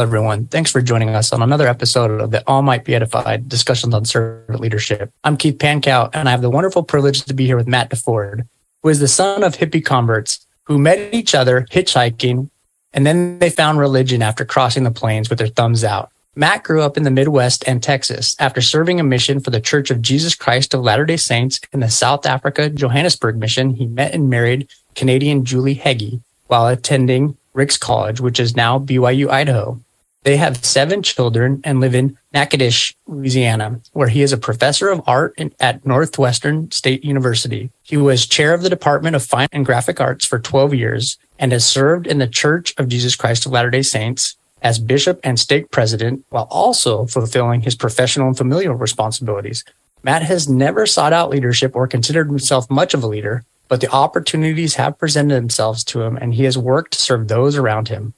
Everyone. 0.00 0.46
Thanks 0.46 0.70
for 0.70 0.80
joining 0.80 1.10
us 1.10 1.32
on 1.32 1.42
another 1.42 1.68
episode 1.68 2.20
of 2.20 2.30
the 2.30 2.42
All 2.46 2.62
Might 2.62 2.84
Be 2.84 2.94
Edified 2.94 3.48
discussions 3.48 3.92
on 3.92 4.06
servant 4.06 4.58
leadership. 4.58 5.12
I'm 5.24 5.36
Keith 5.36 5.58
Pankow, 5.58 6.08
and 6.14 6.26
I 6.26 6.32
have 6.32 6.40
the 6.40 6.48
wonderful 6.48 6.82
privilege 6.82 7.22
to 7.24 7.34
be 7.34 7.44
here 7.44 7.56
with 7.56 7.68
Matt 7.68 7.90
DeFord, 7.90 8.48
who 8.82 8.88
is 8.88 8.98
the 8.98 9.08
son 9.08 9.42
of 9.42 9.56
hippie 9.56 9.84
converts 9.84 10.46
who 10.64 10.78
met 10.78 11.12
each 11.12 11.34
other 11.34 11.66
hitchhiking, 11.70 12.48
and 12.94 13.06
then 13.06 13.38
they 13.40 13.50
found 13.50 13.78
religion 13.78 14.22
after 14.22 14.44
crossing 14.44 14.84
the 14.84 14.90
plains 14.90 15.28
with 15.28 15.38
their 15.38 15.48
thumbs 15.48 15.84
out. 15.84 16.10
Matt 16.34 16.62
grew 16.62 16.80
up 16.80 16.96
in 16.96 17.02
the 17.02 17.10
Midwest 17.10 17.64
and 17.66 17.82
Texas 17.82 18.36
after 18.38 18.60
serving 18.60 19.00
a 19.00 19.04
mission 19.04 19.40
for 19.40 19.50
the 19.50 19.60
Church 19.60 19.90
of 19.90 20.00
Jesus 20.00 20.34
Christ 20.34 20.72
of 20.72 20.80
Latter 20.80 21.04
day 21.04 21.16
Saints 21.16 21.60
in 21.72 21.80
the 21.80 21.90
South 21.90 22.24
Africa 22.24 22.70
Johannesburg 22.70 23.36
mission. 23.36 23.74
He 23.74 23.86
met 23.86 24.14
and 24.14 24.30
married 24.30 24.68
Canadian 24.94 25.44
Julie 25.44 25.74
Heggie 25.74 26.20
while 26.46 26.68
attending 26.68 27.36
Ricks 27.52 27.76
College, 27.76 28.20
which 28.20 28.40
is 28.40 28.56
now 28.56 28.78
BYU 28.78 29.28
Idaho. 29.28 29.80
They 30.22 30.36
have 30.36 30.62
seven 30.62 31.02
children 31.02 31.62
and 31.64 31.80
live 31.80 31.94
in 31.94 32.18
Natchitoches, 32.34 32.94
Louisiana, 33.06 33.80
where 33.92 34.08
he 34.08 34.20
is 34.20 34.32
a 34.32 34.38
professor 34.38 34.90
of 34.90 35.00
art 35.06 35.32
in, 35.38 35.52
at 35.58 35.86
Northwestern 35.86 36.70
State 36.70 37.02
University. 37.02 37.70
He 37.82 37.96
was 37.96 38.26
chair 38.26 38.52
of 38.52 38.60
the 38.60 38.68
Department 38.68 39.16
of 39.16 39.24
Fine 39.24 39.48
and 39.50 39.64
Graphic 39.64 39.98
Arts 39.98 40.26
for 40.26 40.38
12 40.38 40.74
years 40.74 41.16
and 41.38 41.52
has 41.52 41.64
served 41.64 42.06
in 42.06 42.18
the 42.18 42.26
Church 42.26 42.74
of 42.76 42.88
Jesus 42.88 43.16
Christ 43.16 43.46
of 43.46 43.52
Latter 43.52 43.70
day 43.70 43.80
Saints 43.80 44.36
as 44.60 44.78
bishop 44.78 45.20
and 45.24 45.40
stake 45.40 45.70
president 45.70 46.22
while 46.28 46.48
also 46.50 47.06
fulfilling 47.06 47.62
his 47.62 47.74
professional 47.74 48.28
and 48.28 48.36
familial 48.36 48.74
responsibilities. 48.74 49.64
Matt 50.02 50.22
has 50.22 50.50
never 50.50 50.84
sought 50.84 51.14
out 51.14 51.30
leadership 51.30 51.74
or 51.74 51.86
considered 51.86 52.28
himself 52.28 52.70
much 52.70 52.92
of 52.92 53.02
a 53.02 53.06
leader, 53.06 53.44
but 53.68 53.80
the 53.80 53.90
opportunities 53.90 54.74
have 54.74 54.98
presented 54.98 55.34
themselves 55.34 55.82
to 55.84 56.02
him 56.02 56.18
and 56.18 56.34
he 56.34 56.44
has 56.44 56.58
worked 56.58 56.92
to 56.92 57.00
serve 57.00 57.28
those 57.28 57.56
around 57.56 57.88
him. 57.88 58.12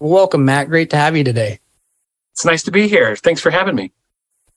Welcome, 0.00 0.46
Matt. 0.46 0.68
Great 0.68 0.88
to 0.90 0.96
have 0.96 1.14
you 1.14 1.22
today. 1.22 1.60
It's 2.32 2.44
nice 2.44 2.62
to 2.62 2.70
be 2.70 2.88
here. 2.88 3.14
Thanks 3.16 3.42
for 3.42 3.50
having 3.50 3.74
me. 3.74 3.92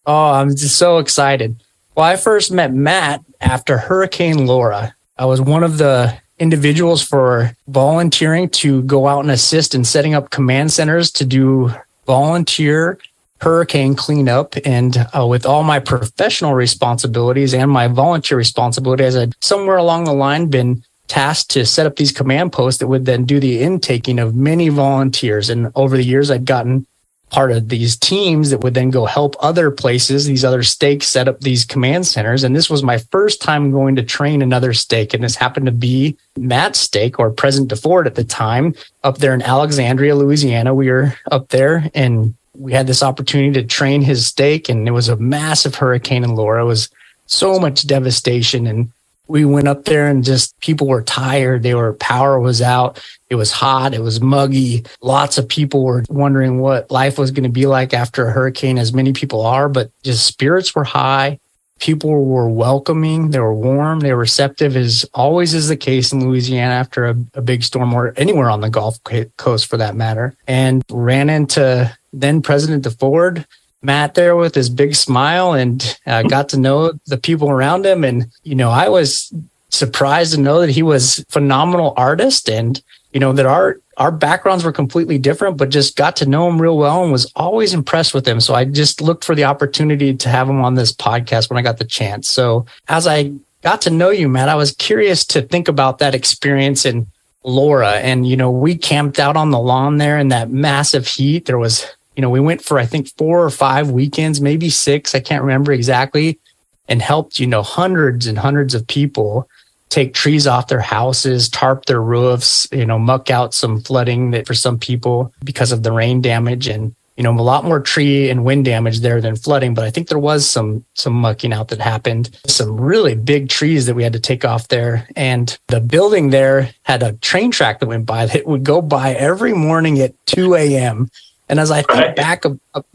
Oh, 0.05 0.31
I'm 0.31 0.49
just 0.55 0.77
so 0.77 0.99
excited. 0.99 1.61
Well, 1.95 2.05
I 2.05 2.15
first 2.15 2.51
met 2.51 2.73
Matt 2.73 3.23
after 3.41 3.77
Hurricane 3.77 4.47
Laura. 4.47 4.95
I 5.17 5.25
was 5.25 5.41
one 5.41 5.63
of 5.63 5.77
the 5.77 6.17
individuals 6.39 7.03
for 7.03 7.55
volunteering 7.67 8.49
to 8.49 8.83
go 8.83 9.07
out 9.07 9.19
and 9.19 9.31
assist 9.31 9.75
in 9.75 9.83
setting 9.83 10.13
up 10.13 10.29
command 10.29 10.71
centers 10.71 11.11
to 11.11 11.25
do 11.25 11.71
volunteer 12.05 12.97
hurricane 13.41 13.95
cleanup. 13.95 14.55
And 14.65 15.05
uh, 15.15 15.27
with 15.27 15.45
all 15.45 15.63
my 15.63 15.79
professional 15.79 16.53
responsibilities 16.53 17.53
and 17.53 17.69
my 17.69 17.87
volunteer 17.87 18.37
responsibilities, 18.37 19.17
I'd 19.17 19.33
somewhere 19.41 19.77
along 19.77 20.05
the 20.05 20.13
line 20.13 20.47
been 20.47 20.83
tasked 21.13 21.51
to 21.51 21.63
set 21.63 21.85
up 21.85 21.95
these 21.95 22.11
command 22.11 22.51
posts 22.51 22.79
that 22.79 22.87
would 22.87 23.05
then 23.05 23.23
do 23.23 23.39
the 23.39 23.61
intaking 23.61 24.17
of 24.17 24.33
many 24.35 24.69
volunteers. 24.69 25.47
And 25.47 25.71
over 25.75 25.95
the 25.95 26.03
years, 26.03 26.31
I'd 26.31 26.43
gotten 26.43 26.87
part 27.29 27.51
of 27.51 27.69
these 27.69 27.95
teams 27.95 28.49
that 28.49 28.61
would 28.61 28.73
then 28.73 28.89
go 28.89 29.05
help 29.05 29.35
other 29.39 29.69
places, 29.69 30.25
these 30.25 30.43
other 30.43 30.63
stakes 30.63 31.05
set 31.05 31.27
up 31.27 31.39
these 31.41 31.65
command 31.65 32.07
centers. 32.07 32.43
And 32.43 32.55
this 32.55 32.67
was 32.67 32.81
my 32.81 32.97
first 32.97 33.43
time 33.43 33.69
going 33.69 33.95
to 33.95 34.01
train 34.01 34.41
another 34.41 34.73
stake. 34.73 35.13
And 35.13 35.23
this 35.23 35.35
happened 35.35 35.67
to 35.67 35.71
be 35.71 36.17
Matt's 36.35 36.79
stake 36.79 37.19
or 37.19 37.29
President 37.29 37.69
DeFord 37.69 38.07
at 38.07 38.15
the 38.15 38.23
time 38.23 38.73
up 39.03 39.19
there 39.19 39.35
in 39.35 39.43
Alexandria, 39.43 40.15
Louisiana. 40.15 40.73
We 40.73 40.89
were 40.89 41.15
up 41.31 41.49
there 41.49 41.91
and 41.93 42.33
we 42.57 42.73
had 42.73 42.87
this 42.87 43.03
opportunity 43.03 43.53
to 43.61 43.67
train 43.67 44.01
his 44.01 44.25
stake 44.25 44.67
and 44.67 44.87
it 44.87 44.91
was 44.91 45.09
a 45.09 45.17
massive 45.17 45.75
hurricane 45.75 46.23
in 46.23 46.33
Laura. 46.33 46.63
It 46.63 46.67
was 46.67 46.89
so 47.27 47.59
much 47.59 47.85
devastation 47.85 48.65
and 48.65 48.91
we 49.27 49.45
went 49.45 49.67
up 49.67 49.85
there 49.85 50.07
and 50.07 50.23
just 50.23 50.59
people 50.59 50.87
were 50.87 51.01
tired. 51.01 51.63
They 51.63 51.73
were 51.73 51.93
power 51.93 52.39
was 52.39 52.61
out. 52.61 53.01
It 53.29 53.35
was 53.35 53.51
hot. 53.51 53.93
It 53.93 54.01
was 54.01 54.21
muggy. 54.21 54.85
Lots 55.01 55.37
of 55.37 55.47
people 55.47 55.83
were 55.83 56.03
wondering 56.09 56.59
what 56.59 56.91
life 56.91 57.17
was 57.17 57.31
going 57.31 57.43
to 57.45 57.49
be 57.49 57.65
like 57.65 57.93
after 57.93 58.27
a 58.27 58.31
hurricane, 58.31 58.77
as 58.77 58.93
many 58.93 59.13
people 59.13 59.41
are, 59.41 59.69
but 59.69 59.91
just 60.03 60.25
spirits 60.25 60.75
were 60.75 60.83
high. 60.83 61.39
People 61.79 62.25
were 62.25 62.49
welcoming. 62.49 63.31
They 63.31 63.39
were 63.39 63.53
warm. 63.53 64.01
They 64.01 64.13
were 64.13 64.19
receptive, 64.19 64.77
as 64.77 65.05
always 65.13 65.53
is 65.53 65.67
the 65.67 65.75
case 65.75 66.13
in 66.13 66.25
Louisiana 66.25 66.73
after 66.75 67.07
a, 67.07 67.15
a 67.33 67.41
big 67.41 67.63
storm 67.63 67.93
or 67.93 68.13
anywhere 68.15 68.49
on 68.49 68.61
the 68.61 68.69
Gulf 68.69 68.99
Coast 69.37 69.65
for 69.67 69.77
that 69.77 69.95
matter. 69.95 70.35
And 70.47 70.83
ran 70.89 71.29
into 71.29 71.91
then 72.13 72.41
President 72.41 72.85
DeFord 72.85 73.45
Matt 73.83 74.15
there 74.15 74.35
with 74.35 74.55
his 74.55 74.69
big 74.69 74.95
smile 74.95 75.53
and 75.53 75.99
uh, 76.05 76.23
got 76.29 76.49
to 76.49 76.59
know 76.59 76.93
the 77.07 77.17
people 77.17 77.49
around 77.49 77.85
him. 77.85 78.03
And, 78.03 78.31
you 78.43 78.55
know, 78.55 78.69
I 78.69 78.89
was 78.89 79.33
surprised 79.69 80.33
to 80.33 80.39
know 80.39 80.61
that 80.61 80.69
he 80.69 80.83
was 80.83 81.23
phenomenal 81.29 81.93
artist 81.97 82.49
and, 82.49 82.81
you 83.11 83.19
know, 83.19 83.33
that 83.33 83.45
our, 83.45 83.79
our 83.97 84.11
backgrounds 84.11 84.63
were 84.63 84.71
completely 84.71 85.17
different, 85.17 85.57
but 85.57 85.69
just 85.69 85.95
got 85.95 86.15
to 86.17 86.25
know 86.25 86.47
him 86.47 86.61
real 86.61 86.77
well 86.77 87.03
and 87.03 87.11
was 87.11 87.31
always 87.35 87.73
impressed 87.73 88.13
with 88.13 88.27
him. 88.27 88.39
So 88.39 88.55
I 88.55 88.65
just 88.65 89.01
looked 89.01 89.23
for 89.23 89.35
the 89.35 89.43
opportunity 89.43 90.15
to 90.15 90.29
have 90.29 90.49
him 90.49 90.63
on 90.63 90.75
this 90.75 90.93
podcast 90.93 91.49
when 91.49 91.57
I 91.57 91.61
got 91.61 91.77
the 91.77 91.85
chance. 91.85 92.29
So 92.29 92.65
as 92.87 93.05
I 93.05 93.33
got 93.61 93.81
to 93.81 93.89
know 93.89 94.09
you, 94.09 94.29
Matt, 94.29 94.49
I 94.49 94.55
was 94.55 94.71
curious 94.73 95.25
to 95.25 95.41
think 95.41 95.67
about 95.67 95.99
that 95.99 96.15
experience 96.15 96.85
in 96.85 97.07
Laura. 97.43 97.93
And, 97.93 98.27
you 98.27 98.37
know, 98.37 98.51
we 98.51 98.75
camped 98.75 99.19
out 99.19 99.35
on 99.35 99.51
the 99.51 99.59
lawn 99.59 99.97
there 99.97 100.17
in 100.17 100.29
that 100.29 100.49
massive 100.49 101.07
heat. 101.07 101.45
There 101.45 101.57
was 101.57 101.85
you 102.15 102.21
know, 102.21 102.29
we 102.29 102.39
went 102.39 102.63
for, 102.63 102.79
I 102.79 102.85
think, 102.85 103.07
four 103.17 103.43
or 103.43 103.49
five 103.49 103.89
weekends, 103.89 104.41
maybe 104.41 104.69
six, 104.69 105.15
I 105.15 105.19
can't 105.19 105.43
remember 105.43 105.71
exactly, 105.71 106.39
and 106.87 107.01
helped, 107.01 107.39
you 107.39 107.47
know, 107.47 107.63
hundreds 107.63 108.27
and 108.27 108.37
hundreds 108.37 108.75
of 108.75 108.87
people 108.87 109.49
take 109.89 110.13
trees 110.13 110.47
off 110.47 110.67
their 110.67 110.81
houses, 110.81 111.49
tarp 111.49 111.85
their 111.85 112.01
roofs, 112.01 112.67
you 112.71 112.85
know, 112.85 112.97
muck 112.97 113.29
out 113.29 113.53
some 113.53 113.79
flooding 113.79 114.31
that 114.31 114.47
for 114.47 114.53
some 114.53 114.79
people 114.79 115.33
because 115.43 115.71
of 115.71 115.83
the 115.83 115.91
rain 115.91 116.21
damage 116.21 116.67
and 116.67 116.95
you 117.15 117.23
know, 117.23 117.31
a 117.31 117.41
lot 117.41 117.63
more 117.63 117.79
tree 117.79 118.29
and 118.29 118.43
wind 118.43 118.65
damage 118.65 119.01
there 119.01 119.21
than 119.21 119.35
flooding, 119.35 119.75
but 119.75 119.85
I 119.85 119.91
think 119.91 120.07
there 120.07 120.19
was 120.19 120.49
some 120.49 120.83
some 120.95 121.13
mucking 121.13 121.53
out 121.53 121.67
that 121.67 121.79
happened. 121.79 122.35
Some 122.47 122.79
really 122.79 123.13
big 123.13 123.49
trees 123.49 123.85
that 123.85 123.93
we 123.93 124.03
had 124.03 124.13
to 124.13 124.19
take 124.19 124.43
off 124.43 124.69
there. 124.69 125.07
And 125.15 125.55
the 125.67 125.79
building 125.79 126.31
there 126.31 126.71
had 126.83 127.03
a 127.03 127.13
train 127.13 127.51
track 127.51 127.79
that 127.79 127.87
went 127.87 128.07
by 128.07 128.25
that 128.25 128.47
would 128.47 128.63
go 128.63 128.81
by 128.81 129.13
every 129.13 129.53
morning 129.53 129.99
at 129.99 130.13
2 130.25 130.55
a.m. 130.55 131.11
And 131.53 131.59
as 131.59 131.69
I 131.69 131.83
think 131.83 131.99
right. 131.99 132.15
back, 132.15 132.45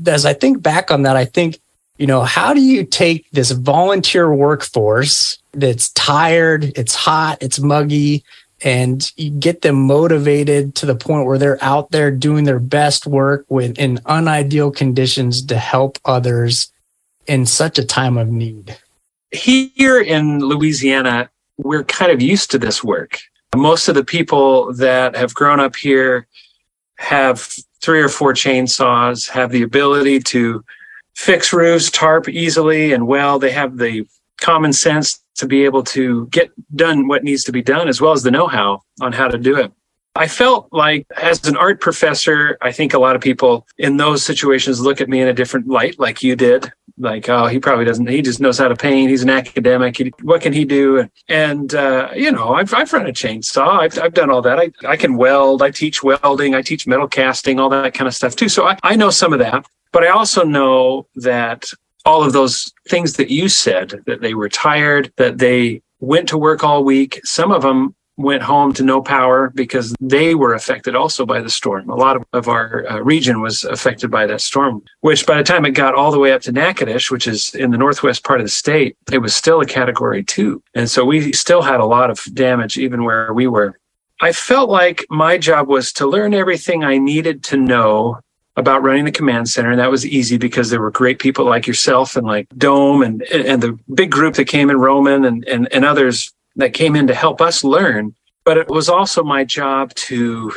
as 0.05 0.27
I 0.27 0.33
think 0.33 0.61
back 0.61 0.91
on 0.91 1.03
that, 1.03 1.15
I 1.15 1.27
think, 1.27 1.61
you 1.97 2.09
know, 2.09 2.23
how 2.23 2.53
do 2.53 2.61
you 2.61 2.83
take 2.83 3.31
this 3.31 3.53
volunteer 3.53 4.35
workforce 4.35 5.39
that's 5.53 5.91
tired, 5.91 6.65
it's 6.77 6.93
hot, 6.93 7.39
it's 7.41 7.61
muggy, 7.61 8.25
and 8.61 9.13
you 9.17 9.31
get 9.31 9.63
them 9.63 9.77
motivated 9.77 10.75
to 10.75 10.87
the 10.87 10.97
point 10.97 11.25
where 11.25 11.39
they're 11.39 11.63
out 11.63 11.93
there 11.93 12.11
doing 12.11 12.43
their 12.43 12.59
best 12.59 13.07
work 13.07 13.47
with 13.49 13.79
in 13.79 14.01
unideal 14.09 14.73
conditions 14.73 15.47
to 15.47 15.57
help 15.57 15.97
others 16.05 16.73
in 17.29 17.47
such 17.47 17.79
a 17.79 17.85
time 17.85 18.19
of 18.19 18.27
need? 18.27 18.77
Here 19.31 20.01
in 20.01 20.41
Louisiana, 20.41 21.31
we're 21.59 21.85
kind 21.85 22.11
of 22.11 22.21
used 22.21 22.51
to 22.51 22.59
this 22.59 22.83
work. 22.83 23.21
Most 23.55 23.87
of 23.87 23.95
the 23.95 24.03
people 24.03 24.73
that 24.73 25.15
have 25.15 25.33
grown 25.33 25.61
up 25.61 25.77
here 25.77 26.27
have 26.97 27.55
three 27.81 28.01
or 28.01 28.09
four 28.09 28.33
chainsaws, 28.33 29.29
have 29.29 29.51
the 29.51 29.63
ability 29.63 30.21
to 30.21 30.65
fix 31.15 31.53
roofs, 31.53 31.91
tarp 31.91 32.29
easily 32.29 32.93
and 32.93 33.07
well. 33.07 33.39
They 33.39 33.51
have 33.51 33.77
the 33.77 34.07
common 34.41 34.73
sense 34.73 35.23
to 35.37 35.47
be 35.47 35.65
able 35.65 35.83
to 35.85 36.27
get 36.29 36.51
done 36.77 37.09
what 37.09 37.25
needs 37.25 37.45
to 37.45 37.53
be 37.53 37.63
done, 37.63 37.89
as 37.89 38.01
well 38.01 38.13
as 38.13 38.23
the 38.23 38.31
know 38.31 38.47
how 38.47 38.83
on 39.01 39.13
how 39.13 39.29
to 39.29 39.39
do 39.39 39.57
it. 39.57 39.73
I 40.19 40.27
felt 40.27 40.69
like, 40.73 41.07
as 41.17 41.47
an 41.47 41.57
art 41.57 41.81
professor, 41.81 42.59
I 42.61 42.73
think 42.73 42.93
a 42.93 42.99
lot 42.99 43.15
of 43.15 43.23
people 43.23 43.67
in 43.79 43.97
those 43.97 44.25
situations 44.25 44.81
look 44.81 45.01
at 45.01 45.09
me 45.09 45.21
in 45.21 45.29
a 45.29 45.33
different 45.33 45.69
light, 45.69 45.99
like 45.99 46.23
you 46.25 46.35
did. 46.35 46.73
Like, 46.99 47.29
oh, 47.29 47.47
he 47.47 47.61
probably 47.61 47.85
doesn't, 47.85 48.09
he 48.09 48.21
just 48.21 48.41
knows 48.41 48.59
how 48.59 48.67
to 48.67 48.75
paint. 48.75 49.11
He's 49.11 49.23
an 49.23 49.31
academic. 49.31 49.97
He, 49.97 50.13
what 50.23 50.41
can 50.41 50.53
he 50.53 50.65
do? 50.65 51.09
And, 51.29 51.73
uh, 51.73 52.09
you 52.17 52.33
know, 52.33 52.55
I've, 52.55 52.75
I've 52.75 52.93
run 52.93 53.07
a 53.07 53.13
chainsaw. 53.13 53.79
I've, 53.79 53.97
I've 54.01 54.15
done 54.15 54.31
all 54.31 54.43
that. 54.43 54.59
I, 54.59 54.73
I 54.85 54.97
can 54.97 55.17
weld. 55.17 55.63
I 55.63 55.71
teach 55.71 56.03
welding. 56.03 56.57
I 56.57 56.63
teach 56.63 56.89
metal 56.89 57.07
casting, 57.07 57.61
all 57.61 57.69
that 57.69 57.95
kind 57.95 58.09
of 58.09 58.15
stuff 58.15 58.35
too. 58.35 58.49
So 58.49 58.67
I, 58.67 58.77
I 58.83 58.97
know 58.97 59.11
some 59.11 59.33
of 59.33 59.39
that. 59.39 59.65
But 59.93 60.03
I 60.03 60.09
also 60.09 60.43
know 60.43 61.07
that 61.15 61.67
all 62.05 62.25
of 62.25 62.33
those 62.33 62.73
things 62.89 63.13
that 63.15 63.31
you 63.31 63.49
said, 63.49 64.03
that 64.07 64.21
they 64.21 64.35
were 64.35 64.49
tired, 64.49 65.13
that 65.17 65.39
they 65.39 65.83
went 66.01 66.29
to 66.31 66.39
work 66.39 66.65
all 66.65 66.83
week. 66.83 67.21
Some 67.25 67.53
of 67.53 67.63
them 67.63 67.95
went 68.19 68.43
home 68.43 68.73
to 68.75 68.83
no 68.83 69.01
power 69.01 69.51
because 69.55 69.95
they 70.01 70.35
were 70.35 70.53
affected 70.53 70.95
also 70.95 71.25
by 71.25 71.41
the 71.41 71.49
storm. 71.49 71.89
A 71.89 71.95
lot 71.95 72.17
of, 72.17 72.25
of 72.33 72.49
our 72.49 72.85
uh, 72.91 72.99
region 72.99 73.41
was 73.41 73.65
affected 73.65 74.11
by 74.11 74.27
that 74.27 74.41
storm, 74.41 74.83
which 75.01 75.25
by 75.25 75.39
the 75.39 75.45
time 75.45 75.65
it 75.65 75.71
got 75.71 75.95
all 75.95 76.11
the 76.11 76.19
way 76.19 76.33
up 76.33 76.43
to 76.43 76.53
Natchitoches, 76.53 77.11
which 77.11 77.29
is 77.29 77.55
in 77.55 77.71
the 77.71 77.79
northwest 77.79 78.25
part 78.25 78.41
of 78.41 78.45
the 78.45 78.51
state, 78.51 78.97
it 79.13 79.19
was 79.19 79.35
still 79.35 79.61
a 79.61 79.67
category 79.67 80.25
two. 80.25 80.63
And 80.75 80.91
so 80.91 81.05
we 81.05 81.33
still 81.33 81.63
had 81.63 81.81
a 81.81 81.87
lot 81.87 82.11
of 82.11 82.23
damage 82.35 82.77
even 82.77 83.05
where 83.05 83.33
we 83.33 83.47
were. 83.47 83.79
I 84.21 84.33
felt 84.33 84.69
like 84.69 85.07
my 85.11 85.39
job 85.39 85.69
was 85.69 85.93
to 85.95 86.07
learn 86.07 86.35
everything 86.35 86.83
I 86.83 86.99
needed 86.99 87.45
to 87.45 87.57
know 87.57 88.19
about 88.57 88.83
running 88.83 89.05
the 89.05 89.13
command 89.13 89.49
center. 89.49 89.71
And 89.71 89.79
that 89.79 89.93
was 89.93 90.05
easy 90.05 90.37
because 90.37 90.69
there 90.69 90.81
were 90.81 90.91
great 90.91 91.21
people 91.21 91.45
like 91.45 91.69
yourself 91.69 92.17
and 92.17 92.27
like 92.27 92.49
Dome 92.59 93.03
and, 93.03 93.23
and 93.23 93.63
the 93.63 93.79
big 93.95 94.11
group 94.11 94.35
that 94.35 94.47
came 94.47 94.69
in 94.69 94.77
Roman 94.77 95.25
and, 95.25 95.45
and, 95.47 95.69
and 95.73 95.85
others 95.85 96.33
that 96.59 96.75
came 96.75 96.95
in 96.95 97.07
to 97.07 97.15
help 97.15 97.41
us 97.41 97.65
learn. 97.65 98.15
But 98.45 98.59
it 98.59 98.69
was 98.69 98.89
also 98.89 99.25
my 99.25 99.45
job 99.45 99.95
to 99.95 100.53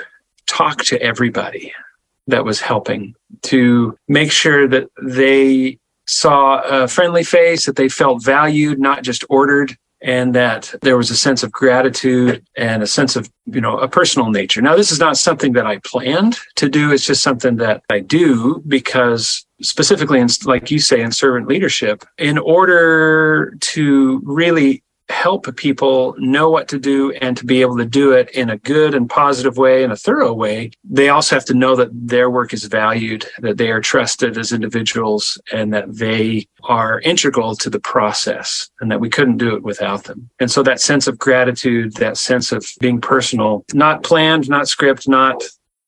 talk 0.46 0.84
to 0.86 1.02
everybody. 1.02 1.74
that 2.28 2.46
was 2.46 2.60
helping 2.60 3.16
to 3.44 3.98
make 4.08 4.32
sure 4.32 4.68
that 4.68 4.90
they 5.02 5.78
saw 6.08 6.62
a 6.62 6.88
friendly 6.88 7.24
face, 7.24 7.66
that 7.66 7.76
they 7.76 7.90
felt 7.90 8.24
valued, 8.24 8.80
not 8.80 9.04
just 9.04 9.24
ordered, 9.30 9.76
and 10.02 10.34
that 10.34 10.74
there 10.82 10.98
was 10.98 11.12
a 11.12 11.16
sense 11.16 11.44
of 11.44 11.52
gratitude 11.52 12.44
and 12.58 12.82
a 12.82 12.88
sense 12.88 13.16
of, 13.16 13.30
you 13.46 13.62
know, 13.62 13.78
a 13.78 13.88
personal 13.88 14.32
nature. 14.32 14.62
Now, 14.62 14.76
this 14.76 14.92
is 14.92 15.00
not 15.00 15.16
something 15.16 15.54
that 15.54 15.68
I 15.68 15.78
planned 15.86 16.40
to 16.56 16.68
do. 16.68 16.92
It's 16.92 17.06
just 17.06 17.22
something 17.22 17.58
that 17.58 17.84
I 17.90 18.00
do 18.00 18.64
because 18.68 19.46
specifically 19.62 20.20
in, 20.20 20.28
like 20.46 20.72
you 20.72 20.80
say, 20.80 21.02
in 21.02 21.12
servant 21.12 21.48
leadership, 21.48 22.04
in 22.18 22.40
order 22.40 23.56
to 23.60 24.22
really 24.24 24.84
help 25.12 25.56
people 25.56 26.16
know 26.18 26.50
what 26.50 26.68
to 26.70 26.80
do 26.80 27.12
and 27.22 27.38
to 27.38 27.46
be 27.46 27.62
able 27.62 27.78
to 27.78 27.86
do 27.86 28.12
it 28.14 28.30
in 28.32 28.50
a 28.50 28.58
good 28.58 28.96
and 28.96 29.10
positive 29.10 29.58
way 29.58 29.84
and 29.84 29.94
a 29.94 29.96
thorough 29.96 30.34
way, 30.34 30.72
they 30.84 31.10
also 31.10 31.36
have 31.36 31.46
to 31.46 31.54
know 31.54 31.76
that 31.76 31.90
their 31.94 32.30
work 32.30 32.54
is 32.54 32.66
valued, 32.66 33.26
that 33.40 33.58
they 33.58 33.70
are 33.70 33.82
trusted 33.82 34.38
as 34.38 34.52
individuals, 34.52 35.40
and 35.52 35.74
that 35.74 35.94
they 35.94 36.48
are 36.64 37.02
integral 37.02 37.56
to 37.56 37.70
the 37.70 37.80
process 37.80 38.70
and 38.80 38.92
that 38.92 39.00
we 39.00 39.10
couldn't 39.10 39.38
do 39.38 39.56
it 39.56 39.64
without 39.64 40.06
them. 40.06 40.30
And 40.40 40.50
so 40.50 40.64
that 40.64 40.82
sense 40.82 41.08
of 41.08 41.20
gratitude, 41.20 41.96
that 41.96 42.18
sense 42.18 42.52
of 42.52 42.66
being 42.80 43.02
personal, 43.02 43.66
not 43.74 44.04
planned, 44.04 44.50
not 44.50 44.68
script, 44.68 45.08
not 45.08 45.44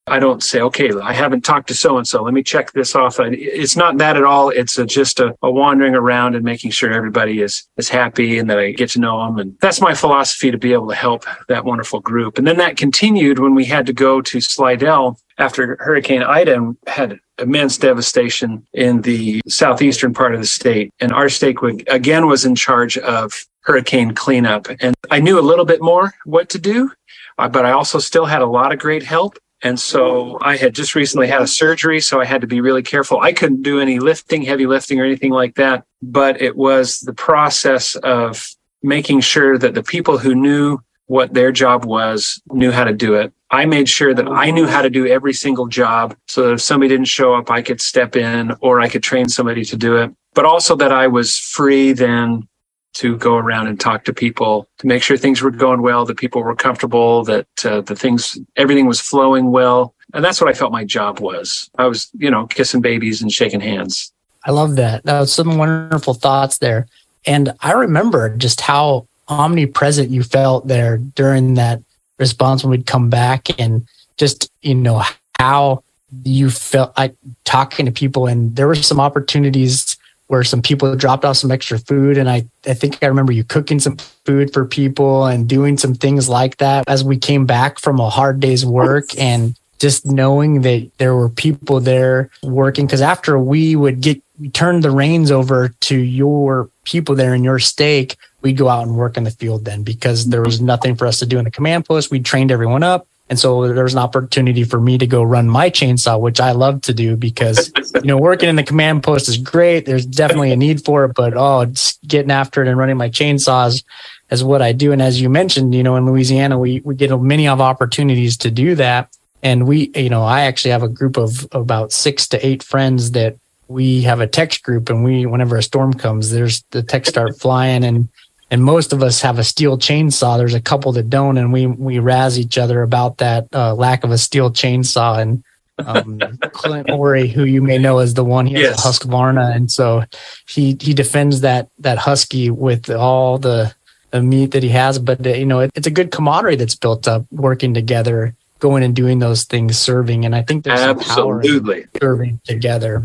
I 0.07 0.19
don't 0.19 0.43
say, 0.43 0.59
okay, 0.59 0.91
I 1.01 1.13
haven't 1.13 1.45
talked 1.45 1.69
to 1.69 1.73
so 1.73 1.97
and 1.97 2.05
so. 2.05 2.23
Let 2.23 2.33
me 2.33 2.43
check 2.43 2.73
this 2.73 2.93
off. 2.93 3.19
It's 3.19 3.77
not 3.77 3.97
that 3.99 4.17
at 4.17 4.23
all. 4.23 4.49
It's 4.49 4.77
a, 4.77 4.85
just 4.85 5.21
a, 5.21 5.33
a, 5.41 5.49
wandering 5.49 5.95
around 5.95 6.35
and 6.35 6.43
making 6.43 6.71
sure 6.71 6.91
everybody 6.91 7.41
is 7.41 7.67
is 7.77 7.87
happy 7.87 8.37
and 8.37 8.49
that 8.49 8.59
I 8.59 8.71
get 8.71 8.89
to 8.91 8.99
know 8.99 9.23
them. 9.23 9.39
And 9.39 9.57
that's 9.61 9.79
my 9.79 9.93
philosophy 9.93 10.51
to 10.51 10.57
be 10.57 10.73
able 10.73 10.89
to 10.89 10.95
help 10.95 11.25
that 11.47 11.63
wonderful 11.63 12.01
group. 12.01 12.37
And 12.37 12.45
then 12.45 12.57
that 12.57 12.75
continued 12.75 13.39
when 13.39 13.55
we 13.55 13.63
had 13.63 13.85
to 13.85 13.93
go 13.93 14.21
to 14.21 14.41
Slidell 14.41 15.17
after 15.37 15.77
Hurricane 15.79 16.21
Ida 16.21 16.75
had 16.87 17.19
immense 17.39 17.77
devastation 17.77 18.65
in 18.73 19.01
the 19.01 19.41
southeastern 19.47 20.13
part 20.13 20.33
of 20.33 20.41
the 20.41 20.47
state. 20.47 20.91
And 20.99 21.11
our 21.13 21.29
stake 21.29 21.61
again 21.87 22.27
was 22.27 22.45
in 22.45 22.55
charge 22.55 22.97
of 22.97 23.33
hurricane 23.61 24.13
cleanup. 24.13 24.67
And 24.81 24.95
I 25.09 25.19
knew 25.19 25.39
a 25.39 25.41
little 25.41 25.65
bit 25.65 25.81
more 25.81 26.13
what 26.25 26.49
to 26.49 26.59
do, 26.59 26.91
uh, 27.37 27.47
but 27.47 27.65
I 27.65 27.71
also 27.71 27.99
still 27.99 28.25
had 28.25 28.41
a 28.41 28.47
lot 28.47 28.73
of 28.73 28.79
great 28.79 29.03
help. 29.03 29.37
And 29.63 29.79
so 29.79 30.37
I 30.41 30.57
had 30.57 30.75
just 30.75 30.93
recently 30.93 31.27
had 31.27 31.41
a 31.41 31.47
surgery, 31.47 32.01
so 32.01 32.19
I 32.19 32.25
had 32.25 32.41
to 32.41 32.47
be 32.47 32.59
really 32.59 32.83
careful. 32.83 33.21
I 33.21 33.31
couldn't 33.31 33.63
do 33.63 33.79
any 33.79 33.99
lifting, 33.99 34.41
heavy 34.41 34.67
lifting, 34.67 34.99
or 34.99 35.05
anything 35.05 35.31
like 35.31 35.55
that. 35.55 35.85
But 36.01 36.41
it 36.41 36.57
was 36.57 36.99
the 36.99 37.13
process 37.13 37.95
of 37.95 38.45
making 38.83 39.21
sure 39.21 39.57
that 39.57 39.73
the 39.73 39.83
people 39.83 40.17
who 40.17 40.35
knew 40.35 40.79
what 41.05 41.33
their 41.33 41.51
job 41.51 41.85
was 41.85 42.41
knew 42.51 42.71
how 42.71 42.83
to 42.83 42.93
do 42.93 43.15
it. 43.15 43.31
I 43.49 43.65
made 43.65 43.87
sure 43.87 44.13
that 44.13 44.27
I 44.27 44.51
knew 44.51 44.67
how 44.67 44.81
to 44.81 44.89
do 44.89 45.07
every 45.07 45.33
single 45.33 45.67
job 45.67 46.15
so 46.27 46.43
that 46.43 46.53
if 46.53 46.61
somebody 46.61 46.89
didn't 46.89 47.07
show 47.07 47.33
up, 47.33 47.51
I 47.51 47.61
could 47.61 47.79
step 47.79 48.15
in 48.15 48.53
or 48.61 48.81
I 48.81 48.89
could 48.89 49.03
train 49.03 49.29
somebody 49.29 49.63
to 49.65 49.77
do 49.77 49.95
it. 49.97 50.11
But 50.33 50.45
also 50.45 50.75
that 50.77 50.91
I 50.91 51.07
was 51.07 51.37
free 51.37 51.93
then 51.93 52.47
to 52.93 53.17
go 53.17 53.35
around 53.35 53.67
and 53.67 53.79
talk 53.79 54.05
to 54.05 54.13
people 54.13 54.67
to 54.77 54.87
make 54.87 55.01
sure 55.01 55.17
things 55.17 55.41
were 55.41 55.51
going 55.51 55.81
well, 55.81 56.05
that 56.05 56.17
people 56.17 56.43
were 56.43 56.55
comfortable, 56.55 57.23
that 57.23 57.47
uh, 57.65 57.81
the 57.81 57.95
things, 57.95 58.37
everything 58.55 58.85
was 58.85 58.99
flowing 58.99 59.51
well. 59.51 59.93
And 60.13 60.23
that's 60.23 60.39
what 60.39 60.49
I 60.49 60.53
felt 60.53 60.71
my 60.71 60.83
job 60.83 61.19
was. 61.19 61.69
I 61.77 61.87
was, 61.87 62.09
you 62.17 62.29
know, 62.29 62.45
kissing 62.45 62.81
babies 62.81 63.21
and 63.21 63.31
shaking 63.31 63.61
hands. 63.61 64.11
I 64.45 64.51
love 64.51 64.75
that. 64.75 65.03
That 65.05 65.19
was 65.19 65.33
some 65.33 65.57
wonderful 65.57 66.13
thoughts 66.13 66.59
there. 66.59 66.87
And 67.25 67.53
I 67.61 67.71
remember 67.71 68.29
just 68.35 68.61
how 68.61 69.07
omnipresent 69.27 70.09
you 70.09 70.21
felt 70.21 70.67
there 70.67 70.97
during 70.97 71.55
that 71.55 71.81
response 72.19 72.63
when 72.63 72.71
we'd 72.71 72.85
come 72.85 73.09
back 73.09 73.59
and 73.59 73.87
just, 74.17 74.51
you 74.61 74.75
know, 74.75 75.03
how 75.39 75.83
you 76.23 76.49
felt 76.49 76.95
like 76.97 77.15
talking 77.43 77.85
to 77.85 77.91
people. 77.91 78.27
And 78.27 78.55
there 78.55 78.67
were 78.67 78.75
some 78.75 78.99
opportunities 78.99 79.92
where 80.27 80.43
some 80.43 80.61
people 80.61 80.95
dropped 80.95 81.25
off 81.25 81.37
some 81.37 81.51
extra 81.51 81.77
food. 81.77 82.17
And 82.17 82.29
I, 82.29 82.45
I 82.65 82.73
think 82.73 83.03
I 83.03 83.07
remember 83.07 83.31
you 83.31 83.43
cooking 83.43 83.79
some 83.79 83.97
food 84.25 84.53
for 84.53 84.65
people 84.65 85.25
and 85.25 85.47
doing 85.47 85.77
some 85.77 85.93
things 85.93 86.29
like 86.29 86.57
that 86.57 86.85
as 86.87 87.03
we 87.03 87.17
came 87.17 87.45
back 87.45 87.79
from 87.79 87.99
a 87.99 88.09
hard 88.09 88.39
day's 88.39 88.65
work 88.65 89.17
and 89.17 89.55
just 89.79 90.05
knowing 90.05 90.61
that 90.61 90.89
there 90.97 91.13
were 91.13 91.29
people 91.29 91.79
there 91.79 92.29
working. 92.41 92.87
Cause 92.87 93.01
after 93.01 93.37
we 93.37 93.75
would 93.75 93.99
get, 93.99 94.21
we 94.39 94.49
turned 94.49 94.81
the 94.81 94.91
reins 94.91 95.29
over 95.29 95.69
to 95.81 95.97
your 95.97 96.69
people 96.85 97.15
there 97.15 97.33
in 97.33 97.43
your 97.43 97.59
stake, 97.59 98.15
we'd 98.41 98.57
go 98.57 98.69
out 98.69 98.87
and 98.87 98.95
work 98.95 99.17
in 99.17 99.23
the 99.23 99.31
field 99.31 99.65
then 99.65 99.83
because 99.83 100.27
there 100.27 100.41
was 100.41 100.61
nothing 100.61 100.95
for 100.95 101.05
us 101.05 101.19
to 101.19 101.25
do 101.25 101.37
in 101.37 101.45
the 101.45 101.51
command 101.51 101.85
post. 101.85 102.11
We 102.11 102.19
trained 102.19 102.51
everyone 102.51 102.83
up. 102.83 103.07
And 103.33 103.39
so 103.39 103.73
there 103.73 103.83
was 103.83 103.93
an 103.93 103.99
opportunity 103.99 104.63
for 104.63 104.79
me 104.79 104.99
to 104.99 105.07
go 105.07 105.23
run 105.23 105.49
my 105.49 105.71
chainsaw, 105.71 106.19
which 106.19 106.39
I 106.39 106.51
love 106.51 106.83
to 106.83 106.93
do 106.93 107.15
because, 107.15 107.71
you 107.95 108.01
know, 108.03 108.15
working 108.15 108.47
in 108.47 108.57
the 108.57 108.61
command 108.63 109.01
post 109.01 109.27
is 109.27 109.39
great. 109.39 109.87
There's 109.87 110.05
definitely 110.05 110.51
a 110.51 110.55
need 110.55 110.85
for 110.85 111.05
it, 111.05 111.15
but 111.15 111.33
oh, 111.35 111.65
getting 112.05 112.29
after 112.29 112.61
it 112.61 112.67
and 112.67 112.77
running 112.77 112.95
my 112.95 113.09
chainsaws 113.09 113.83
is 114.29 114.43
what 114.43 114.61
I 114.61 114.71
do. 114.71 114.91
And 114.91 115.01
as 115.01 115.19
you 115.19 115.29
mentioned, 115.29 115.73
you 115.73 115.81
know, 115.81 115.95
in 115.95 116.05
Louisiana, 116.05 116.59
we, 116.59 116.81
we 116.81 116.93
get 116.93 117.09
many 117.19 117.47
of 117.47 117.59
opportunities 117.59 118.37
to 118.37 118.51
do 118.51 118.75
that. 118.75 119.09
And 119.41 119.65
we, 119.65 119.89
you 119.95 120.09
know, 120.09 120.21
I 120.21 120.41
actually 120.41 120.69
have 120.69 120.83
a 120.83 120.87
group 120.87 121.17
of 121.17 121.47
about 121.53 121.91
six 121.91 122.27
to 122.27 122.45
eight 122.45 122.61
friends 122.61 123.13
that 123.13 123.35
we 123.67 124.03
have 124.03 124.19
a 124.19 124.27
text 124.27 124.61
group 124.61 124.91
and 124.91 125.03
we, 125.03 125.25
whenever 125.25 125.57
a 125.57 125.63
storm 125.63 125.91
comes, 125.95 126.29
there's 126.29 126.61
the 126.69 126.83
text 126.83 127.13
start 127.13 127.39
flying 127.39 127.83
and 127.83 128.09
and 128.53 128.63
most 128.63 128.93
of 128.93 129.01
us 129.01 129.19
have 129.21 129.39
a 129.39 129.43
steel 129.43 129.79
chainsaw. 129.79 130.37
There's 130.37 130.53
a 130.53 130.61
couple 130.61 130.91
that 130.91 131.09
don't, 131.09 131.39
and 131.39 131.51
we 131.51 131.65
we 131.65 131.97
razz 131.97 132.37
each 132.37 132.59
other 132.59 132.83
about 132.83 133.17
that 133.17 133.47
uh, 133.51 133.73
lack 133.73 134.03
of 134.03 134.11
a 134.11 134.17
steel 134.19 134.51
chainsaw. 134.51 135.19
And 135.19 135.43
um, 135.79 136.19
Clint 136.51 136.91
Ori, 136.91 137.27
who 137.27 137.45
you 137.45 137.63
may 137.63 137.79
know 137.79 137.97
as 137.97 138.13
the 138.13 138.23
one, 138.23 138.45
he 138.45 138.53
has 138.53 138.61
yes. 138.61 138.85
a 138.85 138.87
Husqvarna, 138.87 139.55
and 139.55 139.71
so 139.71 140.03
he 140.47 140.77
he 140.79 140.93
defends 140.93 141.41
that 141.41 141.69
that 141.79 141.97
husky 141.97 142.51
with 142.51 142.91
all 142.91 143.39
the 143.39 143.73
the 144.11 144.21
meat 144.21 144.51
that 144.51 144.61
he 144.61 144.69
has. 144.69 144.99
But 144.99 145.25
uh, 145.25 145.31
you 145.31 145.47
know, 145.47 145.61
it, 145.61 145.71
it's 145.73 145.87
a 145.87 145.91
good 145.91 146.11
camaraderie 146.11 146.55
that's 146.55 146.75
built 146.75 147.07
up 147.07 147.25
working 147.31 147.73
together, 147.73 148.35
going 148.59 148.83
and 148.83 148.95
doing 148.95 149.17
those 149.17 149.45
things, 149.45 149.79
serving. 149.79 150.25
And 150.25 150.35
I 150.35 150.43
think 150.43 150.63
there's 150.63 150.79
absolutely 150.79 151.87
serving 151.99 152.39
together. 152.45 153.03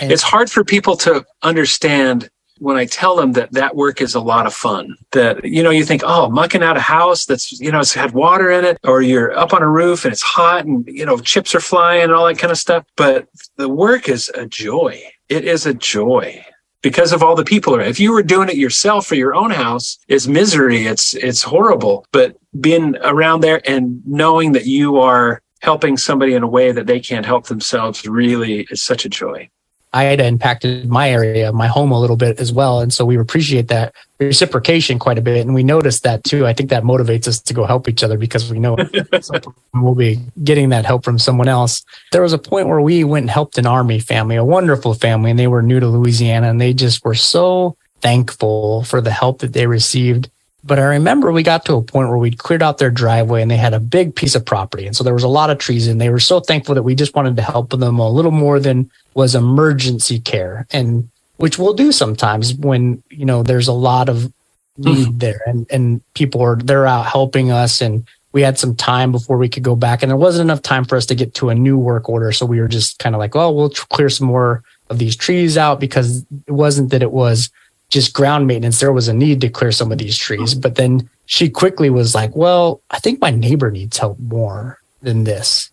And 0.00 0.10
it's 0.10 0.22
hard 0.22 0.50
for 0.50 0.64
people 0.64 0.96
to 0.98 1.26
understand 1.42 2.30
when 2.60 2.76
I 2.76 2.84
tell 2.84 3.16
them 3.16 3.32
that 3.32 3.52
that 3.52 3.74
work 3.74 4.00
is 4.00 4.14
a 4.14 4.20
lot 4.20 4.46
of 4.46 4.54
fun, 4.54 4.96
that, 5.12 5.44
you 5.44 5.62
know, 5.62 5.70
you 5.70 5.84
think, 5.84 6.02
oh, 6.04 6.28
mucking 6.30 6.62
out 6.62 6.76
a 6.76 6.80
house 6.80 7.24
that's, 7.24 7.58
you 7.58 7.72
know, 7.72 7.80
it's 7.80 7.94
had 7.94 8.12
water 8.12 8.50
in 8.50 8.64
it, 8.64 8.78
or 8.84 9.02
you're 9.02 9.36
up 9.36 9.52
on 9.52 9.62
a 9.62 9.68
roof 9.68 10.04
and 10.04 10.12
it's 10.12 10.22
hot 10.22 10.66
and, 10.66 10.86
you 10.86 11.04
know, 11.04 11.18
chips 11.18 11.54
are 11.54 11.60
flying 11.60 12.04
and 12.04 12.12
all 12.12 12.26
that 12.26 12.38
kind 12.38 12.52
of 12.52 12.58
stuff. 12.58 12.84
But 12.96 13.28
the 13.56 13.68
work 13.68 14.08
is 14.08 14.30
a 14.34 14.46
joy. 14.46 15.02
It 15.28 15.44
is 15.44 15.66
a 15.66 15.74
joy 15.74 16.44
because 16.82 17.12
of 17.12 17.22
all 17.22 17.34
the 17.34 17.44
people 17.44 17.74
around. 17.74 17.88
If 17.88 18.00
you 18.00 18.12
were 18.12 18.22
doing 18.22 18.48
it 18.48 18.56
yourself 18.56 19.06
for 19.06 19.14
your 19.14 19.34
own 19.34 19.50
house, 19.50 19.98
it's 20.08 20.26
misery. 20.26 20.86
It's, 20.86 21.14
it's 21.14 21.42
horrible. 21.42 22.06
But 22.12 22.36
being 22.60 22.96
around 23.02 23.40
there 23.40 23.60
and 23.68 24.02
knowing 24.06 24.52
that 24.52 24.66
you 24.66 24.98
are 24.98 25.42
helping 25.60 25.96
somebody 25.96 26.34
in 26.34 26.42
a 26.42 26.48
way 26.48 26.72
that 26.72 26.86
they 26.86 27.00
can't 27.00 27.26
help 27.26 27.46
themselves 27.46 28.06
really 28.06 28.66
is 28.70 28.82
such 28.82 29.04
a 29.04 29.10
joy. 29.10 29.48
Ida 29.92 30.24
impacted 30.24 30.88
my 30.88 31.10
area, 31.10 31.52
my 31.52 31.66
home 31.66 31.90
a 31.90 31.98
little 31.98 32.16
bit 32.16 32.38
as 32.38 32.52
well. 32.52 32.80
And 32.80 32.92
so 32.92 33.04
we 33.04 33.18
appreciate 33.18 33.68
that 33.68 33.92
reciprocation 34.20 35.00
quite 35.00 35.18
a 35.18 35.22
bit. 35.22 35.44
And 35.44 35.54
we 35.54 35.64
noticed 35.64 36.04
that 36.04 36.22
too. 36.22 36.46
I 36.46 36.52
think 36.52 36.70
that 36.70 36.84
motivates 36.84 37.26
us 37.26 37.40
to 37.40 37.54
go 37.54 37.64
help 37.64 37.88
each 37.88 38.04
other 38.04 38.16
because 38.16 38.50
we 38.50 38.60
know 38.60 38.76
we'll 39.74 39.96
be 39.96 40.20
getting 40.44 40.68
that 40.68 40.84
help 40.84 41.04
from 41.04 41.18
someone 41.18 41.48
else. 41.48 41.84
There 42.12 42.22
was 42.22 42.32
a 42.32 42.38
point 42.38 42.68
where 42.68 42.80
we 42.80 43.02
went 43.02 43.24
and 43.24 43.30
helped 43.30 43.58
an 43.58 43.66
army 43.66 43.98
family, 43.98 44.36
a 44.36 44.44
wonderful 44.44 44.94
family, 44.94 45.30
and 45.30 45.38
they 45.38 45.48
were 45.48 45.62
new 45.62 45.80
to 45.80 45.88
Louisiana 45.88 46.50
and 46.50 46.60
they 46.60 46.72
just 46.72 47.04
were 47.04 47.16
so 47.16 47.76
thankful 48.00 48.84
for 48.84 49.00
the 49.00 49.10
help 49.10 49.40
that 49.40 49.52
they 49.52 49.66
received. 49.66 50.30
But 50.62 50.78
I 50.78 50.82
remember 50.82 51.32
we 51.32 51.42
got 51.42 51.64
to 51.66 51.74
a 51.74 51.82
point 51.82 52.08
where 52.08 52.18
we'd 52.18 52.38
cleared 52.38 52.62
out 52.62 52.78
their 52.78 52.90
driveway 52.90 53.40
and 53.40 53.50
they 53.50 53.56
had 53.56 53.72
a 53.72 53.80
big 53.80 54.14
piece 54.14 54.34
of 54.34 54.44
property. 54.44 54.86
And 54.86 54.94
so 54.94 55.02
there 55.02 55.14
was 55.14 55.22
a 55.22 55.28
lot 55.28 55.48
of 55.48 55.58
trees 55.58 55.86
and 55.86 56.00
they 56.00 56.10
were 56.10 56.20
so 56.20 56.40
thankful 56.40 56.74
that 56.74 56.82
we 56.82 56.94
just 56.94 57.14
wanted 57.14 57.36
to 57.36 57.42
help 57.42 57.70
them 57.70 57.98
a 57.98 58.10
little 58.10 58.30
more 58.30 58.60
than 58.60 58.90
was 59.14 59.34
emergency 59.34 60.20
care 60.20 60.66
and 60.70 61.08
which 61.36 61.58
we'll 61.58 61.72
do 61.72 61.90
sometimes 61.90 62.54
when 62.54 63.02
you 63.10 63.24
know 63.24 63.42
there's 63.42 63.68
a 63.68 63.72
lot 63.72 64.08
of 64.08 64.32
need 64.76 65.08
mm-hmm. 65.08 65.18
there 65.18 65.40
and 65.46 65.66
and 65.70 66.00
people 66.14 66.40
are 66.42 66.56
they're 66.56 66.86
out 66.86 67.06
helping 67.06 67.50
us 67.50 67.80
and 67.80 68.06
we 68.32 68.42
had 68.42 68.58
some 68.58 68.76
time 68.76 69.10
before 69.10 69.36
we 69.36 69.48
could 69.48 69.62
go 69.62 69.74
back 69.74 70.02
and 70.02 70.10
there 70.10 70.16
wasn't 70.16 70.46
enough 70.46 70.62
time 70.62 70.84
for 70.84 70.96
us 70.96 71.06
to 71.06 71.14
get 71.14 71.34
to 71.34 71.48
a 71.48 71.54
new 71.54 71.76
work 71.76 72.08
order 72.08 72.30
so 72.30 72.46
we 72.46 72.60
were 72.60 72.68
just 72.68 72.98
kind 72.98 73.14
of 73.14 73.18
like 73.18 73.34
oh 73.34 73.50
we'll 73.50 73.70
clear 73.70 74.08
some 74.08 74.26
more 74.26 74.62
of 74.90 74.98
these 74.98 75.16
trees 75.16 75.56
out 75.56 75.80
because 75.80 76.24
it 76.46 76.52
wasn't 76.52 76.90
that 76.90 77.02
it 77.02 77.12
was 77.12 77.50
just 77.90 78.14
ground 78.14 78.46
maintenance 78.46 78.80
there 78.80 78.92
was 78.92 79.08
a 79.08 79.14
need 79.14 79.40
to 79.40 79.48
clear 79.48 79.72
some 79.72 79.92
of 79.92 79.98
these 79.98 80.16
trees 80.16 80.54
but 80.54 80.76
then 80.76 81.08
she 81.26 81.48
quickly 81.48 81.90
was 81.90 82.14
like 82.14 82.34
well 82.34 82.80
i 82.90 82.98
think 82.98 83.20
my 83.20 83.30
neighbor 83.30 83.70
needs 83.70 83.98
help 83.98 84.18
more 84.18 84.78
than 85.02 85.24
this 85.24 85.70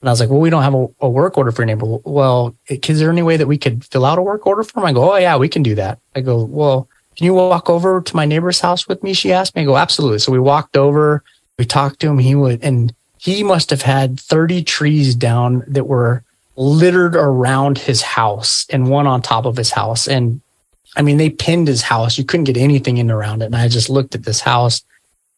and 0.00 0.08
I 0.08 0.12
was 0.12 0.20
like, 0.20 0.30
well, 0.30 0.40
we 0.40 0.50
don't 0.50 0.62
have 0.62 0.74
a, 0.74 0.86
a 1.00 1.08
work 1.08 1.36
order 1.36 1.50
for 1.50 1.62
your 1.62 1.66
neighbor. 1.66 1.86
Well, 2.04 2.54
is 2.68 3.00
there 3.00 3.10
any 3.10 3.22
way 3.22 3.36
that 3.36 3.48
we 3.48 3.58
could 3.58 3.84
fill 3.84 4.04
out 4.04 4.18
a 4.18 4.22
work 4.22 4.46
order 4.46 4.62
for 4.62 4.78
him? 4.78 4.86
I 4.86 4.92
go, 4.92 5.12
oh, 5.12 5.16
yeah, 5.16 5.36
we 5.36 5.48
can 5.48 5.62
do 5.62 5.74
that. 5.74 5.98
I 6.14 6.20
go, 6.20 6.44
well, 6.44 6.88
can 7.16 7.24
you 7.24 7.34
walk 7.34 7.68
over 7.68 8.00
to 8.00 8.16
my 8.16 8.24
neighbor's 8.24 8.60
house 8.60 8.86
with 8.86 9.02
me? 9.02 9.12
She 9.12 9.32
asked 9.32 9.56
me. 9.56 9.62
I 9.62 9.64
go, 9.64 9.76
absolutely. 9.76 10.20
So 10.20 10.30
we 10.30 10.38
walked 10.38 10.76
over, 10.76 11.24
we 11.58 11.64
talked 11.64 11.98
to 12.00 12.08
him. 12.08 12.18
He 12.18 12.36
would, 12.36 12.62
and 12.62 12.94
he 13.18 13.42
must 13.42 13.70
have 13.70 13.82
had 13.82 14.20
30 14.20 14.62
trees 14.62 15.16
down 15.16 15.64
that 15.66 15.88
were 15.88 16.22
littered 16.54 17.16
around 17.16 17.78
his 17.78 18.02
house 18.02 18.66
and 18.70 18.88
one 18.88 19.08
on 19.08 19.20
top 19.20 19.46
of 19.46 19.56
his 19.56 19.72
house. 19.72 20.06
And 20.06 20.40
I 20.98 21.02
mean, 21.02 21.16
they 21.16 21.30
pinned 21.30 21.68
his 21.68 21.82
house. 21.82 22.18
You 22.18 22.24
couldn't 22.24 22.44
get 22.44 22.56
anything 22.56 22.98
in 22.98 23.10
around 23.10 23.40
it. 23.42 23.46
And 23.46 23.56
I 23.56 23.68
just 23.68 23.88
looked 23.88 24.16
at 24.16 24.24
this 24.24 24.40
house 24.40 24.82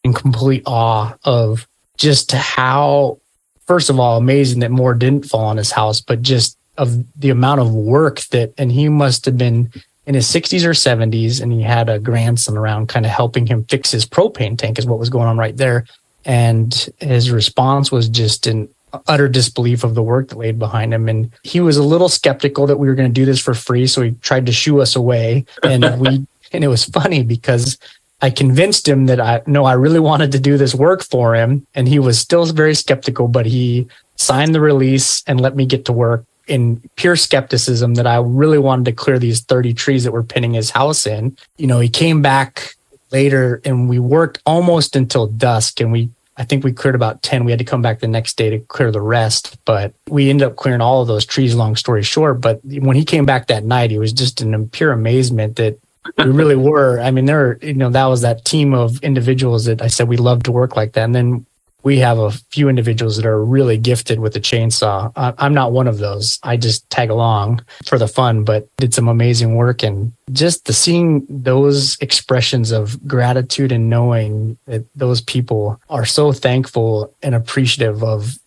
in 0.03 0.11
complete 0.11 0.63
awe 0.65 1.15
of 1.23 1.67
just 1.97 2.31
how, 2.31 3.19
first 3.67 3.91
of 3.91 3.99
all, 3.99 4.17
amazing 4.17 4.61
that 4.61 4.71
more 4.71 4.95
didn't 4.95 5.27
fall 5.27 5.45
on 5.45 5.57
his 5.57 5.71
house, 5.71 6.01
but 6.01 6.23
just 6.23 6.57
of 6.77 7.05
the 7.19 7.29
amount 7.29 7.61
of 7.61 7.73
work 7.73 8.21
that, 8.31 8.53
and 8.57 8.71
he 8.71 8.89
must 8.89 9.25
have 9.25 9.37
been 9.37 9.71
in 10.07 10.15
his 10.15 10.25
60s 10.25 10.65
or 10.65 10.71
70s, 10.71 11.39
and 11.39 11.53
he 11.53 11.61
had 11.61 11.89
a 11.89 11.99
grandson 11.99 12.57
around 12.57 12.89
kind 12.89 13.05
of 13.05 13.11
helping 13.11 13.45
him 13.45 13.63
fix 13.65 13.91
his 13.91 14.05
propane 14.05 14.57
tank, 14.57 14.79
is 14.79 14.87
what 14.87 14.97
was 14.97 15.11
going 15.11 15.27
on 15.27 15.37
right 15.37 15.55
there. 15.57 15.85
And 16.25 16.73
his 16.99 17.29
response 17.29 17.91
was 17.91 18.09
just 18.09 18.47
an 18.47 18.67
utter 19.07 19.27
disbelief 19.27 19.83
of 19.83 19.95
the 19.95 20.03
work 20.03 20.29
that 20.29 20.37
laid 20.37 20.59
behind 20.59 20.93
him. 20.93 21.07
And 21.09 21.31
he 21.43 21.59
was 21.59 21.77
a 21.77 21.83
little 21.83 22.09
skeptical 22.09 22.67
that 22.67 22.77
we 22.77 22.87
were 22.87 22.95
going 22.95 23.09
to 23.09 23.13
do 23.13 23.25
this 23.25 23.39
for 23.39 23.53
free. 23.53 23.87
So 23.87 24.01
he 24.01 24.11
tried 24.21 24.45
to 24.45 24.51
shoo 24.51 24.81
us 24.81 24.95
away. 24.95 25.45
And 25.63 25.99
we, 25.99 26.25
and 26.51 26.63
it 26.63 26.67
was 26.67 26.85
funny 26.85 27.23
because 27.23 27.77
I 28.21 28.29
convinced 28.29 28.87
him 28.87 29.07
that 29.07 29.19
I 29.19 29.41
no, 29.47 29.65
I 29.65 29.73
really 29.73 29.99
wanted 29.99 30.31
to 30.33 30.39
do 30.39 30.57
this 30.57 30.75
work 30.75 31.03
for 31.03 31.35
him. 31.35 31.65
And 31.73 31.87
he 31.87 31.99
was 31.99 32.19
still 32.19 32.45
very 32.45 32.75
skeptical, 32.75 33.27
but 33.27 33.45
he 33.45 33.87
signed 34.15 34.53
the 34.53 34.61
release 34.61 35.23
and 35.25 35.41
let 35.41 35.55
me 35.55 35.65
get 35.65 35.85
to 35.85 35.93
work 35.93 36.25
in 36.47 36.81
pure 36.95 37.15
skepticism 37.15 37.95
that 37.95 38.05
I 38.05 38.17
really 38.17 38.57
wanted 38.57 38.85
to 38.85 38.91
clear 38.91 39.17
these 39.17 39.41
30 39.41 39.73
trees 39.73 40.03
that 40.03 40.11
were 40.11 40.23
pinning 40.23 40.53
his 40.53 40.69
house 40.69 41.07
in. 41.07 41.37
You 41.57 41.67
know, 41.67 41.79
he 41.79 41.89
came 41.89 42.21
back 42.21 42.75
later 43.11 43.61
and 43.65 43.89
we 43.89 43.99
worked 43.99 44.39
almost 44.45 44.95
until 44.95 45.27
dusk 45.27 45.79
and 45.79 45.91
we 45.91 46.09
I 46.37 46.43
think 46.43 46.63
we 46.63 46.71
cleared 46.71 46.95
about 46.95 47.21
10. 47.23 47.43
We 47.43 47.51
had 47.51 47.59
to 47.59 47.65
come 47.65 47.81
back 47.81 47.99
the 47.99 48.07
next 48.07 48.37
day 48.37 48.49
to 48.49 48.59
clear 48.59 48.91
the 48.91 49.01
rest, 49.01 49.57
but 49.65 49.93
we 50.09 50.29
ended 50.29 50.47
up 50.47 50.55
clearing 50.55 50.81
all 50.81 51.01
of 51.01 51.07
those 51.07 51.25
trees, 51.25 51.55
long 51.55 51.75
story 51.75 52.03
short. 52.03 52.41
But 52.41 52.61
when 52.63 52.95
he 52.95 53.03
came 53.03 53.25
back 53.25 53.47
that 53.47 53.65
night, 53.65 53.91
he 53.91 53.97
was 53.97 54.13
just 54.13 54.41
in 54.41 54.69
pure 54.69 54.91
amazement 54.91 55.57
that 55.57 55.77
we 56.17 56.25
really 56.25 56.55
were. 56.69 56.99
I 56.99 57.11
mean, 57.11 57.25
there, 57.25 57.57
you 57.61 57.73
know, 57.73 57.89
that 57.89 58.05
was 58.05 58.21
that 58.21 58.45
team 58.45 58.73
of 58.73 59.03
individuals 59.03 59.65
that 59.65 59.81
I 59.81 59.87
said 59.87 60.07
we 60.07 60.17
love 60.17 60.43
to 60.43 60.51
work 60.51 60.75
like 60.75 60.93
that. 60.93 61.03
And 61.03 61.15
then 61.15 61.45
we 61.83 61.99
have 61.99 62.19
a 62.19 62.31
few 62.31 62.69
individuals 62.69 63.17
that 63.17 63.25
are 63.25 63.43
really 63.43 63.77
gifted 63.77 64.19
with 64.19 64.33
the 64.33 64.39
chainsaw. 64.39 65.11
I'm 65.15 65.53
not 65.53 65.71
one 65.71 65.87
of 65.87 65.97
those. 65.97 66.39
I 66.43 66.57
just 66.57 66.89
tag 66.89 67.09
along 67.09 67.65
for 67.85 67.97
the 67.97 68.07
fun, 68.07 68.43
but 68.43 68.67
did 68.77 68.93
some 68.93 69.07
amazing 69.07 69.55
work. 69.55 69.83
And 69.83 70.13
just 70.31 70.65
the 70.65 70.73
seeing 70.73 71.25
those 71.29 71.97
expressions 71.99 72.71
of 72.71 73.07
gratitude 73.07 73.71
and 73.71 73.89
knowing 73.89 74.57
that 74.65 74.85
those 74.95 75.21
people 75.21 75.81
are 75.89 76.05
so 76.05 76.31
thankful 76.31 77.13
and 77.23 77.33
appreciative 77.33 78.03
of, 78.03 78.37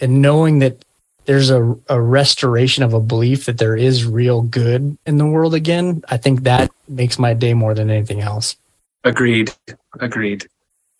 and 0.00 0.22
knowing 0.22 0.60
that 0.60 0.84
there's 1.26 1.50
a, 1.50 1.76
a 1.90 2.00
restoration 2.00 2.82
of 2.82 2.94
a 2.94 3.00
belief 3.00 3.44
that 3.44 3.58
there 3.58 3.76
is 3.76 4.06
real 4.06 4.40
good 4.40 4.96
in 5.04 5.18
the 5.18 5.26
world 5.26 5.52
again. 5.52 6.02
I 6.08 6.16
think 6.16 6.44
that 6.44 6.70
makes 6.88 7.18
my 7.18 7.34
day 7.34 7.52
more 7.52 7.74
than 7.74 7.90
anything 7.90 8.22
else. 8.22 8.56
Agreed. 9.04 9.52
Agreed. 10.00 10.48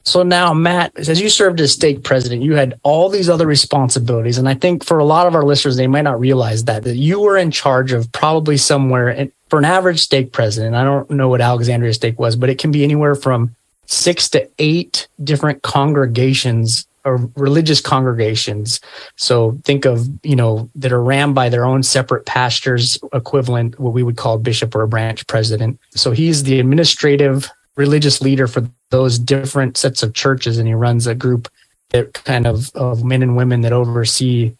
So 0.08 0.22
now, 0.22 0.54
Matt, 0.54 0.92
as 0.96 1.20
you 1.20 1.28
served 1.28 1.60
as 1.60 1.72
stake 1.72 2.02
president, 2.02 2.42
you 2.42 2.54
had 2.54 2.80
all 2.82 3.10
these 3.10 3.28
other 3.28 3.46
responsibilities. 3.46 4.38
And 4.38 4.48
I 4.48 4.54
think 4.54 4.82
for 4.82 4.98
a 4.98 5.04
lot 5.04 5.26
of 5.26 5.34
our 5.34 5.44
listeners, 5.44 5.76
they 5.76 5.86
might 5.86 6.02
not 6.02 6.18
realize 6.18 6.64
that, 6.64 6.84
that 6.84 6.96
you 6.96 7.20
were 7.20 7.36
in 7.36 7.50
charge 7.50 7.92
of 7.92 8.10
probably 8.12 8.56
somewhere 8.56 9.10
in, 9.10 9.30
for 9.50 9.58
an 9.58 9.66
average 9.66 10.00
stake 10.00 10.32
president. 10.32 10.74
I 10.74 10.82
don't 10.82 11.10
know 11.10 11.28
what 11.28 11.42
Alexandria 11.42 11.92
Stake 11.92 12.18
was, 12.18 12.36
but 12.36 12.48
it 12.48 12.58
can 12.58 12.70
be 12.70 12.84
anywhere 12.84 13.14
from 13.14 13.54
six 13.84 14.30
to 14.30 14.48
eight 14.58 15.08
different 15.22 15.62
congregations 15.62 16.86
or 17.04 17.30
religious 17.36 17.80
congregations. 17.80 18.80
So 19.16 19.58
think 19.64 19.84
of, 19.84 20.08
you 20.22 20.36
know, 20.36 20.70
that 20.74 20.92
are 20.92 21.02
ran 21.02 21.32
by 21.32 21.48
their 21.48 21.64
own 21.64 21.82
separate 21.82 22.24
pastors, 22.26 22.98
equivalent, 23.12 23.78
what 23.78 23.92
we 23.92 24.02
would 24.02 24.16
call 24.16 24.38
bishop 24.38 24.74
or 24.74 24.82
a 24.82 24.88
branch 24.88 25.26
president. 25.26 25.78
So 25.90 26.12
he's 26.12 26.42
the 26.42 26.60
administrative 26.60 27.50
religious 27.78 28.20
leader 28.20 28.47
for 28.47 28.68
those 28.90 29.18
different 29.18 29.78
sets 29.78 30.02
of 30.02 30.12
churches, 30.12 30.58
and 30.58 30.68
he 30.68 30.75
runs 30.75 31.06
a 31.06 31.14
group 31.14 31.49
that 31.90 32.12
kind 32.12 32.47
of 32.47 32.70
of 32.75 33.04
men 33.04 33.23
and 33.23 33.37
women 33.37 33.62
that 33.62 33.73
oversee 33.73 34.54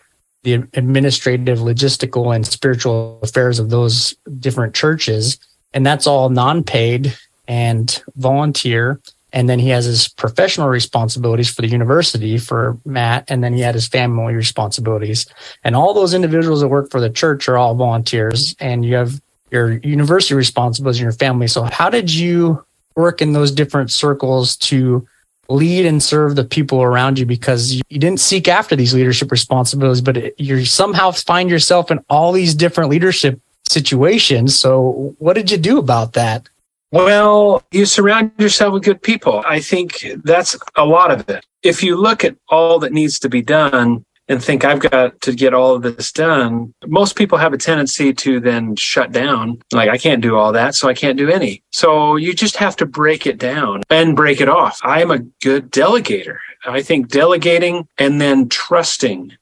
the 0.45 0.55
administrative, 0.55 1.59
logistical, 1.59 2.35
and 2.35 2.47
spiritual 2.47 3.19
affairs 3.23 3.59
of 3.59 3.69
those 3.69 4.15
different 4.39 4.75
churches, 4.75 5.39
and 5.75 5.85
that's 5.85 6.07
all 6.07 6.31
non-paid 6.31 7.15
and 7.49 8.03
volunteer. 8.17 9.01
And 9.31 9.47
then 9.47 9.59
he 9.59 9.69
has 9.69 9.85
his 9.85 10.09
professional 10.09 10.69
responsibilities 10.69 11.51
for 11.51 11.61
the 11.61 11.69
university 11.69 12.39
for 12.39 12.79
Matt, 12.87 13.25
and 13.29 13.45
then 13.45 13.53
he 13.53 13.61
had 13.61 13.75
his 13.75 13.87
family 13.87 14.35
responsibilities. 14.35 15.27
And 15.65 15.77
all 15.77 15.93
those 15.93 16.15
individuals 16.15 16.63
that 16.63 16.69
work 16.69 16.91
for 16.91 17.01
the 17.01 17.11
church 17.11 17.47
are 17.47 17.59
all 17.59 17.75
volunteers, 17.75 18.55
and 18.59 18.87
you 18.87 18.95
have 18.95 19.21
your 19.51 19.73
university 19.79 20.35
responsibilities 20.35 21.01
and 21.01 21.05
your 21.05 21.13
family. 21.13 21.47
So, 21.47 21.65
how 21.65 21.91
did 21.91 22.15
you 22.15 22.65
work 22.99 23.23
in 23.23 23.33
those 23.33 23.53
different 23.53 23.91
circles 23.91 24.57
to 24.57 25.07
lead 25.49 25.87
and 25.87 26.03
serve 26.03 26.37
the 26.37 26.45
people 26.45 26.83
around 26.83 27.19
you 27.19 27.25
because 27.25 27.73
you, 27.73 27.83
didn't 27.99 28.21
seek 28.21 28.49
after 28.49 28.77
these 28.77 28.93
leadership 28.93 29.31
responsibilities, 29.31 30.03
but 30.03 30.39
you 30.39 30.65
somehow 30.65 31.11
find 31.11 31.49
yourself 31.49 31.91
in 31.91 32.05
all 32.11 32.33
these 32.33 32.55
different 32.55 32.91
leadership 32.91 33.41
situations. 33.67 34.59
So, 34.59 35.15
what 35.19 35.35
did 35.35 35.51
you 35.51 35.57
do 35.57 35.79
about 35.79 36.13
that? 36.15 36.49
Well, 36.91 37.63
you 37.71 37.87
surround 37.87 38.33
yourself 38.39 38.75
with 38.75 38.83
good 38.83 39.01
people. 39.01 39.43
I 39.47 39.61
think 39.61 40.07
that's 40.25 40.57
a 40.77 40.85
lot 40.85 41.11
of 41.11 41.29
it. 41.29 41.45
If 41.63 41.83
you 41.83 41.97
look 41.97 42.25
at 42.25 42.35
all 42.49 42.79
that 42.81 42.93
needs 42.93 43.19
to 43.21 43.29
be 43.29 43.43
done, 43.43 44.05
and 44.29 44.45
think 44.45 44.65
I've 44.65 44.81
got 44.81 45.21
to 45.23 45.33
get 45.33 45.55
all 45.55 45.75
of 45.75 45.83
this 45.83 46.13
done, 46.13 46.75
most 46.87 47.17
people 47.17 47.39
have 47.39 47.53
a 47.53 47.59
tendency 47.59 48.13
to 48.13 48.41
then 48.41 48.77
shut 48.77 49.11
down. 49.11 49.63
Like, 49.73 49.89
I 49.89 49.97
can't 49.97 50.21
do 50.21 50.37
all 50.37 50.53
that, 50.53 50.75
so 50.75 50.89
I 50.89 50.95
can't 50.95 51.17
do 51.17 51.31
any. 51.31 51.63
So 51.71 52.17
you 52.17 52.35
just 52.35 52.57
have 52.57 52.77
to 52.77 52.87
break 52.87 53.27
it 53.27 53.39
down 53.39 53.83
and 53.89 54.15
break 54.15 54.41
it 54.41 54.49
off. 54.49 54.81
I 54.83 55.01
am 55.01 55.11
a 55.11 55.19
good 55.19 55.71
delegator. 55.71 56.39
I 56.67 56.83
think 56.83 57.09
delegating 57.09 57.89
and 57.99 58.21
then 58.21 58.49
trusting 58.49 59.33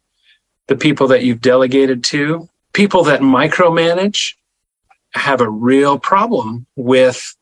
the 0.68 0.76
people 0.76 1.08
that 1.08 1.24
you've 1.24 1.40
delegated 1.40 2.04
to, 2.04 2.48
people 2.72 3.02
that 3.04 3.20
micromanage 3.20 4.34
have 5.14 5.40
a 5.40 5.48
real 5.48 5.98
problem 5.98 6.66
with 6.76 7.34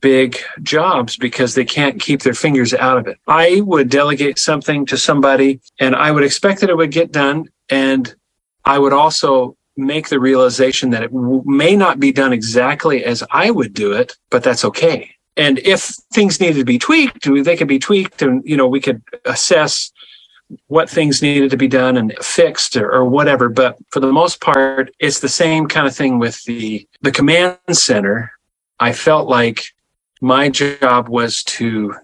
big 0.00 0.38
jobs 0.62 1.16
because 1.16 1.54
they 1.54 1.64
can't 1.64 2.00
keep 2.00 2.22
their 2.22 2.34
fingers 2.34 2.74
out 2.74 2.98
of 2.98 3.06
it. 3.06 3.18
I 3.26 3.62
would 3.62 3.88
delegate 3.88 4.38
something 4.38 4.86
to 4.86 4.96
somebody 4.96 5.60
and 5.80 5.96
I 5.96 6.10
would 6.10 6.24
expect 6.24 6.60
that 6.60 6.70
it 6.70 6.76
would 6.76 6.90
get 6.90 7.12
done. 7.12 7.48
And 7.68 8.14
I 8.64 8.78
would 8.78 8.92
also 8.92 9.56
make 9.76 10.08
the 10.08 10.20
realization 10.20 10.90
that 10.90 11.04
it 11.04 11.12
w- 11.12 11.42
may 11.46 11.76
not 11.76 12.00
be 12.00 12.12
done 12.12 12.32
exactly 12.32 13.04
as 13.04 13.22
I 13.30 13.50
would 13.50 13.74
do 13.74 13.92
it, 13.92 14.16
but 14.30 14.42
that's 14.42 14.64
okay. 14.64 15.10
And 15.36 15.60
if 15.60 15.94
things 16.12 16.40
needed 16.40 16.58
to 16.58 16.64
be 16.64 16.78
tweaked, 16.78 17.28
they 17.44 17.56
could 17.56 17.68
be 17.68 17.78
tweaked 17.78 18.22
and, 18.22 18.42
you 18.44 18.56
know, 18.56 18.66
we 18.66 18.80
could 18.80 19.02
assess 19.24 19.92
what 20.66 20.90
things 20.90 21.22
needed 21.22 21.50
to 21.50 21.56
be 21.56 21.68
done 21.68 21.96
and 21.96 22.12
fixed 22.20 22.76
or, 22.76 22.90
or, 22.90 23.04
whatever. 23.04 23.48
But 23.48 23.76
for 23.90 24.00
the 24.00 24.12
most 24.12 24.40
part, 24.40 24.90
it's 24.98 25.20
the 25.20 25.28
same 25.28 25.68
kind 25.68 25.86
of 25.86 25.94
thing 25.94 26.18
with 26.18 26.42
the, 26.44 26.88
the 27.02 27.12
command 27.12 27.58
center. 27.70 28.32
I 28.80 28.92
felt 28.92 29.28
like 29.28 29.72
my 30.20 30.48
job 30.48 31.08
was 31.08 31.42
to, 31.44 31.94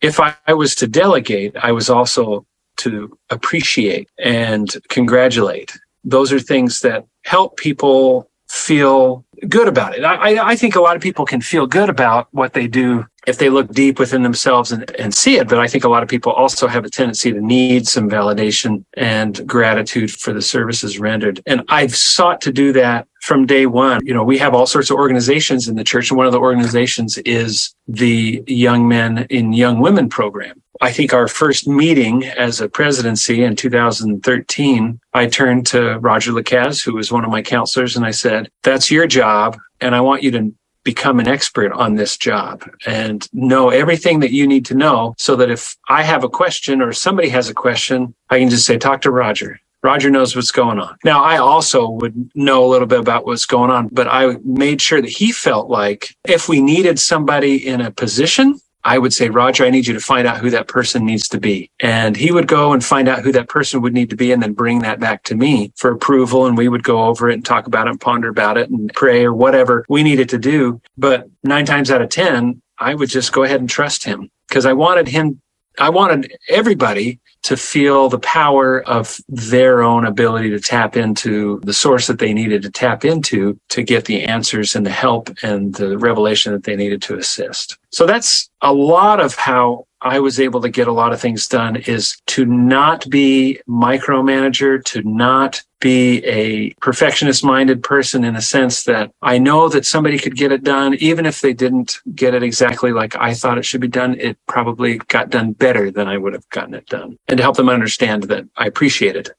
if 0.00 0.20
I, 0.20 0.34
I 0.46 0.54
was 0.54 0.74
to 0.76 0.86
delegate, 0.86 1.56
I 1.56 1.72
was 1.72 1.90
also 1.90 2.46
to 2.78 3.16
appreciate 3.30 4.08
and 4.18 4.74
congratulate. 4.88 5.72
Those 6.04 6.32
are 6.32 6.40
things 6.40 6.80
that 6.80 7.06
help 7.24 7.56
people 7.56 8.30
feel 8.48 9.24
good 9.48 9.68
about 9.68 9.96
it. 9.96 10.04
I, 10.04 10.50
I 10.50 10.56
think 10.56 10.76
a 10.76 10.80
lot 10.80 10.96
of 10.96 11.02
people 11.02 11.24
can 11.24 11.40
feel 11.40 11.66
good 11.66 11.88
about 11.88 12.28
what 12.32 12.52
they 12.52 12.66
do 12.66 13.06
if 13.26 13.38
they 13.38 13.48
look 13.48 13.70
deep 13.72 13.98
within 13.98 14.22
themselves 14.22 14.72
and, 14.72 14.90
and 14.98 15.14
see 15.14 15.36
it. 15.36 15.48
But 15.48 15.58
I 15.58 15.66
think 15.66 15.84
a 15.84 15.88
lot 15.88 16.02
of 16.02 16.08
people 16.08 16.32
also 16.32 16.66
have 16.66 16.84
a 16.84 16.90
tendency 16.90 17.32
to 17.32 17.40
need 17.40 17.86
some 17.86 18.08
validation 18.08 18.84
and 18.96 19.46
gratitude 19.46 20.10
for 20.10 20.32
the 20.32 20.42
services 20.42 20.98
rendered. 20.98 21.40
And 21.46 21.62
I've 21.68 21.96
sought 21.96 22.40
to 22.42 22.52
do 22.52 22.72
that 22.74 23.06
from 23.22 23.46
day 23.46 23.66
one. 23.66 24.04
You 24.04 24.14
know, 24.14 24.24
we 24.24 24.38
have 24.38 24.54
all 24.54 24.66
sorts 24.66 24.90
of 24.90 24.96
organizations 24.96 25.68
in 25.68 25.76
the 25.76 25.84
church, 25.84 26.10
and 26.10 26.18
one 26.18 26.26
of 26.26 26.32
the 26.32 26.40
organizations 26.40 27.16
is 27.18 27.74
the 27.88 28.44
Young 28.46 28.86
Men 28.86 29.26
in 29.30 29.52
Young 29.52 29.80
Women 29.80 30.08
program. 30.08 30.62
I 30.80 30.92
think 30.92 31.14
our 31.14 31.28
first 31.28 31.68
meeting 31.68 32.24
as 32.24 32.60
a 32.60 32.68
presidency 32.68 33.42
in 33.44 33.56
2013, 33.56 35.00
I 35.14 35.26
turned 35.26 35.66
to 35.68 35.98
Roger 36.00 36.32
Lacaze, 36.32 36.84
who 36.84 36.94
was 36.94 37.12
one 37.12 37.24
of 37.24 37.30
my 37.30 37.42
counselors, 37.42 37.96
and 37.96 38.04
I 38.04 38.10
said, 38.10 38.50
That's 38.62 38.90
your 38.90 39.06
job. 39.06 39.56
And 39.80 39.94
I 39.94 40.00
want 40.00 40.22
you 40.22 40.30
to 40.32 40.52
become 40.84 41.18
an 41.18 41.28
expert 41.28 41.72
on 41.72 41.94
this 41.94 42.16
job 42.16 42.62
and 42.86 43.28
know 43.32 43.70
everything 43.70 44.20
that 44.20 44.32
you 44.32 44.46
need 44.46 44.64
to 44.66 44.74
know 44.74 45.14
so 45.18 45.34
that 45.36 45.50
if 45.50 45.76
I 45.88 46.02
have 46.02 46.24
a 46.24 46.28
question 46.28 46.80
or 46.80 46.92
somebody 46.92 47.28
has 47.30 47.48
a 47.48 47.54
question, 47.54 48.14
I 48.30 48.38
can 48.38 48.50
just 48.50 48.66
say, 48.66 48.78
talk 48.78 49.00
to 49.02 49.10
Roger. 49.10 49.58
Roger 49.82 50.08
knows 50.08 50.34
what's 50.34 50.50
going 50.50 50.78
on. 50.78 50.96
Now, 51.04 51.22
I 51.22 51.36
also 51.36 51.90
would 51.90 52.30
know 52.34 52.64
a 52.64 52.70
little 52.70 52.86
bit 52.86 53.00
about 53.00 53.26
what's 53.26 53.44
going 53.44 53.70
on, 53.70 53.88
but 53.88 54.08
I 54.08 54.36
made 54.42 54.80
sure 54.80 55.02
that 55.02 55.10
he 55.10 55.30
felt 55.30 55.68
like 55.68 56.16
if 56.26 56.48
we 56.48 56.62
needed 56.62 56.98
somebody 56.98 57.66
in 57.66 57.82
a 57.82 57.90
position, 57.90 58.58
I 58.84 58.98
would 58.98 59.14
say, 59.14 59.30
Roger, 59.30 59.64
I 59.64 59.70
need 59.70 59.86
you 59.86 59.94
to 59.94 60.00
find 60.00 60.26
out 60.26 60.38
who 60.38 60.50
that 60.50 60.68
person 60.68 61.06
needs 61.06 61.26
to 61.28 61.40
be. 61.40 61.70
And 61.80 62.16
he 62.16 62.30
would 62.30 62.46
go 62.46 62.72
and 62.72 62.84
find 62.84 63.08
out 63.08 63.22
who 63.22 63.32
that 63.32 63.48
person 63.48 63.80
would 63.80 63.94
need 63.94 64.10
to 64.10 64.16
be 64.16 64.30
and 64.30 64.42
then 64.42 64.52
bring 64.52 64.80
that 64.80 65.00
back 65.00 65.22
to 65.24 65.34
me 65.34 65.72
for 65.76 65.90
approval. 65.90 66.46
And 66.46 66.56
we 66.56 66.68
would 66.68 66.84
go 66.84 67.04
over 67.04 67.30
it 67.30 67.34
and 67.34 67.44
talk 67.44 67.66
about 67.66 67.86
it 67.86 67.90
and 67.90 68.00
ponder 68.00 68.28
about 68.28 68.58
it 68.58 68.70
and 68.70 68.92
pray 68.94 69.24
or 69.24 69.32
whatever 69.32 69.84
we 69.88 70.02
needed 70.02 70.28
to 70.30 70.38
do. 70.38 70.80
But 70.98 71.28
nine 71.42 71.64
times 71.64 71.90
out 71.90 72.02
of 72.02 72.10
10, 72.10 72.60
I 72.78 72.94
would 72.94 73.08
just 73.08 73.32
go 73.32 73.42
ahead 73.42 73.60
and 73.60 73.70
trust 73.70 74.04
him 74.04 74.30
because 74.48 74.66
I 74.66 74.74
wanted 74.74 75.08
him, 75.08 75.40
I 75.78 75.88
wanted 75.90 76.32
everybody 76.48 77.20
to 77.44 77.56
feel 77.56 78.08
the 78.08 78.18
power 78.18 78.82
of 78.88 79.20
their 79.28 79.82
own 79.82 80.06
ability 80.06 80.50
to 80.50 80.58
tap 80.58 80.96
into 80.96 81.60
the 81.60 81.74
source 81.74 82.06
that 82.06 82.18
they 82.18 82.32
needed 82.32 82.62
to 82.62 82.70
tap 82.70 83.04
into 83.04 83.58
to 83.68 83.82
get 83.82 84.06
the 84.06 84.24
answers 84.24 84.74
and 84.74 84.84
the 84.84 84.90
help 84.90 85.30
and 85.42 85.74
the 85.74 85.98
revelation 85.98 86.52
that 86.52 86.64
they 86.64 86.74
needed 86.74 87.02
to 87.02 87.16
assist. 87.16 87.78
So 87.90 88.06
that's 88.06 88.48
a 88.62 88.72
lot 88.72 89.20
of 89.20 89.34
how 89.34 89.86
I 90.04 90.20
was 90.20 90.38
able 90.38 90.60
to 90.60 90.68
get 90.68 90.86
a 90.86 90.92
lot 90.92 91.14
of 91.14 91.20
things 91.20 91.48
done 91.48 91.76
is 91.76 92.20
to 92.26 92.44
not 92.44 93.08
be 93.08 93.58
micromanager, 93.66 94.84
to 94.84 95.02
not 95.02 95.62
be 95.80 96.22
a 96.24 96.74
perfectionist 96.74 97.42
minded 97.42 97.82
person 97.82 98.22
in 98.22 98.36
a 98.36 98.42
sense 98.42 98.84
that 98.84 99.10
I 99.22 99.38
know 99.38 99.68
that 99.70 99.86
somebody 99.86 100.18
could 100.18 100.36
get 100.36 100.52
it 100.52 100.62
done. 100.62 100.94
Even 100.96 101.24
if 101.24 101.40
they 101.40 101.54
didn't 101.54 102.00
get 102.14 102.34
it 102.34 102.42
exactly 102.42 102.92
like 102.92 103.16
I 103.16 103.32
thought 103.32 103.56
it 103.56 103.64
should 103.64 103.80
be 103.80 103.88
done, 103.88 104.20
it 104.20 104.36
probably 104.46 104.98
got 105.08 105.30
done 105.30 105.52
better 105.52 105.90
than 105.90 106.06
I 106.06 106.18
would 106.18 106.34
have 106.34 106.48
gotten 106.50 106.74
it 106.74 106.86
done. 106.86 107.18
And 107.28 107.38
to 107.38 107.42
help 107.42 107.56
them 107.56 107.70
understand 107.70 108.24
that 108.24 108.46
I 108.56 108.66
appreciated 108.66 109.30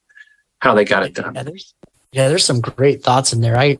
how 0.58 0.74
they 0.74 0.84
got 0.84 1.04
it 1.04 1.14
done. 1.14 1.36
Yeah, 1.36 1.42
there's, 1.44 1.74
yeah, 2.10 2.28
there's 2.28 2.44
some 2.44 2.60
great 2.60 3.04
thoughts 3.04 3.32
in 3.32 3.40
there. 3.40 3.56
I 3.56 3.78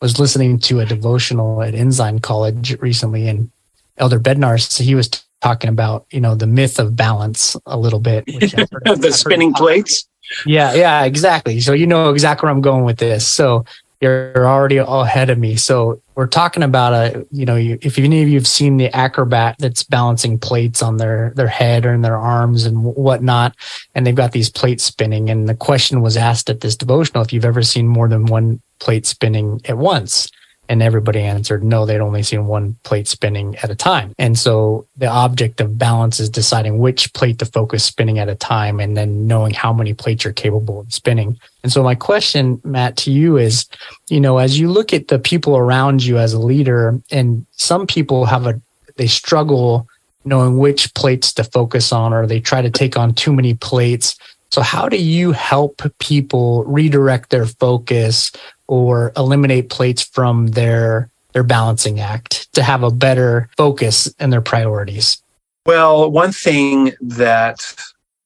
was 0.00 0.20
listening 0.20 0.60
to 0.60 0.78
a 0.78 0.86
devotional 0.86 1.62
at 1.62 1.74
Ensign 1.74 2.20
College 2.20 2.78
recently 2.80 3.28
and 3.28 3.50
Elder 3.98 4.20
Bednar, 4.20 4.60
so 4.60 4.84
he 4.84 4.94
was 4.94 5.08
talking 5.40 5.70
about 5.70 6.06
you 6.10 6.20
know 6.20 6.34
the 6.34 6.46
myth 6.46 6.78
of 6.78 6.96
balance 6.96 7.56
a 7.66 7.78
little 7.78 8.00
bit. 8.00 8.24
The 8.30 9.12
spinning 9.12 9.52
plates. 9.54 10.06
Yeah, 10.46 10.74
yeah, 10.74 11.04
exactly. 11.04 11.60
So 11.60 11.72
you 11.72 11.86
know 11.86 12.10
exactly 12.10 12.46
where 12.46 12.52
I'm 12.52 12.60
going 12.60 12.84
with 12.84 12.98
this. 12.98 13.26
So 13.26 13.64
you're 14.00 14.46
already 14.46 14.78
all 14.78 15.02
ahead 15.02 15.28
of 15.28 15.38
me. 15.38 15.56
So 15.56 16.00
we're 16.14 16.26
talking 16.26 16.62
about 16.62 16.94
a, 16.94 17.26
you 17.30 17.44
know, 17.44 17.56
you, 17.56 17.78
if 17.82 17.98
any 17.98 18.22
of 18.22 18.28
you've 18.28 18.46
seen 18.46 18.78
the 18.78 18.94
acrobat 18.96 19.56
that's 19.58 19.82
balancing 19.82 20.38
plates 20.38 20.82
on 20.82 20.96
their 20.96 21.32
their 21.36 21.48
head 21.48 21.84
or 21.84 21.92
in 21.92 22.00
their 22.02 22.16
arms 22.16 22.64
and 22.64 22.82
whatnot, 22.82 23.54
and 23.94 24.06
they've 24.06 24.14
got 24.14 24.32
these 24.32 24.50
plates 24.50 24.84
spinning. 24.84 25.28
And 25.28 25.48
the 25.48 25.54
question 25.54 26.00
was 26.00 26.16
asked 26.16 26.48
at 26.48 26.60
this 26.60 26.76
devotional 26.76 27.22
if 27.22 27.32
you've 27.32 27.44
ever 27.44 27.62
seen 27.62 27.88
more 27.88 28.08
than 28.08 28.26
one 28.26 28.60
plate 28.78 29.04
spinning 29.04 29.60
at 29.66 29.76
once. 29.76 30.28
And 30.70 30.84
everybody 30.84 31.20
answered 31.20 31.64
no, 31.64 31.84
they'd 31.84 32.00
only 32.00 32.22
seen 32.22 32.46
one 32.46 32.76
plate 32.84 33.08
spinning 33.08 33.56
at 33.56 33.70
a 33.70 33.74
time. 33.74 34.14
And 34.18 34.38
so 34.38 34.86
the 34.96 35.08
object 35.08 35.60
of 35.60 35.76
balance 35.76 36.20
is 36.20 36.30
deciding 36.30 36.78
which 36.78 37.12
plate 37.12 37.40
to 37.40 37.44
focus 37.44 37.82
spinning 37.84 38.20
at 38.20 38.28
a 38.28 38.36
time 38.36 38.78
and 38.78 38.96
then 38.96 39.26
knowing 39.26 39.52
how 39.52 39.72
many 39.72 39.94
plates 39.94 40.22
you're 40.22 40.32
capable 40.32 40.78
of 40.78 40.94
spinning. 40.94 41.36
And 41.64 41.72
so 41.72 41.82
my 41.82 41.96
question, 41.96 42.60
Matt, 42.62 42.96
to 42.98 43.10
you 43.10 43.36
is, 43.36 43.66
you 44.08 44.20
know, 44.20 44.38
as 44.38 44.60
you 44.60 44.70
look 44.70 44.94
at 44.94 45.08
the 45.08 45.18
people 45.18 45.56
around 45.56 46.04
you 46.04 46.18
as 46.18 46.32
a 46.32 46.38
leader, 46.38 47.00
and 47.10 47.44
some 47.50 47.84
people 47.84 48.24
have 48.24 48.46
a, 48.46 48.60
they 48.96 49.08
struggle 49.08 49.88
knowing 50.24 50.56
which 50.56 50.94
plates 50.94 51.32
to 51.32 51.42
focus 51.42 51.92
on, 51.92 52.12
or 52.12 52.26
they 52.26 52.38
try 52.38 52.62
to 52.62 52.70
take 52.70 52.96
on 52.96 53.12
too 53.12 53.32
many 53.32 53.54
plates. 53.54 54.16
So 54.52 54.62
how 54.62 54.88
do 54.88 54.96
you 54.96 55.32
help 55.32 55.82
people 55.98 56.64
redirect 56.64 57.30
their 57.30 57.46
focus 57.46 58.32
or 58.66 59.12
eliminate 59.16 59.70
plates 59.70 60.02
from 60.02 60.48
their 60.48 61.08
their 61.32 61.42
balancing 61.44 62.00
act 62.00 62.52
to 62.54 62.62
have 62.62 62.82
a 62.82 62.90
better 62.90 63.48
focus 63.56 64.12
in 64.18 64.30
their 64.30 64.40
priorities? 64.40 65.22
Well, 65.64 66.10
one 66.10 66.32
thing 66.32 66.92
that 67.00 67.76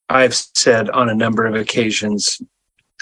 I've 0.08 0.34
said 0.34 0.88
on 0.90 1.10
a 1.10 1.14
number 1.14 1.44
of 1.44 1.54
occasions 1.54 2.40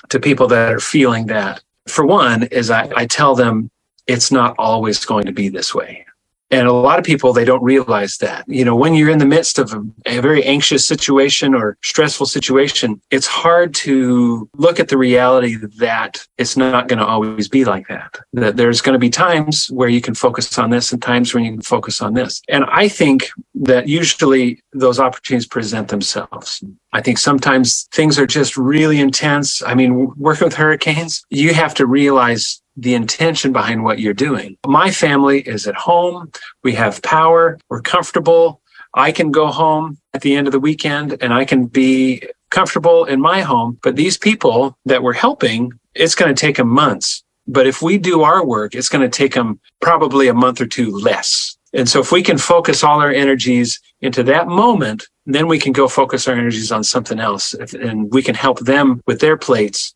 to 0.09 0.19
people 0.19 0.49
that 0.49 0.73
are 0.73 0.81
feeling 0.81 1.27
that, 1.27 1.63
for 1.87 2.05
one, 2.05 2.45
is 2.45 2.71
I, 2.71 2.91
I 2.97 3.07
tell 3.07 3.37
them 3.37 3.71
it's 4.07 4.33
not 4.33 4.57
always 4.59 5.05
going 5.05 5.27
to 5.27 5.33
be 5.33 5.49
this 5.49 5.73
way. 5.75 6.05
And 6.53 6.69
a 6.69 6.73
lot 6.73 6.99
of 6.99 7.05
people, 7.05 7.33
they 7.33 7.47
don't 7.47 7.63
realize 7.63 8.19
that. 8.19 8.45
You 8.47 8.65
know, 8.65 8.77
when 8.77 8.95
you're 8.95 9.09
in 9.09 9.19
the 9.19 9.27
midst 9.27 9.59
of 9.59 9.73
a, 9.73 9.83
a, 10.05 10.21
very 10.21 10.45
anxious 10.45 10.85
situation 10.85 11.55
or 11.55 11.79
stressful 11.83 12.27
situation, 12.27 13.01
it's 13.11 13.27
hard 13.27 13.75
to 13.77 14.49
look 14.57 14.79
at 14.79 14.89
the 14.89 14.99
reality 14.99 15.57
that 15.79 16.25
it's 16.37 16.57
not 16.57 16.89
going 16.89 16.99
to 16.99 17.07
always 17.07 17.49
be 17.49 17.65
like 17.65 17.89
that. 17.89 18.19
That 18.35 18.59
there's 18.59 18.83
going 18.83 18.93
to 18.93 18.99
be 18.99 19.09
times 19.09 19.71
where 19.71 19.89
you 19.89 20.03
can 20.03 20.15
focus 20.15 20.59
on 20.59 20.69
this 20.69 20.93
and 20.93 21.01
times 21.01 21.33
when 21.33 21.43
you 21.43 21.53
can 21.53 21.63
focus 21.63 22.03
on 22.03 22.13
this. 22.13 22.43
And 22.51 22.65
I 22.69 22.87
think 22.87 23.31
that 23.55 23.89
usually 23.89 24.63
those 24.75 25.01
opportunities 25.01 25.47
present 25.47 25.89
themselves. 25.89 26.63
I 26.93 27.01
think 27.01 27.17
sometimes 27.17 27.89
things 27.93 28.19
are 28.19 28.27
just 28.27 28.59
really 28.59 29.01
intense. 29.01 29.63
I 29.63 29.75
mean, 29.75 30.13
working 30.17 30.45
with 30.45 30.55
hurricanes, 30.55 31.25
you 31.31 31.55
have 31.55 31.75
to 31.75 31.87
realize 31.87 32.62
the 32.77 32.95
intention 32.95 33.53
behind 33.53 33.85
what 33.85 33.99
you're 33.99 34.15
doing. 34.15 34.57
My 34.67 34.91
family 34.91 35.41
is 35.41 35.67
at 35.67 35.75
home. 35.75 36.31
We 36.63 36.75
have 36.75 37.03
power. 37.03 37.59
We're 37.69 37.83
comfortable. 37.83 38.61
I 38.95 39.13
can 39.13 39.31
go 39.31 39.47
home 39.49 39.99
at 40.15 40.23
the 40.23 40.35
end 40.35 40.47
of 40.47 40.53
the 40.53 40.61
weekend 40.61 41.17
and 41.23 41.33
I 41.33 41.45
can 41.45 41.67
be 41.67 42.23
comfortable 42.51 43.05
in 43.05 43.21
my 43.21 43.41
home. 43.41 43.79
But 43.83 43.97
these 43.97 44.19
people 44.19 44.77
that 44.85 45.03
we're 45.03 45.13
helping, 45.15 45.73
it's 45.95 46.15
going 46.15 46.35
to 46.35 46.41
take 46.41 46.57
them 46.57 46.69
months. 46.69 47.23
But 47.47 47.67
if 47.67 47.83
we 47.83 47.99
do 47.99 48.23
our 48.23 48.45
work, 48.45 48.75
it's 48.75 48.89
going 48.89 49.09
to 49.09 49.17
take 49.17 49.35
them 49.35 49.61
probably 49.81 50.29
a 50.29 50.35
month 50.35 50.61
or 50.61 50.67
two 50.67 50.91
less. 50.91 51.57
And 51.73 51.89
so 51.89 52.01
if 52.01 52.13
we 52.13 52.23
can 52.23 52.39
focus 52.39 52.85
all 52.85 53.01
our 53.01 53.11
energies 53.11 53.81
into 54.03 54.23
that 54.25 54.47
moment, 54.47 55.09
then 55.25 55.49
we 55.49 55.59
can 55.59 55.73
go 55.73 55.89
focus 55.89 56.29
our 56.29 56.35
energies 56.35 56.71
on 56.71 56.85
something 56.85 57.19
else 57.19 57.55
and 57.55 58.13
we 58.13 58.23
can 58.23 58.35
help 58.35 58.61
them 58.61 59.01
with 59.07 59.21
their 59.21 59.39
plates 59.39 59.95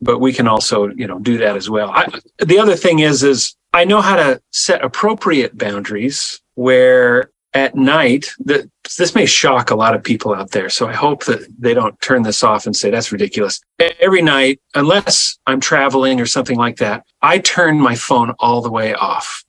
but 0.00 0.18
we 0.18 0.32
can 0.32 0.46
also 0.46 0.88
you 0.90 1.06
know 1.06 1.18
do 1.18 1.38
that 1.38 1.56
as 1.56 1.70
well. 1.70 1.90
I, 1.90 2.06
the 2.38 2.58
other 2.58 2.76
thing 2.76 3.00
is 3.00 3.22
is 3.22 3.54
i 3.72 3.84
know 3.84 4.00
how 4.00 4.16
to 4.16 4.40
set 4.50 4.84
appropriate 4.84 5.56
boundaries 5.56 6.40
where 6.54 7.30
at 7.54 7.74
night 7.74 8.26
this 8.38 9.14
may 9.14 9.24
shock 9.24 9.70
a 9.70 9.74
lot 9.74 9.94
of 9.94 10.02
people 10.02 10.34
out 10.34 10.50
there 10.50 10.68
so 10.68 10.86
i 10.86 10.92
hope 10.92 11.24
that 11.24 11.46
they 11.58 11.74
don't 11.74 11.98
turn 12.00 12.22
this 12.22 12.42
off 12.42 12.66
and 12.66 12.76
say 12.76 12.90
that's 12.90 13.12
ridiculous. 13.12 13.60
Every 14.00 14.22
night 14.22 14.60
unless 14.74 15.38
i'm 15.46 15.60
traveling 15.60 16.20
or 16.20 16.26
something 16.26 16.58
like 16.58 16.76
that 16.76 17.04
i 17.22 17.38
turn 17.38 17.80
my 17.80 17.94
phone 17.94 18.34
all 18.38 18.60
the 18.60 18.70
way 18.70 18.94
off. 18.94 19.44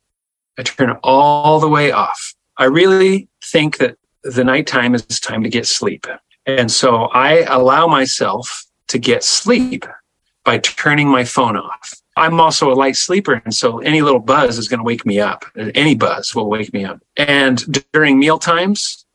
I 0.57 0.63
turn 0.63 0.89
it 0.89 0.97
all 1.03 1.59
the 1.59 1.69
way 1.69 1.91
off. 1.91 2.33
I 2.57 2.65
really 2.65 3.27
think 3.43 3.77
that 3.77 3.97
the 4.23 4.43
nighttime 4.43 4.95
is 4.95 5.19
time 5.19 5.43
to 5.43 5.49
get 5.49 5.67
sleep. 5.67 6.07
And 6.45 6.71
so 6.71 7.05
i 7.27 7.43
allow 7.43 7.87
myself 7.87 8.65
to 8.87 8.97
get 8.97 9.23
sleep 9.23 9.85
by 10.47 10.57
turning 10.59 11.09
my 11.09 11.25
phone 11.25 11.57
off. 11.57 11.93
I'm 12.15 12.39
also 12.39 12.71
a 12.71 12.73
light 12.73 12.95
sleeper. 12.95 13.41
And 13.43 13.53
so 13.53 13.79
any 13.79 14.01
little 14.01 14.21
buzz 14.21 14.57
is 14.57 14.69
going 14.69 14.77
to 14.77 14.83
wake 14.83 15.05
me 15.05 15.19
up. 15.19 15.43
Any 15.75 15.93
buzz 15.93 16.33
will 16.33 16.49
wake 16.49 16.71
me 16.71 16.85
up. 16.85 17.01
And 17.17 17.83
during 17.91 18.17
meal 18.17 18.39
times 18.39 19.05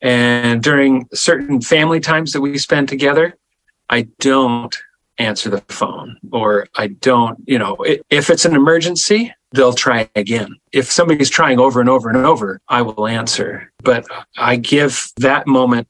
and 0.00 0.62
during 0.62 1.06
certain 1.12 1.60
family 1.60 2.00
times 2.00 2.32
that 2.32 2.40
we 2.40 2.56
spend 2.56 2.88
together, 2.88 3.36
I 3.90 4.08
don't 4.18 4.74
answer 5.18 5.50
the 5.50 5.60
phone 5.68 6.16
or 6.32 6.68
I 6.74 6.86
don't, 6.86 7.38
you 7.46 7.58
know, 7.58 7.76
if 8.08 8.30
it's 8.30 8.46
an 8.46 8.54
emergency, 8.54 9.34
they'll 9.52 9.74
try 9.74 10.08
again. 10.16 10.56
If 10.72 10.90
somebody's 10.90 11.28
trying 11.28 11.58
over 11.58 11.80
and 11.80 11.90
over 11.90 12.08
and 12.08 12.24
over, 12.24 12.62
I 12.66 12.80
will 12.80 13.06
answer. 13.06 13.70
But 13.84 14.06
I 14.38 14.56
give 14.56 15.12
that 15.18 15.46
moment 15.46 15.86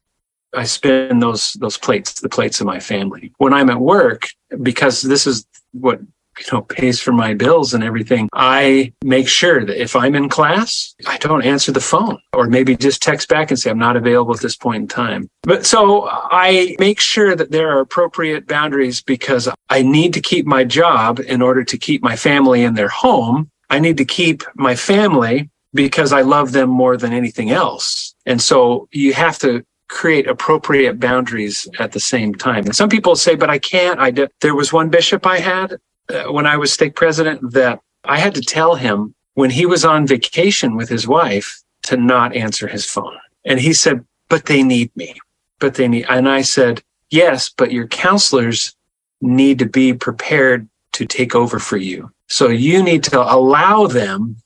I 0.54 0.64
spin 0.64 1.18
those 1.20 1.54
those 1.54 1.76
plates, 1.76 2.20
the 2.20 2.28
plates 2.28 2.60
of 2.60 2.66
my 2.66 2.80
family. 2.80 3.32
When 3.38 3.52
I'm 3.52 3.70
at 3.70 3.80
work, 3.80 4.28
because 4.62 5.02
this 5.02 5.26
is 5.26 5.46
what 5.72 6.00
you 6.00 6.44
know 6.52 6.62
pays 6.62 7.00
for 7.00 7.12
my 7.12 7.34
bills 7.34 7.74
and 7.74 7.84
everything, 7.84 8.28
I 8.32 8.92
make 9.04 9.28
sure 9.28 9.64
that 9.64 9.80
if 9.80 9.94
I'm 9.94 10.14
in 10.14 10.28
class, 10.28 10.94
I 11.06 11.18
don't 11.18 11.44
answer 11.44 11.72
the 11.72 11.80
phone 11.80 12.18
or 12.32 12.46
maybe 12.46 12.76
just 12.76 13.02
text 13.02 13.28
back 13.28 13.50
and 13.50 13.58
say 13.58 13.70
I'm 13.70 13.78
not 13.78 13.96
available 13.96 14.34
at 14.34 14.40
this 14.40 14.56
point 14.56 14.82
in 14.82 14.88
time. 14.88 15.28
But 15.42 15.66
so 15.66 16.08
I 16.10 16.76
make 16.78 17.00
sure 17.00 17.34
that 17.36 17.50
there 17.50 17.70
are 17.70 17.80
appropriate 17.80 18.46
boundaries 18.46 19.02
because 19.02 19.48
I 19.68 19.82
need 19.82 20.14
to 20.14 20.20
keep 20.20 20.46
my 20.46 20.64
job 20.64 21.20
in 21.20 21.42
order 21.42 21.64
to 21.64 21.78
keep 21.78 22.02
my 22.02 22.16
family 22.16 22.62
in 22.62 22.74
their 22.74 22.88
home. 22.88 23.50
I 23.70 23.80
need 23.80 23.98
to 23.98 24.04
keep 24.04 24.44
my 24.54 24.74
family 24.74 25.50
because 25.74 26.12
I 26.12 26.22
love 26.22 26.52
them 26.52 26.70
more 26.70 26.96
than 26.96 27.12
anything 27.12 27.50
else. 27.50 28.14
And 28.24 28.40
so 28.40 28.88
you 28.90 29.12
have 29.12 29.38
to 29.40 29.64
create 29.88 30.26
appropriate 30.26 31.00
boundaries 31.00 31.66
at 31.78 31.92
the 31.92 32.00
same 32.00 32.34
time. 32.34 32.64
And 32.64 32.76
some 32.76 32.88
people 32.88 33.16
say, 33.16 33.34
but 33.34 33.50
I 33.50 33.58
can't. 33.58 33.98
I 33.98 34.10
did. 34.10 34.30
There 34.40 34.54
was 34.54 34.72
one 34.72 34.90
bishop 34.90 35.26
I 35.26 35.38
had 35.38 35.76
uh, 36.08 36.24
when 36.24 36.46
I 36.46 36.56
was 36.56 36.72
stake 36.72 36.94
president 36.94 37.52
that 37.52 37.80
I 38.04 38.18
had 38.18 38.34
to 38.34 38.40
tell 38.40 38.74
him 38.74 39.14
when 39.34 39.50
he 39.50 39.66
was 39.66 39.84
on 39.84 40.06
vacation 40.06 40.76
with 40.76 40.88
his 40.88 41.06
wife 41.06 41.62
to 41.84 41.96
not 41.96 42.34
answer 42.34 42.66
his 42.66 42.84
phone. 42.84 43.16
And 43.44 43.58
he 43.58 43.72
said, 43.72 44.04
but 44.28 44.46
they 44.46 44.62
need 44.62 44.94
me. 44.96 45.16
But 45.58 45.74
they 45.74 45.88
need, 45.88 46.06
and 46.08 46.28
I 46.28 46.42
said, 46.42 46.82
yes, 47.10 47.48
but 47.48 47.72
your 47.72 47.86
counselors 47.86 48.76
need 49.20 49.58
to 49.58 49.66
be 49.66 49.92
prepared 49.92 50.68
to 50.92 51.06
take 51.06 51.34
over 51.34 51.58
for 51.58 51.76
you. 51.76 52.10
So 52.28 52.48
you 52.48 52.82
need 52.82 53.02
to 53.04 53.20
allow 53.20 53.86
them 53.86 54.36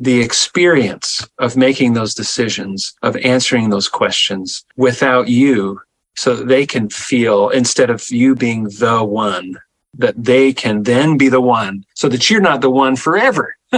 the 0.00 0.20
experience 0.20 1.28
of 1.38 1.56
making 1.56 1.92
those 1.92 2.14
decisions, 2.14 2.94
of 3.02 3.16
answering 3.18 3.68
those 3.68 3.88
questions 3.88 4.64
without 4.76 5.28
you 5.28 5.80
so 6.16 6.34
that 6.34 6.48
they 6.48 6.66
can 6.66 6.88
feel 6.88 7.50
instead 7.50 7.90
of 7.90 8.10
you 8.10 8.34
being 8.34 8.64
the 8.64 9.04
one 9.04 9.56
that 9.96 10.14
they 10.16 10.52
can 10.52 10.84
then 10.84 11.18
be 11.18 11.28
the 11.28 11.40
one 11.40 11.84
so 11.94 12.08
that 12.08 12.30
you're 12.30 12.40
not 12.40 12.62
the 12.62 12.70
one 12.70 12.96
forever. 12.96 13.56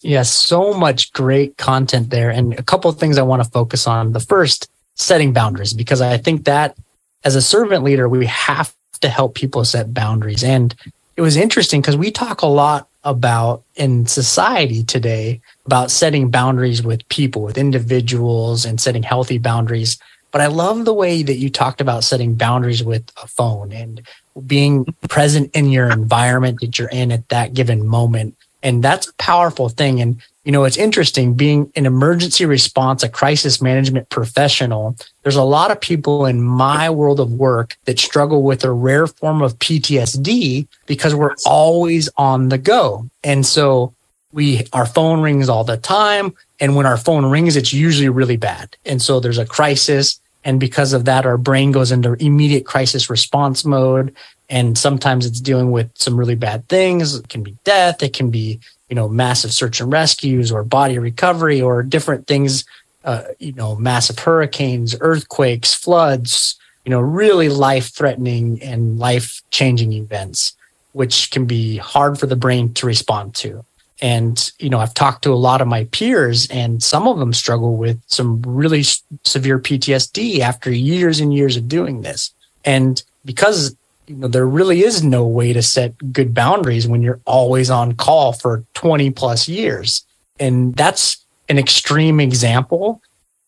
yeah, 0.00 0.22
so 0.22 0.72
much 0.72 1.12
great 1.12 1.56
content 1.56 2.10
there. 2.10 2.30
And 2.30 2.58
a 2.58 2.62
couple 2.62 2.88
of 2.88 2.98
things 2.98 3.18
I 3.18 3.22
want 3.22 3.42
to 3.42 3.50
focus 3.50 3.86
on. 3.86 4.12
The 4.12 4.20
first, 4.20 4.70
setting 4.94 5.32
boundaries, 5.32 5.74
because 5.74 6.00
I 6.00 6.16
think 6.16 6.44
that 6.44 6.76
as 7.24 7.36
a 7.36 7.42
servant 7.42 7.84
leader, 7.84 8.08
we 8.08 8.26
have 8.26 8.74
to 9.00 9.08
help 9.08 9.34
people 9.34 9.64
set 9.64 9.92
boundaries. 9.92 10.42
And 10.42 10.74
it 11.16 11.22
was 11.22 11.36
interesting 11.36 11.80
because 11.80 11.96
we 11.96 12.10
talk 12.10 12.42
a 12.42 12.46
lot 12.46 12.88
about 13.06 13.62
in 13.76 14.04
society 14.06 14.82
today 14.82 15.40
about 15.64 15.90
setting 15.90 16.28
boundaries 16.28 16.82
with 16.82 17.08
people, 17.08 17.42
with 17.42 17.56
individuals, 17.56 18.66
and 18.66 18.80
setting 18.80 19.04
healthy 19.04 19.38
boundaries. 19.38 19.96
But 20.32 20.40
I 20.40 20.48
love 20.48 20.84
the 20.84 20.92
way 20.92 21.22
that 21.22 21.36
you 21.36 21.48
talked 21.48 21.80
about 21.80 22.04
setting 22.04 22.34
boundaries 22.34 22.82
with 22.82 23.10
a 23.22 23.28
phone 23.28 23.72
and 23.72 24.02
being 24.46 24.84
present 25.08 25.54
in 25.54 25.70
your 25.70 25.88
environment 25.88 26.60
that 26.60 26.78
you're 26.78 26.88
in 26.88 27.12
at 27.12 27.28
that 27.28 27.54
given 27.54 27.86
moment. 27.86 28.36
And 28.62 28.82
that's 28.82 29.08
a 29.08 29.14
powerful 29.14 29.68
thing. 29.68 30.00
And, 30.00 30.20
you 30.46 30.52
know, 30.52 30.62
it's 30.62 30.76
interesting 30.76 31.34
being 31.34 31.72
an 31.74 31.86
emergency 31.86 32.46
response, 32.46 33.02
a 33.02 33.08
crisis 33.08 33.60
management 33.60 34.08
professional. 34.10 34.94
There's 35.24 35.34
a 35.34 35.42
lot 35.42 35.72
of 35.72 35.80
people 35.80 36.24
in 36.24 36.40
my 36.40 36.88
world 36.88 37.18
of 37.18 37.32
work 37.32 37.76
that 37.86 37.98
struggle 37.98 38.44
with 38.44 38.62
a 38.62 38.70
rare 38.70 39.08
form 39.08 39.42
of 39.42 39.58
PTSD 39.58 40.68
because 40.86 41.16
we're 41.16 41.34
always 41.44 42.08
on 42.16 42.48
the 42.48 42.58
go. 42.58 43.10
And 43.24 43.44
so 43.44 43.92
we, 44.32 44.64
our 44.72 44.86
phone 44.86 45.20
rings 45.20 45.48
all 45.48 45.64
the 45.64 45.78
time. 45.78 46.32
And 46.60 46.76
when 46.76 46.86
our 46.86 46.96
phone 46.96 47.26
rings, 47.26 47.56
it's 47.56 47.72
usually 47.72 48.08
really 48.08 48.36
bad. 48.36 48.76
And 48.84 49.02
so 49.02 49.18
there's 49.18 49.38
a 49.38 49.46
crisis 49.46 50.20
and 50.46 50.60
because 50.60 50.92
of 50.92 51.06
that, 51.06 51.26
our 51.26 51.36
brain 51.36 51.72
goes 51.72 51.90
into 51.90 52.12
immediate 52.24 52.64
crisis 52.64 53.10
response 53.10 53.64
mode. 53.64 54.14
And 54.48 54.78
sometimes 54.78 55.26
it's 55.26 55.40
dealing 55.40 55.72
with 55.72 55.90
some 55.96 56.16
really 56.16 56.36
bad 56.36 56.68
things. 56.68 57.16
It 57.16 57.28
can 57.28 57.42
be 57.42 57.56
death. 57.64 58.00
It 58.00 58.12
can 58.12 58.30
be, 58.30 58.60
you 58.88 58.94
know, 58.94 59.08
massive 59.08 59.52
search 59.52 59.80
and 59.80 59.92
rescues 59.92 60.52
or 60.52 60.62
body 60.62 60.98
recovery 60.98 61.60
or 61.60 61.82
different 61.82 62.26
things, 62.26 62.64
uh, 63.04 63.24
you 63.38 63.52
know, 63.52 63.74
massive 63.76 64.18
hurricanes, 64.18 64.96
earthquakes, 65.00 65.74
floods, 65.74 66.56
you 66.84 66.90
know, 66.90 67.00
really 67.00 67.48
life 67.48 67.88
threatening 67.88 68.62
and 68.62 68.98
life 68.98 69.42
changing 69.50 69.92
events, 69.92 70.54
which 70.92 71.30
can 71.30 71.46
be 71.46 71.78
hard 71.78 72.18
for 72.18 72.26
the 72.26 72.36
brain 72.36 72.72
to 72.74 72.86
respond 72.86 73.34
to. 73.34 73.64
And, 74.00 74.52
you 74.58 74.68
know, 74.68 74.78
I've 74.78 74.94
talked 74.94 75.24
to 75.24 75.32
a 75.32 75.34
lot 75.34 75.62
of 75.62 75.68
my 75.68 75.84
peers 75.84 76.46
and 76.48 76.82
some 76.82 77.08
of 77.08 77.18
them 77.18 77.32
struggle 77.32 77.76
with 77.76 78.00
some 78.06 78.42
really 78.42 78.82
severe 79.24 79.58
PTSD 79.58 80.40
after 80.40 80.70
years 80.70 81.18
and 81.18 81.34
years 81.34 81.56
of 81.56 81.68
doing 81.68 82.02
this. 82.02 82.32
And 82.64 83.02
because, 83.24 83.74
you 84.06 84.16
know, 84.16 84.28
there 84.28 84.46
really 84.46 84.82
is 84.82 85.02
no 85.02 85.26
way 85.26 85.52
to 85.52 85.62
set 85.62 86.12
good 86.12 86.34
boundaries 86.34 86.86
when 86.86 87.02
you're 87.02 87.20
always 87.24 87.70
on 87.70 87.94
call 87.94 88.32
for 88.32 88.64
20 88.74 89.10
plus 89.10 89.48
years. 89.48 90.04
And 90.38 90.74
that's 90.74 91.24
an 91.48 91.58
extreme 91.58 92.20
example 92.20 93.00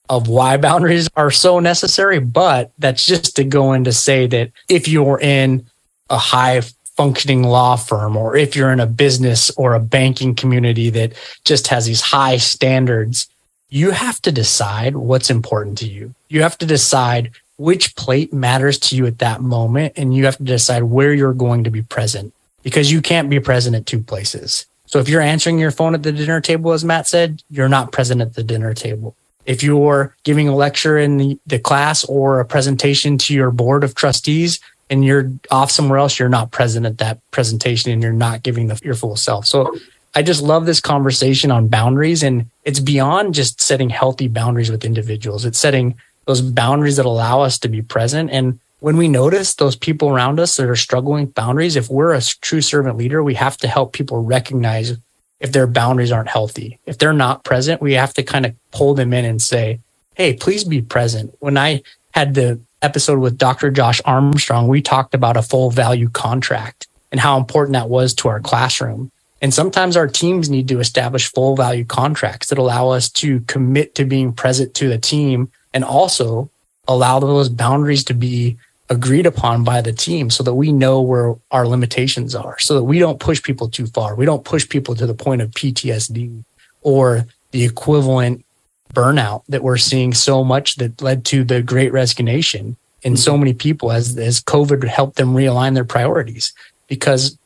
of 0.08 0.28
why 0.28 0.56
boundaries 0.56 1.08
are 1.16 1.30
so 1.30 1.60
necessary. 1.60 2.18
But 2.18 2.72
that's 2.78 3.06
just 3.06 3.36
to 3.36 3.44
go 3.44 3.72
in 3.72 3.84
to 3.84 3.92
say 3.92 4.26
that 4.26 4.50
if 4.68 4.88
you're 4.88 5.20
in 5.20 5.66
a 6.10 6.18
high 6.18 6.62
functioning 6.96 7.44
law 7.44 7.76
firm 7.76 8.16
or 8.16 8.36
if 8.36 8.56
you're 8.56 8.72
in 8.72 8.80
a 8.80 8.86
business 8.86 9.50
or 9.50 9.74
a 9.74 9.80
banking 9.80 10.34
community 10.34 10.90
that 10.90 11.12
just 11.44 11.68
has 11.68 11.86
these 11.86 12.00
high 12.00 12.36
standards, 12.36 13.28
you 13.70 13.90
have 13.90 14.20
to 14.22 14.32
decide 14.32 14.96
what's 14.96 15.30
important 15.30 15.78
to 15.78 15.86
you. 15.86 16.14
You 16.28 16.42
have 16.42 16.58
to 16.58 16.66
decide 16.66 17.30
which 17.58 17.94
plate 17.96 18.32
matters 18.32 18.78
to 18.78 18.96
you 18.96 19.06
at 19.06 19.18
that 19.18 19.42
moment. 19.42 19.92
And 19.96 20.14
you 20.14 20.24
have 20.24 20.38
to 20.38 20.44
decide 20.44 20.84
where 20.84 21.12
you're 21.12 21.34
going 21.34 21.64
to 21.64 21.70
be 21.70 21.82
present 21.82 22.32
because 22.62 22.90
you 22.90 23.02
can't 23.02 23.28
be 23.28 23.40
present 23.40 23.76
at 23.76 23.86
two 23.86 24.00
places. 24.00 24.64
So 24.86 24.98
if 24.98 25.08
you're 25.08 25.20
answering 25.20 25.58
your 25.58 25.70
phone 25.70 25.94
at 25.94 26.02
the 26.02 26.12
dinner 26.12 26.40
table, 26.40 26.72
as 26.72 26.84
Matt 26.84 27.06
said, 27.06 27.42
you're 27.50 27.68
not 27.68 27.92
present 27.92 28.22
at 28.22 28.34
the 28.34 28.42
dinner 28.42 28.72
table. 28.72 29.14
If 29.44 29.62
you're 29.62 30.14
giving 30.24 30.48
a 30.48 30.56
lecture 30.56 30.96
in 30.96 31.18
the, 31.18 31.38
the 31.46 31.58
class 31.58 32.04
or 32.04 32.40
a 32.40 32.44
presentation 32.44 33.18
to 33.18 33.34
your 33.34 33.50
board 33.50 33.84
of 33.84 33.94
trustees, 33.94 34.60
and 34.90 35.04
you're 35.04 35.30
off 35.50 35.70
somewhere 35.70 35.98
else, 35.98 36.18
you're 36.18 36.28
not 36.28 36.50
present 36.50 36.86
at 36.86 36.98
that 36.98 37.18
presentation 37.30 37.90
and 37.90 38.02
you're 38.02 38.12
not 38.12 38.42
giving 38.42 38.68
the, 38.68 38.80
your 38.82 38.94
full 38.94 39.16
self. 39.16 39.46
So 39.46 39.76
I 40.14 40.22
just 40.22 40.42
love 40.42 40.66
this 40.66 40.80
conversation 40.80 41.50
on 41.50 41.68
boundaries. 41.68 42.22
And 42.22 42.46
it's 42.64 42.80
beyond 42.80 43.34
just 43.34 43.60
setting 43.60 43.90
healthy 43.90 44.28
boundaries 44.28 44.70
with 44.70 44.84
individuals, 44.84 45.44
it's 45.44 45.58
setting 45.58 45.94
those 46.28 46.42
boundaries 46.42 46.96
that 46.98 47.06
allow 47.06 47.40
us 47.40 47.58
to 47.58 47.68
be 47.68 47.80
present. 47.80 48.30
And 48.30 48.60
when 48.80 48.98
we 48.98 49.08
notice 49.08 49.54
those 49.54 49.74
people 49.74 50.10
around 50.10 50.38
us 50.38 50.56
that 50.58 50.68
are 50.68 50.76
struggling 50.76 51.24
with 51.24 51.34
boundaries, 51.34 51.74
if 51.74 51.88
we're 51.88 52.12
a 52.12 52.20
true 52.20 52.60
servant 52.60 52.98
leader, 52.98 53.24
we 53.24 53.34
have 53.34 53.56
to 53.56 53.66
help 53.66 53.94
people 53.94 54.22
recognize 54.22 54.98
if 55.40 55.52
their 55.52 55.66
boundaries 55.66 56.12
aren't 56.12 56.28
healthy. 56.28 56.78
If 56.84 56.98
they're 56.98 57.14
not 57.14 57.44
present, 57.44 57.80
we 57.80 57.94
have 57.94 58.12
to 58.12 58.22
kind 58.22 58.44
of 58.44 58.54
pull 58.72 58.92
them 58.92 59.14
in 59.14 59.24
and 59.24 59.40
say, 59.40 59.80
Hey, 60.16 60.34
please 60.34 60.64
be 60.64 60.82
present. 60.82 61.34
When 61.40 61.56
I 61.56 61.82
had 62.10 62.34
the 62.34 62.60
episode 62.82 63.20
with 63.20 63.38
Dr. 63.38 63.70
Josh 63.70 64.02
Armstrong, 64.04 64.68
we 64.68 64.82
talked 64.82 65.14
about 65.14 65.38
a 65.38 65.42
full 65.42 65.70
value 65.70 66.10
contract 66.10 66.88
and 67.10 67.20
how 67.20 67.38
important 67.38 67.72
that 67.72 67.88
was 67.88 68.12
to 68.14 68.28
our 68.28 68.40
classroom. 68.40 69.10
And 69.40 69.54
sometimes 69.54 69.96
our 69.96 70.08
teams 70.08 70.50
need 70.50 70.68
to 70.68 70.80
establish 70.80 71.32
full 71.32 71.56
value 71.56 71.86
contracts 71.86 72.48
that 72.48 72.58
allow 72.58 72.90
us 72.90 73.08
to 73.12 73.40
commit 73.40 73.94
to 73.94 74.04
being 74.04 74.34
present 74.34 74.74
to 74.74 74.88
the 74.88 74.98
team 74.98 75.50
and 75.78 75.84
also 75.84 76.50
allow 76.88 77.20
those 77.20 77.48
boundaries 77.48 78.02
to 78.02 78.12
be 78.12 78.56
agreed 78.90 79.26
upon 79.26 79.62
by 79.62 79.80
the 79.80 79.92
team 79.92 80.28
so 80.28 80.42
that 80.42 80.54
we 80.54 80.72
know 80.72 81.00
where 81.00 81.36
our 81.52 81.68
limitations 81.68 82.34
are, 82.34 82.58
so 82.58 82.74
that 82.74 82.82
we 82.82 82.98
don't 82.98 83.20
push 83.20 83.40
people 83.40 83.68
too 83.68 83.86
far. 83.86 84.16
We 84.16 84.24
don't 84.24 84.44
push 84.44 84.68
people 84.68 84.96
to 84.96 85.06
the 85.06 85.14
point 85.14 85.40
of 85.40 85.52
PTSD 85.52 86.42
or 86.82 87.26
the 87.52 87.64
equivalent 87.64 88.44
burnout 88.92 89.44
that 89.48 89.62
we're 89.62 89.76
seeing 89.76 90.12
so 90.14 90.42
much 90.42 90.74
that 90.76 91.00
led 91.00 91.24
to 91.26 91.44
the 91.44 91.62
great 91.62 91.92
resignation 91.92 92.74
in 93.04 93.16
so 93.16 93.38
many 93.38 93.54
people 93.54 93.92
as, 93.92 94.18
as 94.18 94.40
COVID 94.40 94.82
helped 94.88 95.14
them 95.14 95.34
realign 95.34 95.74
their 95.74 95.84
priorities. 95.84 96.52
Because 96.88 97.38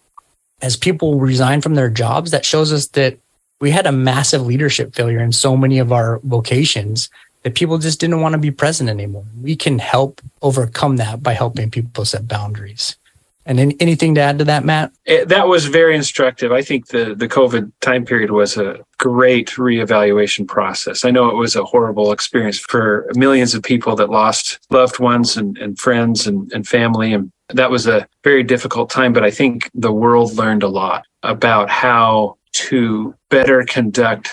as 0.63 0.75
people 0.79 1.21
resign 1.21 1.61
from 1.61 1.75
their 1.75 1.91
jobs, 1.91 2.31
that 2.31 2.47
shows 2.47 2.73
us 2.73 2.87
that 2.97 3.19
we 3.61 3.73
had 3.73 3.87
a 3.87 3.93
massive 3.93 4.47
leadership 4.47 4.95
failure 4.95 5.21
in 5.21 5.33
so 5.33 5.55
many 5.55 5.79
of 5.79 5.93
our 5.93 6.19
vocations 6.21 7.11
that 7.43 7.55
people 7.55 7.79
just 7.79 8.01
didn't 8.01 8.21
want 8.21 8.33
to 8.35 8.39
be 8.39 8.51
present 8.51 8.89
anymore. 8.89 9.25
We 9.41 9.57
can 9.57 9.79
help 9.79 10.21
overcome 10.43 10.97
that 10.97 11.23
by 11.23 11.33
helping 11.33 11.71
people 11.71 12.05
set 12.05 12.29
boundaries. 12.29 12.97
And 13.45 13.59
any, 13.59 13.77
anything 13.81 14.15
to 14.15 14.21
add 14.21 14.39
to 14.39 14.45
that, 14.45 14.65
Matt? 14.65 14.93
It, 15.05 15.29
that 15.29 15.49
was 15.49 15.67
very 15.67 15.97
instructive. 15.97 16.53
I 16.53 16.63
think 16.63 16.89
the, 16.89 17.15
the 17.15 17.29
COVID 17.29 17.73
time 17.81 18.05
period 18.05 18.31
was 18.31 18.57
a 18.57 18.79
great 18.99 19.49
reevaluation 19.51 20.47
process. 20.47 21.05
I 21.05 21.11
know 21.11 21.29
it 21.29 21.35
was 21.35 21.57
a 21.57 21.65
horrible 21.65 22.13
experience 22.13 22.61
for 22.61 23.11
millions 23.17 23.55
of 23.55 23.65
people 23.65 23.97
that 23.97 24.11
lost 24.11 24.61
loved 24.71 25.01
ones 25.01 25.37
and, 25.37 25.59
and 25.59 25.77
friends 25.77 26.27
and, 26.29 26.53
and 26.53 26.69
family. 26.69 27.13
And 27.13 27.33
that 27.49 27.71
was 27.71 27.89
a 27.89 28.07
very 28.23 28.45
difficult 28.45 28.91
time. 28.91 29.13
But 29.13 29.25
I 29.25 29.31
think 29.33 29.69
the 29.75 29.93
world 29.93 30.35
learned 30.35 30.63
a 30.63 30.69
lot 30.69 31.05
about 31.25 31.69
how 31.69 32.37
to 32.53 33.15
better 33.29 33.65
conduct 33.65 34.31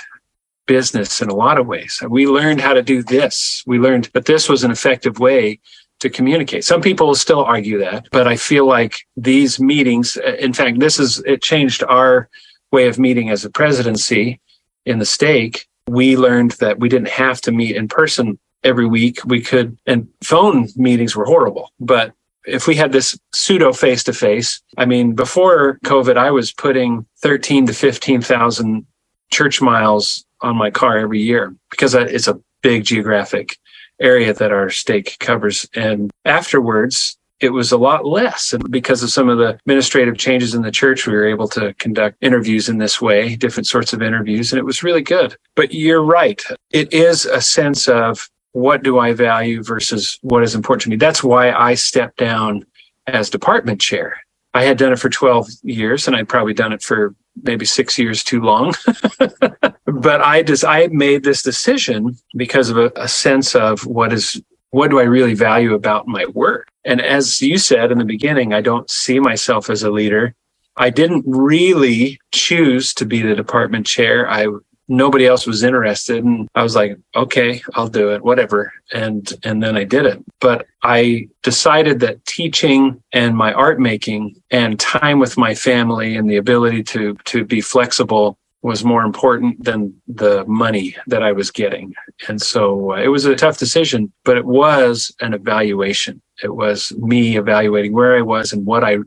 business 0.70 1.20
in 1.20 1.30
a 1.30 1.36
lot 1.36 1.58
of 1.58 1.66
ways. 1.66 2.00
We 2.08 2.28
learned 2.28 2.62
how 2.62 2.74
to 2.76 2.84
do 2.84 3.02
this. 3.02 3.64
We 3.66 3.80
learned 3.80 4.06
that 4.14 4.26
this 4.26 4.48
was 4.48 4.64
an 4.64 4.70
effective 4.70 5.18
way 5.18 5.60
to 6.00 6.12
communicate. 6.12 6.64
Some 6.64 6.80
people 6.80 7.08
will 7.08 7.16
still 7.16 7.44
argue 7.44 7.80
that, 7.80 8.08
but 8.12 8.28
I 8.28 8.38
feel 8.38 8.68
like 8.68 8.94
these 9.18 9.60
meetings, 9.60 10.16
uh, 10.16 10.36
in 10.36 10.54
fact, 10.54 10.80
this 10.80 11.00
is, 11.00 11.24
it 11.26 11.42
changed 11.42 11.84
our 11.84 12.30
way 12.72 12.88
of 12.88 13.00
meeting 13.00 13.32
as 13.32 13.44
a 13.44 13.50
presidency 13.50 14.40
in 14.86 15.00
the 15.00 15.06
stake. 15.06 15.68
We 15.88 16.16
learned 16.16 16.52
that 16.64 16.80
we 16.80 16.88
didn't 16.88 17.10
have 17.10 17.42
to 17.42 17.52
meet 17.52 17.76
in 17.76 17.88
person 17.88 18.38
every 18.64 18.86
week. 18.86 19.26
We 19.26 19.42
could, 19.42 19.76
and 19.88 20.08
phone 20.24 20.68
meetings 20.76 21.16
were 21.16 21.26
horrible, 21.26 21.72
but 21.80 22.14
if 22.46 22.68
we 22.68 22.76
had 22.76 22.92
this 22.92 23.18
pseudo 23.34 23.74
face 23.74 24.04
to 24.04 24.14
face, 24.14 24.62
I 24.78 24.86
mean, 24.86 25.16
before 25.16 25.80
COVID, 25.84 26.16
I 26.16 26.30
was 26.30 26.54
putting 26.54 27.08
13 27.24 27.66
to 27.66 27.74
15,000 27.74 28.86
church 29.32 29.62
miles 29.62 30.26
on 30.42 30.56
my 30.56 30.72
car 30.72 30.98
every 30.98 31.22
year 31.22 31.56
because 31.70 31.94
it's 31.94 32.28
a 32.28 32.40
big 32.62 32.84
geographic 32.84 33.58
area 34.00 34.34
that 34.34 34.52
our 34.52 34.70
stake 34.70 35.18
covers. 35.20 35.68
And 35.76 36.12
afterwards, 36.26 37.18
it 37.40 37.50
was 37.50 37.72
a 37.72 37.78
lot 37.78 38.06
less. 38.06 38.54
And 38.54 38.70
because 38.70 39.02
of 39.02 39.10
some 39.10 39.30
of 39.30 39.38
the 39.38 39.56
administrative 39.66 40.18
changes 40.18 40.54
in 40.54 40.62
the 40.62 40.72
church, 40.72 41.08
we 41.08 41.14
were 41.14 41.28
able 41.28 41.48
to 41.50 41.74
conduct 41.76 42.18
interviews 42.22 42.68
in 42.68 42.78
this 42.78 43.02
way, 43.02 43.36
different 43.36 43.68
sorts 43.68 43.94
of 43.94 44.02
interviews, 44.02 44.52
and 44.52 44.60
it 44.60 44.66
was 44.66 44.84
really 44.84 45.02
good. 45.02 45.36
But 45.56 45.74
you're 45.74 46.04
right. 46.04 46.44
It 46.72 46.94
is 46.94 47.26
a 47.26 47.42
sense 47.42 47.88
of 47.88 48.30
what 48.52 48.84
do 48.84 49.00
I 49.00 49.14
value 49.14 49.64
versus 49.64 50.18
what 50.22 50.44
is 50.44 50.56
important 50.56 50.84
to 50.84 50.90
me. 50.90 50.96
That's 50.98 51.24
why 51.24 51.52
I 51.52 51.76
stepped 51.76 52.18
down 52.18 52.66
as 53.08 53.30
department 53.30 53.80
chair. 53.80 54.18
I 54.54 54.64
had 54.64 54.78
done 54.78 54.92
it 54.92 55.00
for 55.00 55.10
12 55.10 55.48
years 55.64 56.08
and 56.08 56.16
I'd 56.16 56.28
probably 56.28 56.54
done 56.54 56.74
it 56.74 56.82
for 56.82 57.14
maybe 57.44 57.66
six 57.66 57.98
years 57.98 58.24
too 58.24 58.42
long. 58.42 58.74
but 59.86 60.22
I 60.22 60.44
just 60.44 60.64
I 60.66 60.88
made 60.88 61.24
this 61.24 61.42
decision 61.42 62.18
because 62.36 62.70
of 62.70 62.78
a, 62.78 62.92
a 62.96 63.08
sense 63.08 63.56
of 63.56 63.86
what 63.86 64.14
is 64.14 64.42
what 64.72 64.90
do 64.90 65.00
I 65.00 65.04
really 65.04 65.34
value 65.34 65.74
about 65.74 66.08
my 66.08 66.26
work? 66.34 66.68
And 66.86 67.02
as 67.02 67.42
you 67.42 67.58
said 67.58 67.92
in 67.92 67.98
the 67.98 68.06
beginning, 68.06 68.54
I 68.54 68.62
don't 68.62 68.90
see 68.90 69.20
myself 69.20 69.70
as 69.70 69.84
a 69.84 69.92
leader. 69.92 70.36
I 70.78 70.90
didn't 70.90 71.26
really 71.28 72.20
choose 72.32 72.94
to 72.96 73.06
be 73.06 73.22
the 73.22 73.36
department 73.36 73.86
chair. 73.86 74.30
I 74.30 74.48
nobody 74.90 75.26
else 75.28 75.46
was 75.46 75.64
interested 75.64 76.26
and 76.26 76.50
I 76.56 76.64
was 76.64 76.76
like, 76.76 76.98
okay, 77.16 77.62
I'll 77.76 77.88
do 77.88 78.12
it, 78.12 78.24
whatever. 78.24 78.74
And 78.92 79.32
and 79.44 79.64
then 79.64 79.78
I 79.78 79.84
did 79.84 80.06
it. 80.06 80.24
But 80.42 80.68
I 80.84 81.30
decided 81.44 82.00
that 82.02 82.26
teaching 82.26 83.02
and 83.14 83.38
my 83.38 83.54
art 83.54 83.80
making 83.80 84.36
and 84.52 84.80
time 84.80 85.20
with 85.20 85.38
my 85.38 85.54
family 85.54 86.18
and 86.18 86.30
the 86.30 86.38
ability 86.38 86.84
to 86.84 87.16
to 87.26 87.46
be 87.46 87.62
flexible 87.62 88.38
was 88.62 88.84
more 88.84 89.04
important 89.04 89.64
than 89.64 89.94
the 90.08 90.44
money 90.46 90.96
that 91.08 91.24
I 91.24 91.32
was 91.32 91.50
getting. 91.50 91.94
And 92.28 92.42
so 92.42 92.92
uh, 92.92 92.98
it 92.98 93.08
was 93.08 93.24
a 93.24 93.36
tough 93.36 93.58
decision, 93.58 94.12
but 94.26 94.38
it 94.38 94.46
was 94.46 95.16
an 95.22 95.34
evaluation. 95.34 96.22
It 96.44 96.54
was 96.56 96.92
me 96.98 97.38
evaluating 97.38 97.94
where 97.94 98.18
I 98.18 98.22
was 98.22 98.52
and 98.52 98.66
what 98.66 98.84
I 98.84 98.98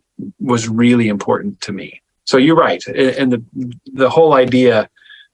was 0.41 0.69
really 0.69 1.09
important 1.09 1.61
to 1.63 1.73
me. 1.73 2.01
So 2.25 2.39
you're 2.39 2.57
right. 2.57 2.87
And 2.87 3.33
the 3.33 3.43
the 3.93 4.09
whole 4.09 4.35
idea 4.35 4.89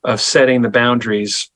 of 0.05 0.21
setting 0.21 0.63
the 0.63 0.71
boundaries 0.71 1.51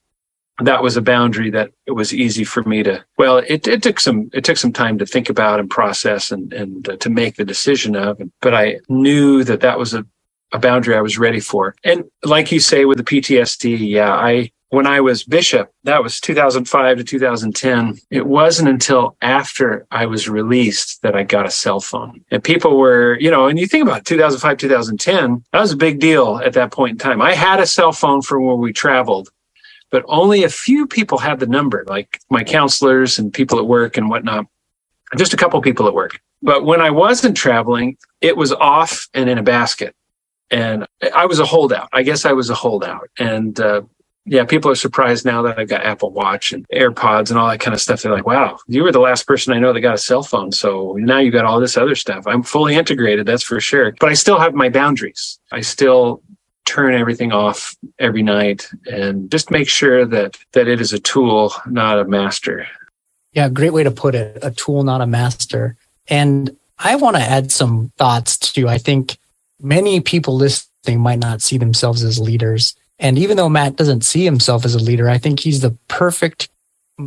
that 0.60 0.82
was 0.82 0.96
a 0.96 1.02
boundary 1.02 1.50
that 1.50 1.70
it 1.86 1.92
was 1.92 2.12
easy 2.14 2.44
for 2.44 2.62
me 2.64 2.82
to 2.82 3.04
well 3.18 3.38
it, 3.38 3.66
it 3.66 3.82
took 3.82 3.98
some 3.98 4.30
it 4.32 4.44
took 4.44 4.56
some 4.56 4.72
time 4.72 4.98
to 4.98 5.06
think 5.06 5.28
about 5.28 5.60
and 5.60 5.70
process 5.70 6.30
and 6.30 6.52
and 6.52 6.88
uh, 6.88 6.96
to 6.96 7.08
make 7.10 7.36
the 7.36 7.44
decision 7.44 7.96
of 7.96 8.20
but 8.40 8.54
i 8.54 8.78
knew 8.88 9.42
that 9.44 9.60
that 9.60 9.78
was 9.78 9.94
a, 9.94 10.04
a 10.52 10.58
boundary 10.58 10.96
i 10.96 11.00
was 11.00 11.18
ready 11.18 11.40
for. 11.40 11.74
And 11.84 12.04
like 12.22 12.52
you 12.52 12.60
say 12.60 12.84
with 12.84 12.98
the 12.98 13.04
ptsd 13.04 13.78
yeah 13.80 14.12
i 14.12 14.50
when 14.72 14.86
I 14.86 15.00
was 15.00 15.22
bishop, 15.22 15.70
that 15.84 16.02
was 16.02 16.18
2005 16.18 16.96
to 16.96 17.04
2010. 17.04 17.98
It 18.08 18.26
wasn't 18.26 18.70
until 18.70 19.18
after 19.20 19.86
I 19.90 20.06
was 20.06 20.30
released 20.30 21.02
that 21.02 21.14
I 21.14 21.24
got 21.24 21.44
a 21.44 21.50
cell 21.50 21.78
phone. 21.78 22.24
And 22.30 22.42
people 22.42 22.78
were, 22.78 23.18
you 23.20 23.30
know, 23.30 23.48
and 23.48 23.58
you 23.58 23.66
think 23.66 23.82
about 23.82 24.06
2005, 24.06 24.56
2010, 24.56 25.44
that 25.52 25.60
was 25.60 25.72
a 25.72 25.76
big 25.76 26.00
deal 26.00 26.40
at 26.42 26.54
that 26.54 26.72
point 26.72 26.92
in 26.92 26.98
time. 26.98 27.20
I 27.20 27.34
had 27.34 27.60
a 27.60 27.66
cell 27.66 27.92
phone 27.92 28.22
for 28.22 28.40
where 28.40 28.56
we 28.56 28.72
traveled, 28.72 29.28
but 29.90 30.06
only 30.08 30.42
a 30.42 30.48
few 30.48 30.86
people 30.86 31.18
had 31.18 31.38
the 31.38 31.46
number, 31.46 31.84
like 31.86 32.18
my 32.30 32.42
counselors 32.42 33.18
and 33.18 33.30
people 33.30 33.58
at 33.58 33.66
work 33.66 33.98
and 33.98 34.08
whatnot. 34.08 34.46
Just 35.18 35.34
a 35.34 35.36
couple 35.36 35.60
people 35.60 35.86
at 35.86 35.92
work. 35.92 36.18
But 36.40 36.64
when 36.64 36.80
I 36.80 36.88
wasn't 36.88 37.36
traveling, 37.36 37.98
it 38.22 38.38
was 38.38 38.54
off 38.54 39.06
and 39.12 39.28
in 39.28 39.36
a 39.36 39.42
basket 39.42 39.94
and 40.50 40.86
I 41.14 41.26
was 41.26 41.40
a 41.40 41.46
holdout. 41.46 41.88
I 41.92 42.02
guess 42.02 42.24
I 42.24 42.32
was 42.32 42.50
a 42.50 42.54
holdout. 42.54 43.08
And 43.18 43.58
uh, 43.58 43.82
yeah, 44.24 44.44
people 44.44 44.70
are 44.70 44.76
surprised 44.76 45.24
now 45.24 45.42
that 45.42 45.58
I've 45.58 45.68
got 45.68 45.84
Apple 45.84 46.10
Watch 46.10 46.52
and 46.52 46.66
AirPods 46.68 47.30
and 47.30 47.38
all 47.38 47.48
that 47.48 47.58
kind 47.58 47.74
of 47.74 47.80
stuff. 47.80 48.02
They're 48.02 48.12
like, 48.12 48.26
wow, 48.26 48.58
you 48.68 48.84
were 48.84 48.92
the 48.92 49.00
last 49.00 49.26
person 49.26 49.52
I 49.52 49.58
know 49.58 49.72
that 49.72 49.80
got 49.80 49.94
a 49.94 49.98
cell 49.98 50.22
phone. 50.22 50.52
So 50.52 50.94
now 50.98 51.18
you 51.18 51.32
got 51.32 51.44
all 51.44 51.58
this 51.58 51.76
other 51.76 51.96
stuff. 51.96 52.26
I'm 52.26 52.42
fully 52.42 52.76
integrated, 52.76 53.26
that's 53.26 53.42
for 53.42 53.60
sure. 53.60 53.94
But 53.98 54.10
I 54.10 54.14
still 54.14 54.38
have 54.38 54.54
my 54.54 54.68
boundaries. 54.68 55.38
I 55.50 55.60
still 55.60 56.22
turn 56.64 56.94
everything 56.94 57.32
off 57.32 57.76
every 57.98 58.22
night 58.22 58.68
and 58.86 59.28
just 59.28 59.50
make 59.50 59.68
sure 59.68 60.06
that 60.06 60.38
that 60.52 60.68
it 60.68 60.80
is 60.80 60.92
a 60.92 61.00
tool, 61.00 61.52
not 61.66 61.98
a 61.98 62.04
master. 62.04 62.68
Yeah, 63.32 63.48
great 63.48 63.72
way 63.72 63.82
to 63.82 63.90
put 63.90 64.14
it. 64.14 64.38
A 64.42 64.52
tool, 64.52 64.84
not 64.84 65.00
a 65.00 65.06
master. 65.06 65.76
And 66.08 66.56
I 66.78 66.94
want 66.94 67.16
to 67.16 67.22
add 67.22 67.50
some 67.50 67.90
thoughts 67.96 68.36
too. 68.38 68.68
I 68.68 68.78
think 68.78 69.16
many 69.60 70.00
people 70.00 70.36
listening 70.36 71.00
might 71.00 71.18
not 71.18 71.42
see 71.42 71.58
themselves 71.58 72.04
as 72.04 72.20
leaders 72.20 72.76
and 73.02 73.18
even 73.18 73.36
though 73.36 73.48
Matt 73.48 73.74
doesn't 73.74 74.04
see 74.04 74.24
himself 74.24 74.64
as 74.64 74.76
a 74.76 74.78
leader, 74.78 75.10
I 75.10 75.18
think 75.18 75.40
he's 75.40 75.60
the 75.60 75.76
perfect 75.88 76.48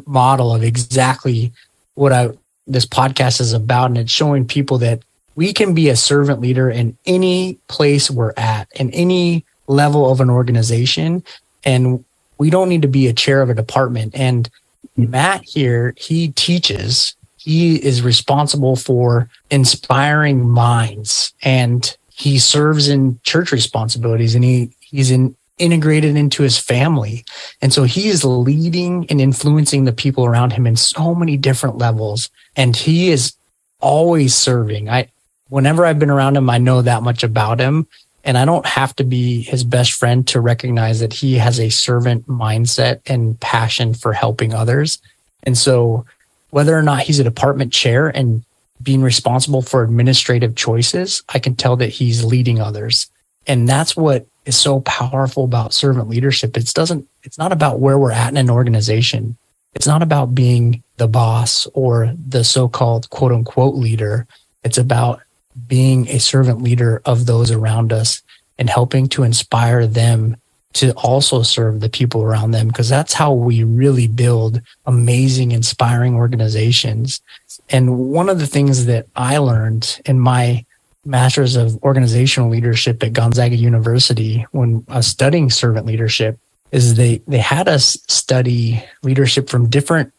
model 0.05 0.53
of 0.53 0.62
exactly 0.62 1.53
what 1.95 2.12
I 2.12 2.31
this 2.67 2.86
podcast 2.86 3.39
is 3.39 3.53
about. 3.53 3.86
And 3.86 3.97
it's 3.97 4.12
showing 4.12 4.45
people 4.45 4.77
that 4.79 5.03
we 5.36 5.53
can 5.53 5.73
be 5.73 5.88
a 5.88 5.95
servant 5.95 6.41
leader 6.41 6.69
in 6.69 6.97
any 7.05 7.58
place 7.69 8.12
we're 8.12 8.34
at, 8.36 8.67
in 8.75 8.91
any 8.91 9.45
level 9.67 10.12
of 10.12 10.19
an 10.19 10.29
organization. 10.29 11.23
And 11.63 12.03
we 12.38 12.49
don't 12.49 12.69
need 12.69 12.81
to 12.81 12.89
be 12.89 13.08
a 13.08 13.13
chair 13.13 13.41
of 13.41 13.49
a 13.49 13.53
department. 13.53 14.15
And 14.15 14.49
Matt 14.97 15.45
here, 15.45 15.93
he 15.97 16.29
teaches, 16.29 17.15
he 17.38 17.81
is 17.81 18.01
responsible 18.01 18.75
for 18.75 19.29
inspiring 19.49 20.49
minds 20.49 21.34
and 21.41 21.95
he 22.13 22.38
serves 22.38 22.89
in 22.89 23.17
church 23.23 23.53
responsibilities 23.53 24.36
and 24.36 24.43
he 24.43 24.71
he's 24.79 25.12
in 25.12 25.36
integrated 25.57 26.15
into 26.15 26.43
his 26.43 26.57
family. 26.57 27.25
And 27.61 27.71
so 27.71 27.83
he 27.83 28.09
is 28.09 28.25
leading 28.25 29.05
and 29.09 29.21
influencing 29.21 29.85
the 29.85 29.93
people 29.93 30.25
around 30.25 30.53
him 30.53 30.67
in 30.67 30.75
so 30.75 31.15
many 31.15 31.37
different 31.37 31.77
levels. 31.77 32.29
And 32.55 32.75
he 32.75 33.09
is 33.09 33.33
always 33.79 34.35
serving. 34.35 34.89
I, 34.89 35.09
whenever 35.49 35.85
I've 35.85 35.99
been 35.99 36.09
around 36.09 36.35
him, 36.35 36.49
I 36.49 36.57
know 36.57 36.81
that 36.81 37.03
much 37.03 37.23
about 37.23 37.59
him. 37.59 37.87
And 38.23 38.37
I 38.37 38.45
don't 38.45 38.65
have 38.65 38.95
to 38.95 39.03
be 39.03 39.43
his 39.43 39.63
best 39.63 39.93
friend 39.93 40.27
to 40.29 40.41
recognize 40.41 40.99
that 40.99 41.13
he 41.13 41.35
has 41.35 41.59
a 41.59 41.69
servant 41.69 42.27
mindset 42.27 43.01
and 43.05 43.39
passion 43.39 43.93
for 43.93 44.13
helping 44.13 44.53
others. 44.53 44.97
And 45.43 45.55
so 45.57 46.05
whether 46.49 46.77
or 46.77 46.81
not 46.81 47.01
he's 47.01 47.19
a 47.19 47.23
department 47.23 47.71
chair 47.71 48.07
and 48.07 48.43
being 48.81 49.03
responsible 49.03 49.61
for 49.61 49.83
administrative 49.83 50.55
choices, 50.55 51.21
I 51.29 51.39
can 51.39 51.55
tell 51.55 51.75
that 51.77 51.89
he's 51.89 52.23
leading 52.23 52.59
others. 52.59 53.07
And 53.45 53.69
that's 53.69 53.95
what 53.95 54.25
is 54.45 54.58
so 54.58 54.81
powerful 54.81 55.43
about 55.43 55.73
servant 55.73 56.10
leadership. 56.10 56.55
It 56.58 56.71
doesn't, 56.73 57.08
it's 57.23 57.38
not 57.38 57.51
about 57.51 57.79
where 57.79 57.97
we're 57.97 58.12
at 58.12 58.29
in 58.29 58.38
an 58.38 58.49
organization. 58.49 59.38
It's 59.73 59.88
not 59.88 60.01
about 60.01 60.36
being 60.36 60.84
the 60.97 61.08
boss 61.08 61.67
or 61.73 62.13
the 62.27 62.43
so-called 62.43 63.10
quote 63.10 63.31
unquote 63.31 63.75
leader. 63.75 64.27
It's 64.63 64.77
about 64.77 65.21
being 65.67 66.08
a 66.08 66.19
servant 66.19 66.62
leader 66.62 67.01
of 67.05 67.25
those 67.25 67.51
around 67.51 67.91
us 67.91 68.21
and 68.58 68.69
helping 68.69 69.08
to 69.10 69.23
inspire 69.23 69.86
them 69.88 70.38
to 70.73 70.91
also 70.91 71.41
serve 71.41 71.79
the 71.79 71.89
people 71.89 72.21
around 72.21 72.51
them 72.51 72.67
because 72.67 72.89
that's 72.89 73.13
how 73.13 73.31
we 73.31 73.63
really 73.63 74.08
build 74.08 74.62
amazing 74.86 75.53
inspiring 75.53 76.15
organizations 76.15 77.21
and 77.69 77.97
one 77.97 78.27
of 78.27 78.39
the 78.39 78.47
things 78.47 78.86
that 78.86 79.05
i 79.15 79.38
learned 79.38 80.01
in 80.05 80.19
my 80.19 80.65
master's 81.05 81.55
of 81.55 81.81
organizational 81.83 82.49
leadership 82.49 83.01
at 83.03 83.13
Gonzaga 83.13 83.55
University 83.55 84.45
when 84.51 84.83
was 84.87 85.07
studying 85.07 85.49
servant 85.49 85.85
leadership 85.85 86.39
is 86.71 86.95
they 86.95 87.17
they 87.27 87.37
had 87.37 87.67
us 87.67 87.97
study 88.07 88.83
leadership 89.03 89.49
from 89.49 89.69
different 89.69 90.11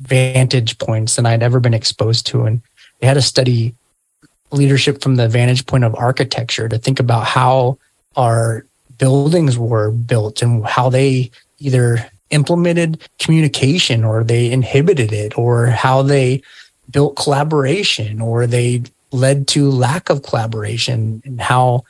vantage 0.00 0.78
points 0.78 1.16
than 1.16 1.26
I'd 1.26 1.42
ever 1.42 1.60
been 1.60 1.74
exposed 1.74 2.26
to. 2.28 2.44
And 2.44 2.60
they 2.98 3.06
had 3.06 3.14
to 3.14 3.22
study 3.22 3.74
leadership 4.50 5.00
from 5.00 5.16
the 5.16 5.28
vantage 5.28 5.66
point 5.66 5.84
of 5.84 5.94
architecture 5.94 6.68
to 6.68 6.78
think 6.78 6.98
about 6.98 7.26
how 7.26 7.78
our 8.16 8.64
buildings 8.98 9.56
were 9.56 9.90
built 9.90 10.42
and 10.42 10.64
how 10.66 10.90
they 10.90 11.30
either 11.58 12.10
implemented 12.30 13.00
communication 13.18 14.04
or 14.04 14.24
they 14.24 14.50
inhibited 14.50 15.12
it 15.12 15.36
or 15.38 15.66
how 15.66 16.02
they 16.02 16.42
built 16.90 17.16
collaboration 17.16 18.20
or 18.20 18.46
they 18.46 18.82
led 19.12 19.48
to 19.48 19.70
lack 19.70 20.10
of 20.10 20.22
collaboration 20.22 21.22
and 21.24 21.40
how 21.40 21.84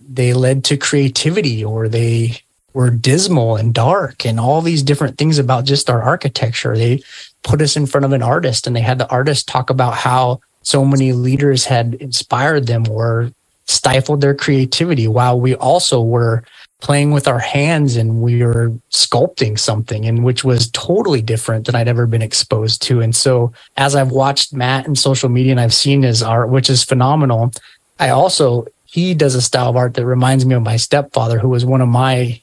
they 0.00 0.32
led 0.32 0.64
to 0.64 0.76
creativity 0.76 1.64
or 1.64 1.88
they 1.88 2.38
were 2.72 2.90
dismal 2.90 3.56
and 3.56 3.74
dark 3.74 4.24
and 4.24 4.40
all 4.40 4.62
these 4.62 4.82
different 4.82 5.18
things 5.18 5.38
about 5.38 5.64
just 5.64 5.90
our 5.90 6.02
architecture. 6.02 6.76
They 6.76 7.02
put 7.42 7.60
us 7.60 7.76
in 7.76 7.86
front 7.86 8.04
of 8.04 8.12
an 8.12 8.22
artist 8.22 8.66
and 8.66 8.74
they 8.74 8.80
had 8.80 8.98
the 8.98 9.10
artist 9.10 9.48
talk 9.48 9.70
about 9.70 9.94
how 9.94 10.40
so 10.62 10.84
many 10.84 11.12
leaders 11.12 11.64
had 11.66 11.94
inspired 11.94 12.66
them 12.66 12.88
or 12.88 13.32
stifled 13.66 14.20
their 14.20 14.34
creativity 14.34 15.08
while 15.08 15.38
we 15.38 15.54
also 15.54 16.00
were 16.02 16.44
playing 16.82 17.12
with 17.12 17.28
our 17.28 17.38
hands 17.38 17.94
and 17.94 18.20
we 18.20 18.44
were 18.44 18.72
sculpting 18.90 19.56
something 19.56 20.04
and 20.04 20.24
which 20.24 20.42
was 20.42 20.68
totally 20.72 21.22
different 21.22 21.64
than 21.64 21.76
I'd 21.76 21.86
ever 21.86 22.08
been 22.08 22.22
exposed 22.22 22.82
to. 22.82 23.00
And 23.00 23.14
so 23.14 23.52
as 23.76 23.94
I've 23.94 24.10
watched 24.10 24.52
Matt 24.52 24.88
in 24.88 24.96
social 24.96 25.28
media 25.28 25.52
and 25.52 25.60
I've 25.60 25.72
seen 25.72 26.02
his 26.02 26.24
art, 26.24 26.48
which 26.48 26.68
is 26.68 26.82
phenomenal, 26.82 27.52
I 28.00 28.08
also 28.08 28.66
he 28.84 29.14
does 29.14 29.36
a 29.36 29.40
style 29.40 29.70
of 29.70 29.76
art 29.76 29.94
that 29.94 30.04
reminds 30.04 30.44
me 30.44 30.56
of 30.56 30.62
my 30.62 30.76
stepfather, 30.76 31.38
who 31.38 31.48
was 31.48 31.64
one 31.64 31.80
of 31.80 31.88
my 31.88 32.42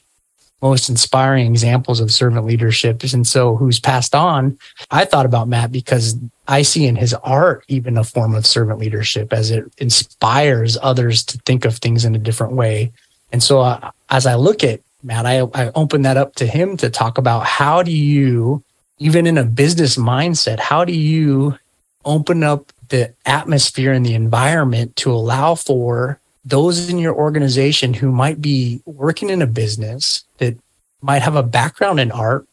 most 0.62 0.88
inspiring 0.88 1.46
examples 1.46 2.00
of 2.00 2.10
servant 2.10 2.46
leadership. 2.46 3.02
And 3.12 3.26
so 3.26 3.56
who's 3.56 3.78
passed 3.78 4.14
on, 4.14 4.58
I 4.90 5.04
thought 5.04 5.26
about 5.26 5.48
Matt 5.48 5.70
because 5.70 6.16
I 6.48 6.62
see 6.62 6.86
in 6.86 6.96
his 6.96 7.12
art 7.12 7.64
even 7.68 7.98
a 7.98 8.04
form 8.04 8.34
of 8.34 8.46
servant 8.46 8.78
leadership 8.78 9.34
as 9.34 9.50
it 9.50 9.70
inspires 9.76 10.78
others 10.80 11.24
to 11.24 11.38
think 11.44 11.66
of 11.66 11.76
things 11.76 12.06
in 12.06 12.14
a 12.14 12.18
different 12.18 12.54
way. 12.54 12.90
And 13.32 13.42
so 13.42 13.60
uh, 13.60 13.90
as 14.10 14.26
I 14.26 14.34
look 14.34 14.64
at 14.64 14.80
Matt, 15.02 15.24
I, 15.24 15.40
I 15.54 15.70
open 15.74 16.02
that 16.02 16.16
up 16.16 16.34
to 16.36 16.46
him 16.46 16.76
to 16.78 16.90
talk 16.90 17.16
about 17.16 17.46
how 17.46 17.82
do 17.82 17.92
you, 17.92 18.62
even 18.98 19.26
in 19.26 19.38
a 19.38 19.44
business 19.44 19.96
mindset, 19.96 20.58
how 20.58 20.84
do 20.84 20.92
you 20.92 21.58
open 22.04 22.42
up 22.42 22.72
the 22.88 23.12
atmosphere 23.24 23.92
and 23.92 24.04
the 24.04 24.14
environment 24.14 24.96
to 24.96 25.12
allow 25.12 25.54
for 25.54 26.18
those 26.44 26.90
in 26.90 26.98
your 26.98 27.14
organization 27.14 27.94
who 27.94 28.10
might 28.10 28.42
be 28.42 28.80
working 28.84 29.30
in 29.30 29.42
a 29.42 29.46
business 29.46 30.24
that 30.38 30.56
might 31.02 31.22
have 31.22 31.36
a 31.36 31.42
background 31.42 32.00
in 32.00 32.10
art 32.10 32.46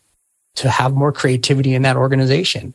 to 0.55 0.69
have 0.69 0.93
more 0.93 1.11
creativity 1.11 1.73
in 1.73 1.81
that 1.81 1.97
organization? 1.97 2.73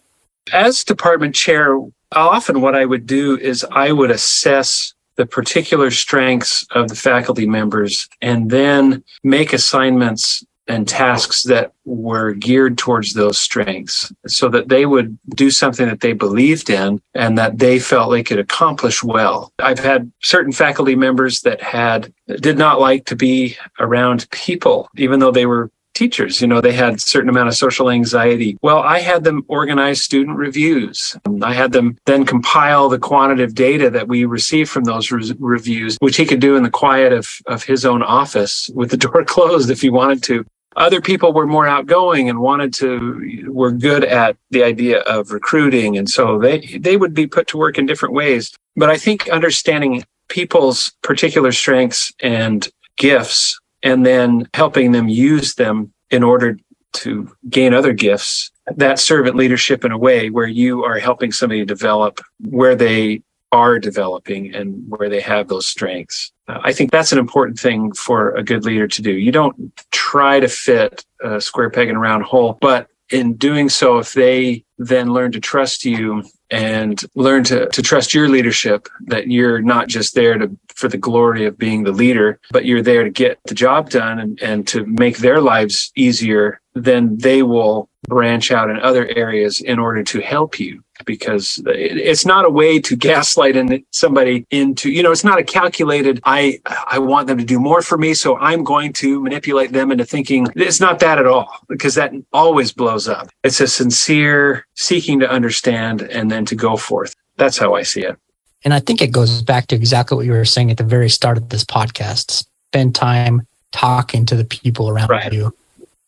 As 0.52 0.84
department 0.84 1.34
chair, 1.34 1.78
often 2.10 2.60
what 2.60 2.74
I 2.74 2.84
would 2.84 3.06
do 3.06 3.38
is 3.38 3.64
I 3.70 3.92
would 3.92 4.10
assess 4.10 4.92
the 5.16 5.26
particular 5.26 5.90
strengths 5.90 6.66
of 6.72 6.88
the 6.88 6.96
faculty 6.96 7.46
members 7.46 8.08
and 8.20 8.50
then 8.50 9.04
make 9.22 9.52
assignments 9.52 10.44
and 10.68 10.86
tasks 10.86 11.42
that 11.42 11.72
were 11.84 12.32
geared 12.32 12.78
towards 12.78 13.14
those 13.14 13.38
strengths 13.38 14.12
so 14.26 14.48
that 14.48 14.68
they 14.68 14.86
would 14.86 15.18
do 15.34 15.50
something 15.50 15.88
that 15.88 16.00
they 16.00 16.12
believed 16.12 16.70
in 16.70 17.00
and 17.14 17.36
that 17.36 17.58
they 17.58 17.78
felt 17.78 18.12
they 18.12 18.22
could 18.22 18.38
accomplish 18.38 19.02
well. 19.02 19.52
I've 19.58 19.80
had 19.80 20.10
certain 20.22 20.52
faculty 20.52 20.94
members 20.94 21.40
that 21.40 21.60
had 21.60 22.12
did 22.40 22.58
not 22.58 22.80
like 22.80 23.06
to 23.06 23.16
be 23.16 23.56
around 23.80 24.30
people 24.30 24.88
even 24.96 25.18
though 25.18 25.32
they 25.32 25.46
were 25.46 25.70
teachers. 25.94 26.40
You 26.40 26.46
know 26.46 26.60
they 26.60 26.72
had 26.72 27.00
certain 27.00 27.28
amount 27.28 27.48
of 27.48 27.54
social 27.54 27.90
anxiety. 27.90 28.58
Well 28.62 28.78
i 28.78 28.98
had 29.00 29.24
them 29.24 29.44
organize 29.48 30.02
student 30.02 30.36
reviews. 30.36 31.16
I 31.42 31.54
had 31.54 31.72
them 31.72 31.98
then 32.06 32.24
compile 32.24 32.88
the 32.88 32.98
quantitative 32.98 33.54
data 33.54 33.90
that 33.90 34.08
we 34.08 34.24
received 34.24 34.70
from 34.70 34.84
those 34.84 35.10
re- 35.10 35.34
reviews 35.38 35.96
which 36.00 36.16
he 36.16 36.26
could 36.26 36.40
do 36.40 36.56
in 36.56 36.62
the 36.62 36.70
quiet 36.70 37.12
of, 37.12 37.28
of 37.46 37.62
his 37.62 37.84
own 37.84 38.02
office 38.02 38.70
with 38.74 38.90
the 38.90 38.96
door 38.96 39.24
closed 39.26 39.70
if 39.70 39.80
he 39.80 39.90
wanted 39.90 40.22
to. 40.24 40.44
Other 40.74 41.02
people 41.02 41.34
were 41.34 41.46
more 41.46 41.66
outgoing 41.66 42.30
and 42.30 42.40
wanted 42.40 42.72
to 42.74 43.44
were 43.48 43.72
good 43.72 44.04
at 44.04 44.36
the 44.50 44.64
idea 44.64 45.00
of 45.00 45.30
recruiting 45.30 45.98
and 45.98 46.08
so 46.08 46.38
they 46.38 46.60
they 46.78 46.96
would 46.96 47.14
be 47.14 47.26
put 47.26 47.46
to 47.48 47.58
work 47.58 47.78
in 47.78 47.86
different 47.86 48.14
ways. 48.14 48.54
But 48.76 48.88
i 48.88 48.96
think 48.96 49.28
understanding 49.28 50.04
people's 50.28 50.92
particular 51.02 51.52
strengths 51.52 52.10
and 52.20 52.68
gifts 52.96 53.60
and 53.82 54.06
then 54.06 54.48
helping 54.54 54.92
them 54.92 55.08
use 55.08 55.54
them 55.54 55.92
in 56.10 56.22
order 56.22 56.58
to 56.92 57.34
gain 57.48 57.74
other 57.74 57.92
gifts. 57.92 58.50
That 58.76 58.98
servant 58.98 59.36
leadership 59.36 59.84
in 59.84 59.92
a 59.92 59.98
way 59.98 60.30
where 60.30 60.46
you 60.46 60.84
are 60.84 60.98
helping 60.98 61.32
somebody 61.32 61.64
develop 61.64 62.20
where 62.40 62.76
they 62.76 63.22
are 63.50 63.78
developing 63.78 64.54
and 64.54 64.82
where 64.88 65.08
they 65.08 65.20
have 65.20 65.48
those 65.48 65.66
strengths. 65.66 66.32
Uh, 66.48 66.60
I 66.62 66.72
think 66.72 66.90
that's 66.90 67.12
an 67.12 67.18
important 67.18 67.58
thing 67.58 67.92
for 67.92 68.34
a 68.34 68.42
good 68.42 68.64
leader 68.64 68.88
to 68.88 69.02
do. 69.02 69.12
You 69.12 69.30
don't 69.30 69.72
try 69.90 70.40
to 70.40 70.48
fit 70.48 71.04
a 71.22 71.40
square 71.40 71.70
peg 71.70 71.88
in 71.88 71.96
a 71.96 71.98
round 71.98 72.24
hole, 72.24 72.58
but 72.60 72.88
in 73.10 73.34
doing 73.34 73.68
so, 73.68 73.98
if 73.98 74.14
they 74.14 74.64
then 74.78 75.12
learn 75.12 75.32
to 75.32 75.40
trust 75.40 75.84
you 75.84 76.24
and 76.52 77.02
learn 77.14 77.42
to, 77.44 77.68
to 77.70 77.82
trust 77.82 78.14
your 78.14 78.28
leadership, 78.28 78.88
that 79.06 79.28
you're 79.28 79.62
not 79.62 79.88
just 79.88 80.14
there 80.14 80.38
to 80.38 80.56
for 80.74 80.88
the 80.88 80.98
glory 80.98 81.46
of 81.46 81.58
being 81.58 81.82
the 81.82 81.92
leader, 81.92 82.38
but 82.50 82.64
you're 82.64 82.82
there 82.82 83.04
to 83.04 83.10
get 83.10 83.38
the 83.44 83.54
job 83.54 83.90
done 83.90 84.18
and, 84.18 84.40
and 84.42 84.68
to 84.68 84.84
make 84.86 85.18
their 85.18 85.40
lives 85.40 85.92
easier, 85.96 86.60
then 86.74 87.16
they 87.18 87.42
will 87.42 87.88
branch 88.08 88.50
out 88.50 88.68
in 88.68 88.78
other 88.80 89.06
areas 89.08 89.60
in 89.60 89.78
order 89.78 90.02
to 90.02 90.20
help 90.20 90.60
you 90.60 90.82
because 91.04 91.62
it's 91.66 92.24
not 92.24 92.44
a 92.44 92.50
way 92.50 92.80
to 92.80 92.96
gaslight 92.96 93.56
somebody 93.90 94.46
into 94.50 94.90
you 94.90 95.02
know 95.02 95.12
it's 95.12 95.24
not 95.24 95.38
a 95.38 95.44
calculated 95.44 96.20
i 96.24 96.60
i 96.90 96.98
want 96.98 97.26
them 97.26 97.38
to 97.38 97.44
do 97.44 97.58
more 97.58 97.82
for 97.82 97.98
me 97.98 98.14
so 98.14 98.36
i'm 98.38 98.64
going 98.64 98.92
to 98.92 99.20
manipulate 99.20 99.72
them 99.72 99.90
into 99.90 100.04
thinking 100.04 100.46
it's 100.56 100.80
not 100.80 100.98
that 101.00 101.18
at 101.18 101.26
all 101.26 101.52
because 101.68 101.94
that 101.94 102.12
always 102.32 102.72
blows 102.72 103.08
up. 103.08 103.28
It's 103.44 103.60
a 103.60 103.66
sincere 103.66 104.66
seeking 104.74 105.20
to 105.20 105.30
understand 105.30 106.02
and 106.02 106.30
then 106.30 106.44
to 106.46 106.54
go 106.54 106.76
forth. 106.76 107.14
That's 107.36 107.58
how 107.58 107.74
i 107.74 107.82
see 107.82 108.02
it. 108.02 108.16
And 108.64 108.74
i 108.74 108.80
think 108.80 109.02
it 109.02 109.12
goes 109.12 109.42
back 109.42 109.66
to 109.68 109.76
exactly 109.76 110.16
what 110.16 110.26
you 110.26 110.32
were 110.32 110.44
saying 110.44 110.70
at 110.70 110.76
the 110.76 110.84
very 110.84 111.08
start 111.08 111.36
of 111.38 111.48
this 111.48 111.64
podcast. 111.64 112.46
Spend 112.68 112.94
time 112.94 113.46
talking 113.70 114.26
to 114.26 114.36
the 114.36 114.44
people 114.44 114.88
around 114.88 115.08
right. 115.08 115.32
you 115.32 115.54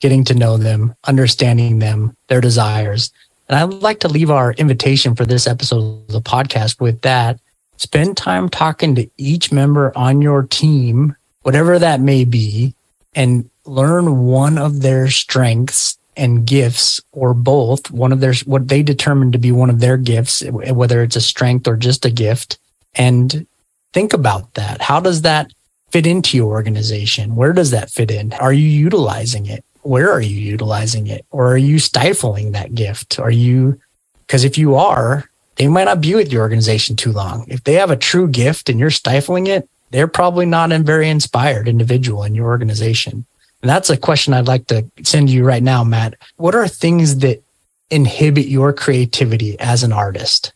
getting 0.00 0.24
to 0.24 0.34
know 0.34 0.58
them 0.58 0.94
understanding 1.04 1.78
them 1.78 2.14
their 2.28 2.40
desires 2.40 3.10
and 3.48 3.58
I'd 3.58 3.82
like 3.82 4.00
to 4.00 4.08
leave 4.08 4.30
our 4.30 4.52
invitation 4.52 5.14
for 5.14 5.26
this 5.26 5.46
episode 5.46 6.02
of 6.02 6.08
the 6.08 6.20
podcast 6.20 6.80
with 6.80 7.02
that. 7.02 7.38
Spend 7.76 8.16
time 8.16 8.48
talking 8.48 8.94
to 8.94 9.08
each 9.16 9.52
member 9.52 9.92
on 9.96 10.22
your 10.22 10.44
team, 10.44 11.16
whatever 11.42 11.78
that 11.78 12.00
may 12.00 12.24
be, 12.24 12.74
and 13.14 13.48
learn 13.66 14.24
one 14.26 14.58
of 14.58 14.80
their 14.80 15.10
strengths 15.10 15.98
and 16.16 16.46
gifts 16.46 17.00
or 17.12 17.34
both, 17.34 17.90
one 17.90 18.12
of 18.12 18.20
their, 18.20 18.34
what 18.46 18.68
they 18.68 18.82
determine 18.82 19.32
to 19.32 19.38
be 19.38 19.52
one 19.52 19.70
of 19.70 19.80
their 19.80 19.96
gifts, 19.96 20.42
whether 20.44 21.02
it's 21.02 21.16
a 21.16 21.20
strength 21.20 21.66
or 21.66 21.76
just 21.76 22.04
a 22.04 22.10
gift. 22.10 22.58
And 22.94 23.46
think 23.92 24.12
about 24.12 24.54
that. 24.54 24.80
How 24.80 25.00
does 25.00 25.22
that 25.22 25.52
fit 25.90 26.06
into 26.06 26.36
your 26.36 26.52
organization? 26.52 27.36
Where 27.36 27.52
does 27.52 27.72
that 27.72 27.90
fit 27.90 28.10
in? 28.10 28.32
Are 28.34 28.52
you 28.52 28.66
utilizing 28.66 29.46
it? 29.46 29.64
Where 29.84 30.10
are 30.10 30.20
you 30.20 30.36
utilizing 30.36 31.06
it? 31.06 31.24
Or 31.30 31.52
are 31.52 31.58
you 31.58 31.78
stifling 31.78 32.52
that 32.52 32.74
gift? 32.74 33.18
Are 33.18 33.30
you, 33.30 33.80
because 34.26 34.44
if 34.44 34.58
you 34.58 34.74
are, 34.74 35.28
they 35.56 35.68
might 35.68 35.84
not 35.84 36.00
be 36.00 36.14
with 36.14 36.32
your 36.32 36.42
organization 36.42 36.96
too 36.96 37.12
long. 37.12 37.46
If 37.48 37.64
they 37.64 37.74
have 37.74 37.90
a 37.90 37.96
true 37.96 38.26
gift 38.26 38.68
and 38.68 38.80
you're 38.80 38.90
stifling 38.90 39.46
it, 39.46 39.68
they're 39.90 40.08
probably 40.08 40.46
not 40.46 40.72
a 40.72 40.78
very 40.80 41.08
inspired 41.08 41.68
individual 41.68 42.24
in 42.24 42.34
your 42.34 42.46
organization. 42.46 43.24
And 43.62 43.70
that's 43.70 43.90
a 43.90 43.96
question 43.96 44.34
I'd 44.34 44.48
like 44.48 44.66
to 44.66 44.84
send 45.02 45.30
you 45.30 45.44
right 45.44 45.62
now, 45.62 45.84
Matt. 45.84 46.14
What 46.36 46.54
are 46.54 46.66
things 46.66 47.18
that 47.18 47.42
inhibit 47.90 48.46
your 48.46 48.72
creativity 48.72 49.58
as 49.60 49.82
an 49.82 49.92
artist? 49.92 50.52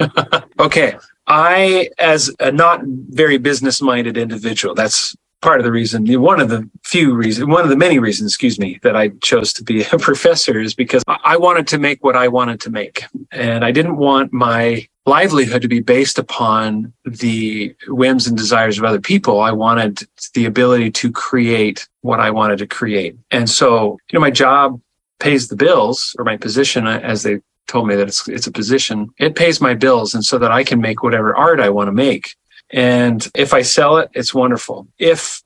okay. 0.58 0.96
I, 1.26 1.90
as 1.98 2.34
a 2.40 2.50
not 2.50 2.80
very 2.84 3.38
business 3.38 3.82
minded 3.82 4.16
individual, 4.16 4.74
that's 4.74 5.14
part 5.40 5.60
of 5.60 5.64
the 5.64 5.72
reason, 5.72 6.06
one 6.20 6.40
of 6.40 6.48
the 6.48 6.68
few 6.84 7.14
reasons, 7.14 7.46
one 7.46 7.62
of 7.62 7.70
the 7.70 7.76
many 7.76 7.98
reasons, 7.98 8.32
excuse 8.32 8.58
me, 8.58 8.78
that 8.82 8.96
I 8.96 9.08
chose 9.22 9.52
to 9.54 9.64
be 9.64 9.82
a 9.84 9.98
professor 9.98 10.60
is 10.60 10.74
because 10.74 11.02
I 11.06 11.36
wanted 11.36 11.66
to 11.68 11.78
make 11.78 12.04
what 12.04 12.16
I 12.16 12.28
wanted 12.28 12.60
to 12.62 12.70
make. 12.70 13.04
And 13.32 13.64
I 13.64 13.70
didn't 13.70 13.96
want 13.96 14.32
my 14.32 14.86
livelihood 15.06 15.62
to 15.62 15.68
be 15.68 15.80
based 15.80 16.18
upon 16.18 16.92
the 17.04 17.74
whims 17.88 18.26
and 18.26 18.36
desires 18.36 18.78
of 18.78 18.84
other 18.84 19.00
people. 19.00 19.40
I 19.40 19.52
wanted 19.52 20.02
the 20.34 20.44
ability 20.44 20.90
to 20.92 21.10
create 21.10 21.88
what 22.02 22.20
I 22.20 22.30
wanted 22.30 22.58
to 22.58 22.66
create. 22.66 23.16
And 23.30 23.48
so, 23.48 23.98
you 24.10 24.18
know, 24.18 24.20
my 24.20 24.30
job 24.30 24.80
pays 25.18 25.48
the 25.48 25.56
bills 25.56 26.14
or 26.18 26.24
my 26.24 26.36
position 26.36 26.86
uh, 26.86 27.00
as 27.02 27.22
they 27.22 27.40
told 27.66 27.86
me 27.86 27.94
that 27.94 28.08
it's, 28.08 28.28
it's 28.28 28.46
a 28.46 28.52
position. 28.52 29.10
It 29.18 29.36
pays 29.36 29.60
my 29.60 29.74
bills. 29.74 30.14
And 30.14 30.24
so 30.24 30.38
that 30.38 30.50
I 30.50 30.64
can 30.64 30.80
make 30.80 31.02
whatever 31.02 31.34
art 31.34 31.60
I 31.60 31.70
want 31.70 31.88
to 31.88 31.92
make. 31.92 32.34
And 32.72 33.26
if 33.34 33.52
I 33.52 33.62
sell 33.62 33.98
it, 33.98 34.10
it's 34.14 34.34
wonderful. 34.34 34.88
If 34.98 35.42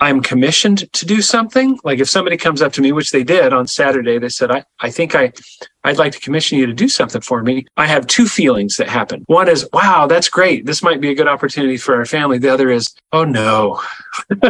I'm 0.00 0.22
commissioned 0.22 0.92
to 0.92 1.06
do 1.06 1.22
something, 1.22 1.78
like 1.84 2.00
if 2.00 2.10
somebody 2.10 2.36
comes 2.36 2.60
up 2.60 2.72
to 2.74 2.80
me, 2.80 2.90
which 2.92 3.12
they 3.12 3.22
did 3.22 3.52
on 3.52 3.66
Saturday, 3.66 4.18
they 4.18 4.28
said, 4.28 4.50
I, 4.50 4.64
I 4.80 4.90
think 4.90 5.14
I, 5.14 5.32
I'd 5.84 5.98
like 5.98 6.12
to 6.12 6.20
commission 6.20 6.58
you 6.58 6.66
to 6.66 6.72
do 6.72 6.88
something 6.88 7.20
for 7.20 7.42
me. 7.42 7.66
I 7.76 7.86
have 7.86 8.06
two 8.08 8.26
feelings 8.26 8.76
that 8.76 8.88
happen. 8.88 9.22
One 9.26 9.48
is, 9.48 9.68
wow, 9.72 10.06
that's 10.08 10.28
great. 10.28 10.66
This 10.66 10.82
might 10.82 11.00
be 11.00 11.10
a 11.10 11.14
good 11.14 11.28
opportunity 11.28 11.76
for 11.76 11.94
our 11.94 12.04
family. 12.04 12.38
The 12.38 12.52
other 12.52 12.70
is, 12.70 12.92
oh 13.12 13.24
no, 13.24 13.80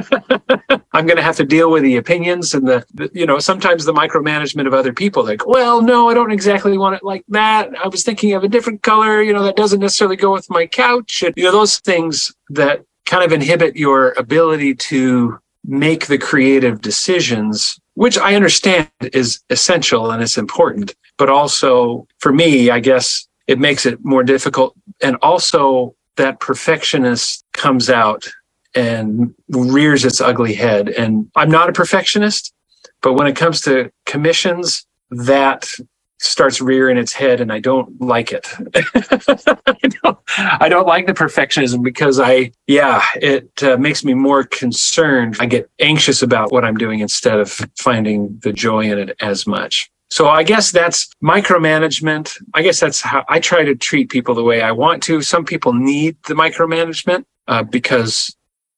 I'm 0.93 1.07
going 1.07 1.17
to 1.17 1.23
have 1.23 1.37
to 1.37 1.45
deal 1.45 1.71
with 1.71 1.83
the 1.83 1.97
opinions 1.97 2.55
and 2.55 2.67
the, 2.67 2.85
the, 2.95 3.11
you 3.13 3.27
know, 3.27 3.39
sometimes 3.39 3.85
the 3.85 3.93
micromanagement 3.93 4.67
of 4.67 4.73
other 4.73 4.95
people. 4.95 5.25
Like, 5.25 5.47
well, 5.47 5.83
no, 5.83 6.09
I 6.09 6.15
don't 6.15 6.33
exactly 6.33 6.79
want 6.79 6.97
it 6.97 7.05
like 7.05 7.25
that. 7.29 7.71
I 7.85 7.89
was 7.89 8.03
thinking 8.03 8.33
of 8.33 8.45
a 8.45 8.49
different 8.49 8.83
color, 8.83 9.21
you 9.21 9.35
know, 9.35 9.43
that 9.43 9.57
doesn't 9.57 9.81
necessarily 9.81 10.17
go 10.17 10.33
with 10.33 10.49
my 10.49 10.67
couch. 10.67 11.23
And, 11.23 11.35
you 11.37 11.45
know, 11.45 11.53
those 11.53 11.81
things 11.81 12.35
that 12.49 12.85
kind 13.07 13.25
of 13.25 13.33
inhibit 13.33 13.77
your 13.77 14.13
ability 14.13 14.75
to 14.75 15.39
make 15.65 16.07
the 16.07 16.19
creative 16.19 16.81
decisions 16.81 17.79
which 17.95 18.19
I 18.19 18.35
understand 18.35 18.89
is 19.13 19.41
essential 19.51 20.11
and 20.11 20.23
it's 20.23 20.37
important, 20.37 20.95
but 21.17 21.31
also 21.31 22.07
for 22.19 22.33
me, 22.33 22.71
I 22.71 22.81
guess 22.81 23.27
it 23.47 23.59
makes 23.59 23.87
it 23.87 24.05
more 24.05 24.25
difficult. 24.25 24.75
And 25.01 25.17
also 25.23 25.95
that 26.17 26.41
perfectionist 26.41 27.45
comes 27.53 27.89
out 27.89 28.29
and 28.75 29.35
rears 29.49 30.05
its 30.05 30.21
ugly 30.21 30.55
head. 30.55 30.89
And 30.89 31.31
I'm 31.37 31.51
not 31.51 31.69
a 31.69 31.73
perfectionist, 31.73 32.53
but 33.01 33.15
when 33.15 33.27
it 33.27 33.37
comes 33.37 33.61
to 33.63 33.91
commissions, 34.07 34.85
that 35.11 35.73
starts 36.19 36.61
rearing 36.61 36.97
its 36.97 37.13
head 37.13 37.41
and 37.41 37.53
I 37.53 37.61
don't 37.61 38.01
like 38.01 38.33
it. 38.33 38.47
I, 38.75 39.89
don't, 40.03 40.19
I, 40.37 40.69
don't, 40.69 40.87
like 40.87 41.07
the 41.07 41.15
perfectionism 41.15 41.83
because 41.83 42.19
I, 42.21 42.53
yeah, 42.67 43.05
it 43.17 43.63
uh, 43.63 43.77
makes 43.77 44.05
me 44.05 44.15
more 44.15 44.45
concerned. 44.45 45.37
I 45.41 45.47
get 45.47 45.71
anxious 45.81 46.23
about 46.23 46.53
what 46.53 46.65
I'm 46.65 46.77
doing 46.77 47.01
instead 47.01 47.39
of 47.39 47.51
finding 47.77 48.39
the 48.43 48.53
joy 48.53 48.91
in 48.91 48.99
it 48.99 49.17
as 49.21 49.47
much. 49.47 49.91
So 50.11 50.29
I 50.29 50.45
guess 50.45 50.71
that's 50.71 51.09
micromanagement. 51.23 52.41
I 52.55 52.63
guess 52.63 52.79
that's 52.79 53.01
how 53.01 53.25
I 53.29 53.41
try 53.41 53.65
to 53.65 53.75
treat 53.75 54.11
people 54.11 54.35
the 54.35 54.45
way 54.45 54.63
I 54.63 54.71
want 54.71 55.03
to. 55.05 55.23
Some 55.23 55.45
people 55.45 55.73
need 55.73 56.17
the 56.29 56.35
micromanagement 56.35 57.25
uh, 57.49 57.65
because 57.65 58.37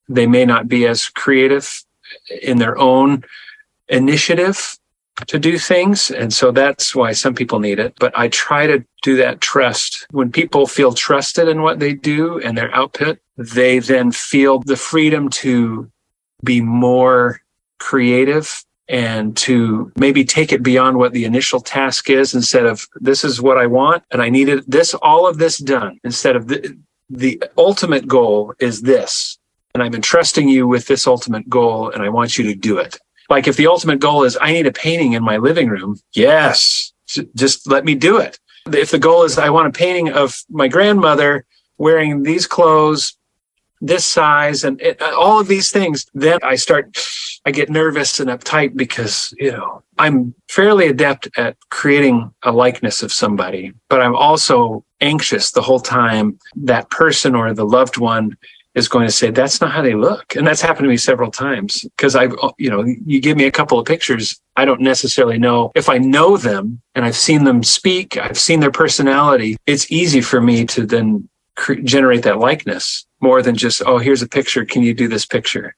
they 0.09 0.25
may 0.25 0.45
not 0.45 0.67
be 0.67 0.87
as 0.87 1.09
creative 1.09 1.83
in 2.41 2.57
their 2.57 2.77
own 2.77 3.23
initiative 3.89 4.77
to 5.25 5.39
do 5.39 5.57
things. 5.57 6.11
And 6.11 6.31
so 6.31 6.51
that's 6.51 6.95
why 6.95 7.11
some 7.11 7.33
people 7.33 7.59
need 7.59 7.79
it. 7.79 7.95
But 7.99 8.17
I 8.17 8.27
try 8.27 8.67
to 8.67 8.85
do 9.01 9.17
that 9.17 9.41
trust. 9.41 10.05
When 10.11 10.31
people 10.31 10.67
feel 10.67 10.93
trusted 10.93 11.47
in 11.47 11.61
what 11.61 11.79
they 11.79 11.93
do 11.93 12.39
and 12.39 12.57
their 12.57 12.73
output, 12.75 13.19
they 13.37 13.79
then 13.79 14.11
feel 14.11 14.59
the 14.59 14.77
freedom 14.77 15.29
to 15.29 15.91
be 16.43 16.61
more 16.61 17.41
creative 17.79 18.63
and 18.89 19.35
to 19.35 19.91
maybe 19.97 20.23
take 20.23 20.53
it 20.53 20.63
beyond 20.63 20.97
what 20.97 21.11
the 21.11 21.25
initial 21.25 21.59
task 21.59 22.09
is 22.09 22.33
instead 22.33 22.65
of 22.65 22.87
this 22.95 23.23
is 23.23 23.41
what 23.41 23.57
I 23.57 23.65
want 23.65 24.03
and 24.11 24.21
I 24.21 24.29
needed 24.29 24.63
this, 24.67 24.93
all 24.93 25.27
of 25.27 25.37
this 25.37 25.57
done 25.57 25.99
instead 26.03 26.35
of 26.35 26.47
the, 26.47 26.77
the 27.09 27.41
ultimate 27.57 28.07
goal 28.07 28.53
is 28.59 28.81
this. 28.81 29.37
And 29.73 29.83
I'm 29.83 29.93
entrusting 29.93 30.47
you 30.47 30.67
with 30.67 30.87
this 30.87 31.05
ultimate 31.05 31.49
goal 31.49 31.91
and 31.91 32.01
I 32.01 32.09
want 32.09 32.37
you 32.37 32.45
to 32.45 32.55
do 32.55 32.77
it. 32.77 32.97
Like 33.29 33.47
if 33.47 33.57
the 33.57 33.67
ultimate 33.67 33.99
goal 33.99 34.23
is 34.23 34.37
I 34.39 34.51
need 34.51 34.67
a 34.67 34.71
painting 34.71 35.13
in 35.13 35.23
my 35.23 35.37
living 35.37 35.69
room. 35.69 35.99
Yes. 36.13 36.93
Just 37.35 37.67
let 37.67 37.85
me 37.85 37.95
do 37.95 38.17
it. 38.17 38.39
If 38.71 38.91
the 38.91 38.99
goal 38.99 39.23
is 39.23 39.37
I 39.37 39.49
want 39.49 39.67
a 39.67 39.71
painting 39.71 40.09
of 40.09 40.41
my 40.49 40.67
grandmother 40.67 41.45
wearing 41.77 42.23
these 42.23 42.47
clothes, 42.47 43.17
this 43.79 44.05
size 44.05 44.63
and 44.63 44.81
it, 44.81 45.01
uh, 45.01 45.15
all 45.15 45.39
of 45.39 45.47
these 45.47 45.71
things, 45.71 46.05
then 46.13 46.39
I 46.43 46.55
start 46.55 46.97
I 47.45 47.51
get 47.51 47.69
nervous 47.69 48.19
and 48.19 48.29
uptight 48.29 48.75
because, 48.75 49.33
you 49.37 49.51
know, 49.51 49.81
I'm 49.97 50.35
fairly 50.49 50.87
adept 50.87 51.29
at 51.37 51.55
creating 51.69 52.33
a 52.43 52.51
likeness 52.51 53.01
of 53.01 53.13
somebody, 53.13 53.71
but 53.87 54.01
I'm 54.01 54.15
also 54.17 54.83
anxious 54.99 55.51
the 55.51 55.61
whole 55.61 55.79
time 55.79 56.39
that 56.57 56.89
person 56.89 57.35
or 57.35 57.53
the 57.53 57.65
loved 57.65 57.97
one 57.97 58.35
is 58.77 58.87
going 58.87 59.07
to 59.07 59.11
say, 59.11 59.31
that's 59.31 59.59
not 59.59 59.71
how 59.71 59.81
they 59.81 59.95
look. 59.95 60.35
And 60.35 60.45
that's 60.45 60.61
happened 60.61 60.85
to 60.85 60.89
me 60.89 60.97
several 60.97 61.31
times 61.31 61.81
because 61.97 62.15
I've, 62.15 62.33
uh, 62.41 62.51
you 62.59 62.69
know, 62.69 62.85
you 63.05 63.19
give 63.19 63.35
me 63.35 63.45
a 63.45 63.51
couple 63.51 63.79
of 63.79 63.87
pictures. 63.87 64.39
I 64.55 64.65
don't 64.65 64.81
necessarily 64.81 65.39
know 65.39 65.71
if 65.75 65.89
I 65.89 65.97
know 65.97 66.37
them 66.37 66.79
and 66.93 67.03
I've 67.03 67.17
seen 67.17 67.43
them 67.43 67.63
speak, 67.63 68.17
I've 68.17 68.37
seen 68.37 68.59
their 68.59 68.71
personality. 68.71 69.57
It's 69.65 69.91
easy 69.91 70.21
for 70.21 70.39
me 70.39 70.65
to 70.67 70.85
then 70.85 71.27
cre- 71.55 71.81
generate 71.83 72.21
that 72.23 72.37
likeness 72.37 73.05
more 73.19 73.41
than 73.41 73.55
just, 73.55 73.81
oh, 73.85 73.97
here's 73.97 74.21
a 74.21 74.29
picture. 74.29 74.63
Can 74.63 74.83
you 74.83 74.93
do 74.93 75.07
this 75.07 75.25
picture? 75.25 75.75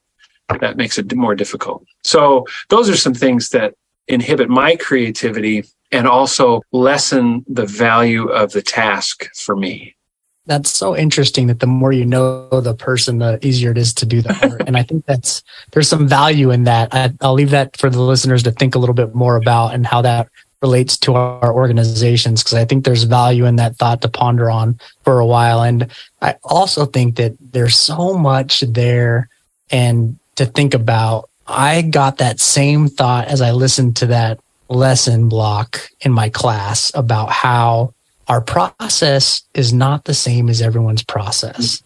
that 0.62 0.78
makes 0.78 0.98
it 0.98 1.16
more 1.16 1.36
difficult. 1.36 1.86
So 2.04 2.46
those 2.70 2.90
are 2.90 2.98
some 2.98 3.14
things 3.14 3.50
that 3.50 3.76
inhibit 4.08 4.50
my 4.50 4.76
creativity 4.76 5.64
and 5.92 6.08
also 6.08 6.62
lessen 6.72 7.46
the 7.48 7.68
value 7.68 8.28
of 8.30 8.52
the 8.52 8.64
task 8.64 9.30
for 9.36 9.56
me. 9.56 9.96
That's 10.50 10.72
so 10.72 10.98
interesting 10.98 11.46
that 11.48 11.60
the 11.60 11.68
more 11.68 11.94
you 11.94 12.06
know 12.06 12.50
the 12.50 12.74
person, 12.74 13.20
the 13.20 13.38
easier 13.46 13.70
it 13.70 13.78
is 13.78 13.94
to 13.94 14.06
do 14.06 14.24
that. 14.24 14.64
and 14.68 14.76
I 14.76 14.82
think 14.82 15.06
that's, 15.06 15.44
there's 15.72 15.88
some 15.88 16.08
value 16.08 16.50
in 16.50 16.64
that. 16.64 16.92
I, 16.92 17.14
I'll 17.22 17.36
leave 17.36 17.52
that 17.52 17.78
for 17.78 17.88
the 17.88 18.02
listeners 18.02 18.42
to 18.44 18.52
think 18.52 18.74
a 18.74 18.80
little 18.80 18.96
bit 18.96 19.14
more 19.14 19.36
about 19.36 19.76
and 19.76 19.86
how 19.86 20.02
that 20.02 20.28
relates 20.64 20.98
to 20.98 21.14
our 21.14 21.54
organizations 21.54 22.42
because 22.42 22.56
I 22.56 22.66
think 22.66 22.84
there's 22.84 23.04
value 23.04 23.46
in 23.46 23.58
that 23.58 23.76
thought 23.76 24.02
to 24.02 24.10
ponder 24.10 24.50
on 24.50 24.80
for 25.04 25.20
a 25.20 25.26
while. 25.26 25.62
And 25.62 25.88
I 26.20 26.36
also 26.44 26.88
think 26.88 27.18
that 27.18 27.34
there's 27.54 27.78
so 27.78 28.18
much 28.18 28.62
there 28.62 29.30
and 29.70 30.18
to 30.36 30.48
think 30.48 30.74
about. 30.74 31.30
I 31.48 31.84
got 31.84 32.18
that 32.18 32.40
same 32.40 32.88
thought 32.88 33.28
as 33.28 33.40
I 33.40 33.52
listened 33.52 33.98
to 33.98 34.08
that 34.08 34.40
lesson 34.68 35.30
block 35.30 35.90
in 36.02 36.12
my 36.12 36.30
class 36.30 36.92
about 36.96 37.30
how 37.30 37.94
our 38.30 38.42
process 38.42 39.42
is 39.56 39.74
not 39.74 40.06
the 40.06 40.14
same 40.14 40.50
as 40.50 40.62
everyone's 40.62 41.04
process. 41.04 41.82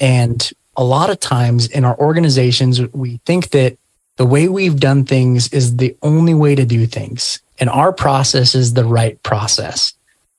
And 0.00 0.50
a 0.76 0.82
lot 0.82 1.10
of 1.10 1.20
times 1.20 1.66
in 1.68 1.84
our 1.84 1.96
organizations, 1.98 2.80
we 2.92 3.18
think 3.26 3.50
that 3.50 3.76
the 4.16 4.24
way 4.24 4.48
we've 4.48 4.80
done 4.80 5.04
things 5.04 5.52
is 5.52 5.76
the 5.76 5.94
only 6.02 6.32
way 6.32 6.54
to 6.54 6.64
do 6.64 6.86
things. 6.86 7.40
And 7.60 7.68
our 7.68 7.92
process 7.92 8.54
is 8.54 8.72
the 8.72 8.84
right 8.84 9.22
process. 9.22 9.92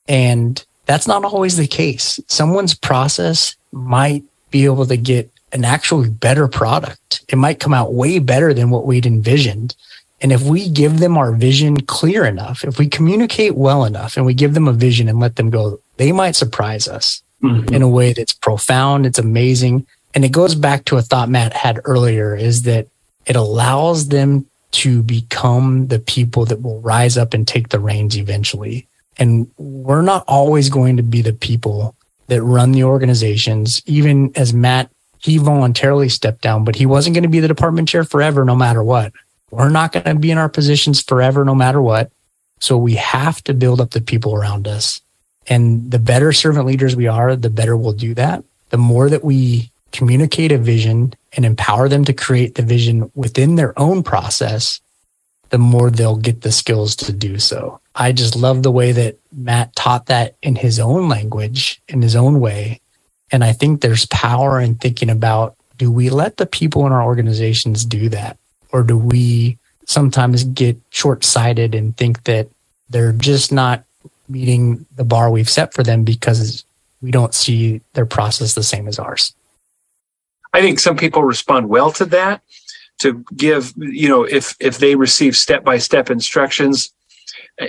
And 0.07 0.63
that's 0.85 1.07
not 1.07 1.23
always 1.23 1.55
the 1.55 1.67
case. 1.67 2.19
Someone's 2.27 2.73
process 2.73 3.55
might 3.71 4.23
be 4.49 4.65
able 4.65 4.87
to 4.87 4.97
get 4.97 5.29
an 5.53 5.63
actually 5.63 6.09
better 6.09 6.47
product. 6.47 7.23
It 7.29 7.37
might 7.37 7.59
come 7.59 7.73
out 7.73 7.93
way 7.93 8.17
better 8.19 8.53
than 8.53 8.71
what 8.71 8.85
we'd 8.85 9.05
envisioned. 9.05 9.75
And 10.24 10.32
if 10.32 10.41
we 10.41 10.69
give 10.69 10.99
them 10.99 11.17
our 11.17 11.34
vision 11.34 11.82
clear 11.82 12.24
enough, 12.24 12.63
if 12.63 12.80
we 12.80 12.88
communicate 12.88 13.55
well 13.55 13.84
enough 13.84 14.15
and 14.15 14.26
we 14.26 14.34
give 14.34 14.53
them 14.53 14.69
a 14.69 14.74
vision 14.74 15.09
and 15.09 15.19
let 15.19 15.36
them 15.36 15.49
go, 15.49 15.82
they 15.97 16.13
might 16.13 16.38
surprise 16.38 16.88
us 16.88 17.21
mm-hmm. 17.43 17.74
in 17.74 17.82
a 17.82 17.89
way 17.89 18.13
that's 18.13 18.34
profound. 18.34 19.05
It's 19.05 19.19
amazing. 19.19 19.86
And 20.15 20.24
it 20.24 20.32
goes 20.32 20.55
back 20.55 20.86
to 20.86 20.95
a 20.95 21.01
thought 21.01 21.28
Matt 21.28 21.51
had 21.51 21.82
earlier 21.84 22.36
is 22.36 22.61
that 22.61 22.88
it 23.26 23.36
allows 23.36 24.07
them 24.07 24.45
to 24.71 25.03
become 25.03 25.88
the 25.88 25.99
people 25.99 26.45
that 26.45 26.61
will 26.61 26.80
rise 26.80 27.17
up 27.17 27.34
and 27.34 27.45
take 27.45 27.69
the 27.69 27.80
reins 27.80 28.17
eventually. 28.17 28.88
And 29.17 29.51
we're 29.57 30.01
not 30.01 30.24
always 30.28 30.69
going 30.69 30.97
to 30.97 31.03
be 31.03 31.21
the 31.21 31.34
people 31.34 31.95
that 32.28 32.41
run 32.41 32.71
the 32.71 32.86
organizations. 32.86 33.84
Even 33.86 34.32
as 34.36 34.53
Matt 34.53 34.89
he 35.24 35.38
voluntarily 35.38 36.09
stepped 36.09 36.41
down, 36.41 36.65
but 36.65 36.76
he 36.76 36.86
wasn't 36.86 37.13
going 37.13 37.24
to 37.24 37.30
be 37.30 37.39
the 37.39 37.47
department 37.47 37.88
chair 37.88 38.03
forever, 38.03 38.43
no 38.43 38.57
matter 38.57 38.84
what. 38.84 39.13
We're 39.53 39.69
not 39.69 39.91
going 39.91 40.03
to 40.05 40.15
be 40.15 40.31
in 40.31 40.37
our 40.37 40.49
positions 40.49 41.01
forever, 41.01 41.45
no 41.45 41.55
matter 41.55 41.81
what. 41.81 42.11
So 42.59 42.77
we 42.77 42.95
have 42.95 43.43
to 43.43 43.53
build 43.53 43.81
up 43.81 43.91
the 43.91 44.01
people 44.01 44.33
around 44.33 44.67
us. 44.67 45.01
And 45.47 45.91
the 45.91 45.99
better 45.99 46.31
servant 46.31 46.65
leaders 46.65 46.95
we 46.95 47.07
are, 47.07 47.35
the 47.35 47.49
better 47.49 47.75
we'll 47.75 47.93
do 47.93 48.13
that. 48.15 48.43
The 48.69 48.77
more 48.77 49.09
that 49.09 49.23
we 49.23 49.69
communicate 49.91 50.51
a 50.51 50.57
vision 50.57 51.13
and 51.33 51.45
empower 51.45 51.87
them 51.87 52.05
to 52.05 52.13
create 52.13 52.55
the 52.55 52.63
vision 52.63 53.11
within 53.15 53.55
their 53.55 53.77
own 53.77 54.01
process, 54.01 54.79
the 55.49 55.57
more 55.57 55.91
they'll 55.91 56.15
get 56.15 56.41
the 56.41 56.51
skills 56.51 56.95
to 56.95 57.13
do 57.13 57.37
so. 57.37 57.79
I 57.93 58.11
just 58.11 58.35
love 58.35 58.63
the 58.63 58.71
way 58.71 58.91
that 58.91 59.17
Matt 59.31 59.75
taught 59.75 60.07
that 60.07 60.35
in 60.41 60.55
his 60.55 60.79
own 60.79 61.09
language, 61.09 61.79
in 61.87 62.01
his 62.01 62.15
own 62.15 62.39
way. 62.39 62.81
And 63.31 63.43
I 63.43 63.53
think 63.53 63.81
there's 63.81 64.07
power 64.07 64.59
in 64.59 64.75
thinking 64.75 65.09
about 65.09 65.55
do 65.77 65.91
we 65.91 66.09
let 66.09 66.37
the 66.37 66.45
people 66.45 66.85
in 66.85 66.91
our 66.91 67.03
organizations 67.03 67.83
do 67.85 68.09
that? 68.09 68.37
Or 68.74 68.84
do 68.84 68.97
we 68.97 69.57
sometimes 69.86 70.43
get 70.43 70.78
short 70.89 71.24
sighted 71.24 71.74
and 71.74 71.95
think 71.95 72.24
that 72.26 72.49
they're 72.89 73.13
just 73.13 73.51
not 73.51 73.86
meeting 74.28 74.86
the 74.95 75.03
bar 75.05 75.30
we've 75.30 75.49
set 75.49 75.74
for 75.74 75.84
them 75.84 76.03
because 76.03 76.65
we 77.01 77.11
don't 77.11 77.34
see 77.34 77.80
their 77.93 78.05
process 78.05 78.55
the 78.55 78.63
same 78.63 78.88
as 78.88 78.99
ours? 78.99 79.34
I 80.53 80.61
think 80.61 80.80
some 80.80 80.97
people 80.97 81.24
respond 81.24 81.69
well 81.69 81.91
to 81.93 82.05
that 82.05 82.41
to 82.99 83.24
give, 83.36 83.74
you 83.78 84.09
know, 84.09 84.24
if 84.24 84.55
if 84.59 84.78
they 84.78 84.95
receive 84.95 85.36
step-by-step 85.36 86.09
instructions 86.09 86.91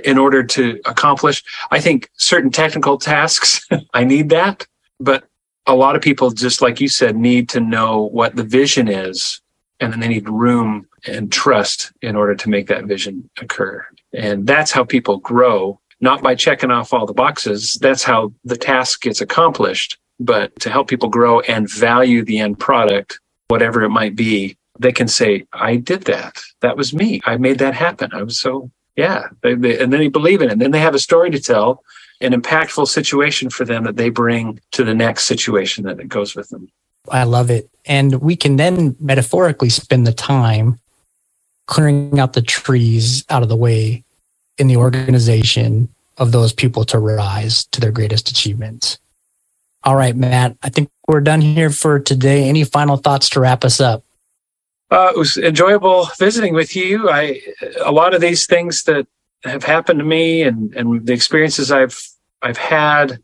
in 0.04 0.18
order 0.18 0.42
to 0.42 0.80
accomplish. 0.84 1.42
I 1.70 1.80
think 1.80 2.10
certain 2.16 2.50
technical 2.50 2.98
tasks 2.98 3.66
I 3.94 4.04
need 4.04 4.30
that, 4.30 4.66
but 5.00 5.24
a 5.66 5.74
lot 5.74 5.96
of 5.96 6.02
people, 6.02 6.30
just 6.30 6.60
like 6.60 6.80
you 6.80 6.88
said, 6.88 7.16
need 7.16 7.48
to 7.50 7.60
know 7.60 8.02
what 8.02 8.36
the 8.36 8.42
vision 8.42 8.88
is, 8.88 9.40
and 9.80 9.92
then 9.92 10.00
they 10.00 10.08
need 10.08 10.28
room 10.28 10.86
and 11.06 11.32
trust 11.32 11.92
in 12.02 12.16
order 12.16 12.34
to 12.34 12.48
make 12.48 12.68
that 12.68 12.84
vision 12.84 13.28
occur. 13.40 13.84
And 14.12 14.46
that's 14.46 14.72
how 14.72 14.84
people 14.84 15.18
grow, 15.18 15.80
not 16.00 16.22
by 16.22 16.34
checking 16.34 16.70
off 16.70 16.92
all 16.92 17.06
the 17.06 17.12
boxes. 17.12 17.74
That's 17.80 18.04
how 18.04 18.32
the 18.44 18.56
task 18.56 19.02
gets 19.02 19.20
accomplished. 19.20 19.98
But 20.20 20.58
to 20.60 20.70
help 20.70 20.88
people 20.88 21.08
grow 21.08 21.40
and 21.40 21.70
value 21.70 22.24
the 22.24 22.38
end 22.38 22.58
product, 22.58 23.18
whatever 23.48 23.82
it 23.82 23.90
might 23.90 24.14
be, 24.14 24.56
they 24.78 24.92
can 24.92 25.08
say, 25.08 25.46
I 25.52 25.76
did 25.76 26.02
that. 26.02 26.40
That 26.60 26.76
was 26.76 26.94
me. 26.94 27.20
I 27.24 27.36
made 27.36 27.58
that 27.58 27.74
happen. 27.74 28.10
I 28.12 28.22
was 28.22 28.40
so, 28.40 28.70
yeah. 28.96 29.28
They, 29.42 29.54
they, 29.54 29.78
and 29.78 29.92
then 29.92 30.00
they 30.00 30.08
believe 30.08 30.40
in 30.40 30.48
it. 30.48 30.52
And 30.52 30.60
then 30.60 30.70
they 30.70 30.80
have 30.80 30.94
a 30.94 31.00
story 31.00 31.30
to 31.30 31.40
tell 31.40 31.82
an 32.20 32.32
impactful 32.32 32.88
situation 32.88 33.50
for 33.50 33.64
them 33.64 33.84
that 33.84 33.96
they 33.96 34.08
bring 34.08 34.60
to 34.72 34.84
the 34.84 34.94
next 34.94 35.24
situation 35.24 35.84
that 35.84 36.00
it 36.00 36.08
goes 36.08 36.34
with 36.34 36.48
them. 36.48 36.68
I 37.10 37.24
love 37.24 37.50
it. 37.50 37.68
And 37.86 38.20
we 38.20 38.36
can 38.36 38.56
then 38.56 38.96
metaphorically 38.98 39.68
spend 39.68 40.06
the 40.06 40.12
time 40.12 40.78
clearing 41.66 42.18
out 42.18 42.32
the 42.32 42.42
trees 42.42 43.24
out 43.30 43.42
of 43.42 43.48
the 43.48 43.56
way 43.56 44.04
in 44.58 44.68
the 44.68 44.76
organization 44.76 45.88
of 46.18 46.32
those 46.32 46.52
people 46.52 46.84
to 46.84 46.98
rise 46.98 47.64
to 47.66 47.80
their 47.80 47.90
greatest 47.90 48.30
achievements. 48.30 48.98
All 49.82 49.96
right, 49.96 50.16
Matt, 50.16 50.56
I 50.62 50.70
think 50.70 50.90
we're 51.08 51.20
done 51.20 51.40
here 51.40 51.70
for 51.70 51.98
today. 52.00 52.48
Any 52.48 52.64
final 52.64 52.96
thoughts 52.96 53.28
to 53.30 53.40
wrap 53.40 53.64
us 53.64 53.80
up? 53.80 54.02
Uh, 54.90 55.12
it 55.14 55.18
was 55.18 55.36
enjoyable 55.36 56.08
visiting 56.18 56.54
with 56.54 56.76
you. 56.76 57.10
I 57.10 57.40
a 57.84 57.90
lot 57.90 58.14
of 58.14 58.20
these 58.20 58.46
things 58.46 58.84
that 58.84 59.06
have 59.42 59.64
happened 59.64 59.98
to 59.98 60.04
me 60.04 60.42
and 60.42 60.74
and 60.74 61.06
the 61.06 61.12
experiences 61.12 61.72
I've 61.72 62.00
I've 62.42 62.56
had 62.56 63.18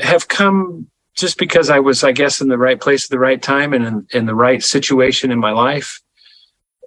have 0.00 0.28
come 0.28 0.88
just 1.16 1.38
because 1.38 1.70
I 1.70 1.78
was, 1.78 2.02
I 2.02 2.12
guess, 2.12 2.40
in 2.40 2.48
the 2.48 2.58
right 2.58 2.80
place 2.80 3.04
at 3.04 3.10
the 3.10 3.18
right 3.18 3.40
time 3.40 3.72
and 3.72 3.86
in, 3.86 4.06
in 4.12 4.26
the 4.26 4.34
right 4.34 4.62
situation 4.62 5.30
in 5.30 5.38
my 5.38 5.52
life. 5.52 6.00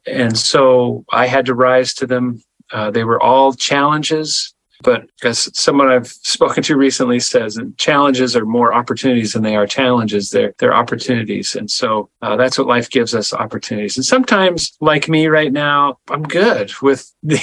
And 0.05 0.38
so 0.38 1.05
I 1.11 1.28
had 1.28 1.45
to 1.47 1.53
rise 1.53 1.93
to 1.95 2.07
them. 2.07 2.41
Uh, 2.71 2.91
they 2.91 3.03
were 3.03 3.21
all 3.21 3.53
challenges, 3.53 4.53
But 4.84 5.09
as 5.23 5.49
someone 5.57 5.89
I've 5.89 6.07
spoken 6.07 6.63
to 6.63 6.78
recently 6.78 7.19
says, 7.19 7.59
challenges 7.78 8.36
are 8.36 8.45
more 8.45 8.73
opportunities 8.73 9.34
than 9.34 9.43
they 9.43 9.55
are 9.55 9.65
challenges. 9.65 10.30
They're, 10.30 10.53
they're 10.59 10.75
opportunities. 10.75 11.55
And 11.55 11.69
so 11.69 12.09
uh, 12.21 12.36
that's 12.36 12.57
what 12.57 12.67
life 12.67 12.89
gives 12.89 13.15
us 13.15 13.34
opportunities. 13.34 13.97
And 13.97 14.05
sometimes, 14.05 14.78
like 14.80 15.09
me 15.09 15.28
right 15.28 15.51
now, 15.51 15.97
I'm 16.09 16.23
good 16.23 16.71
with 16.82 17.11
the, 17.23 17.38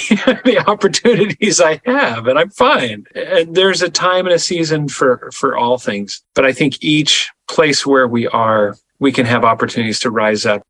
the 0.45 0.63
opportunities 0.67 1.59
I 1.59 1.81
have 1.85 2.27
and 2.27 2.39
I'm 2.39 2.49
fine. 2.49 3.05
And 3.15 3.55
there's 3.55 3.81
a 3.81 3.89
time 3.89 4.25
and 4.25 4.35
a 4.35 4.39
season 4.39 4.87
for, 4.87 5.29
for 5.33 5.57
all 5.57 5.77
things. 5.77 6.23
But 6.33 6.45
I 6.45 6.53
think 6.53 6.81
each 6.81 7.31
place 7.49 7.85
where 7.85 8.07
we 8.07 8.27
are, 8.27 8.75
we 8.99 9.11
can 9.11 9.25
have 9.25 9.43
opportunities 9.43 9.99
to 10.01 10.11
rise 10.11 10.45
up. 10.45 10.61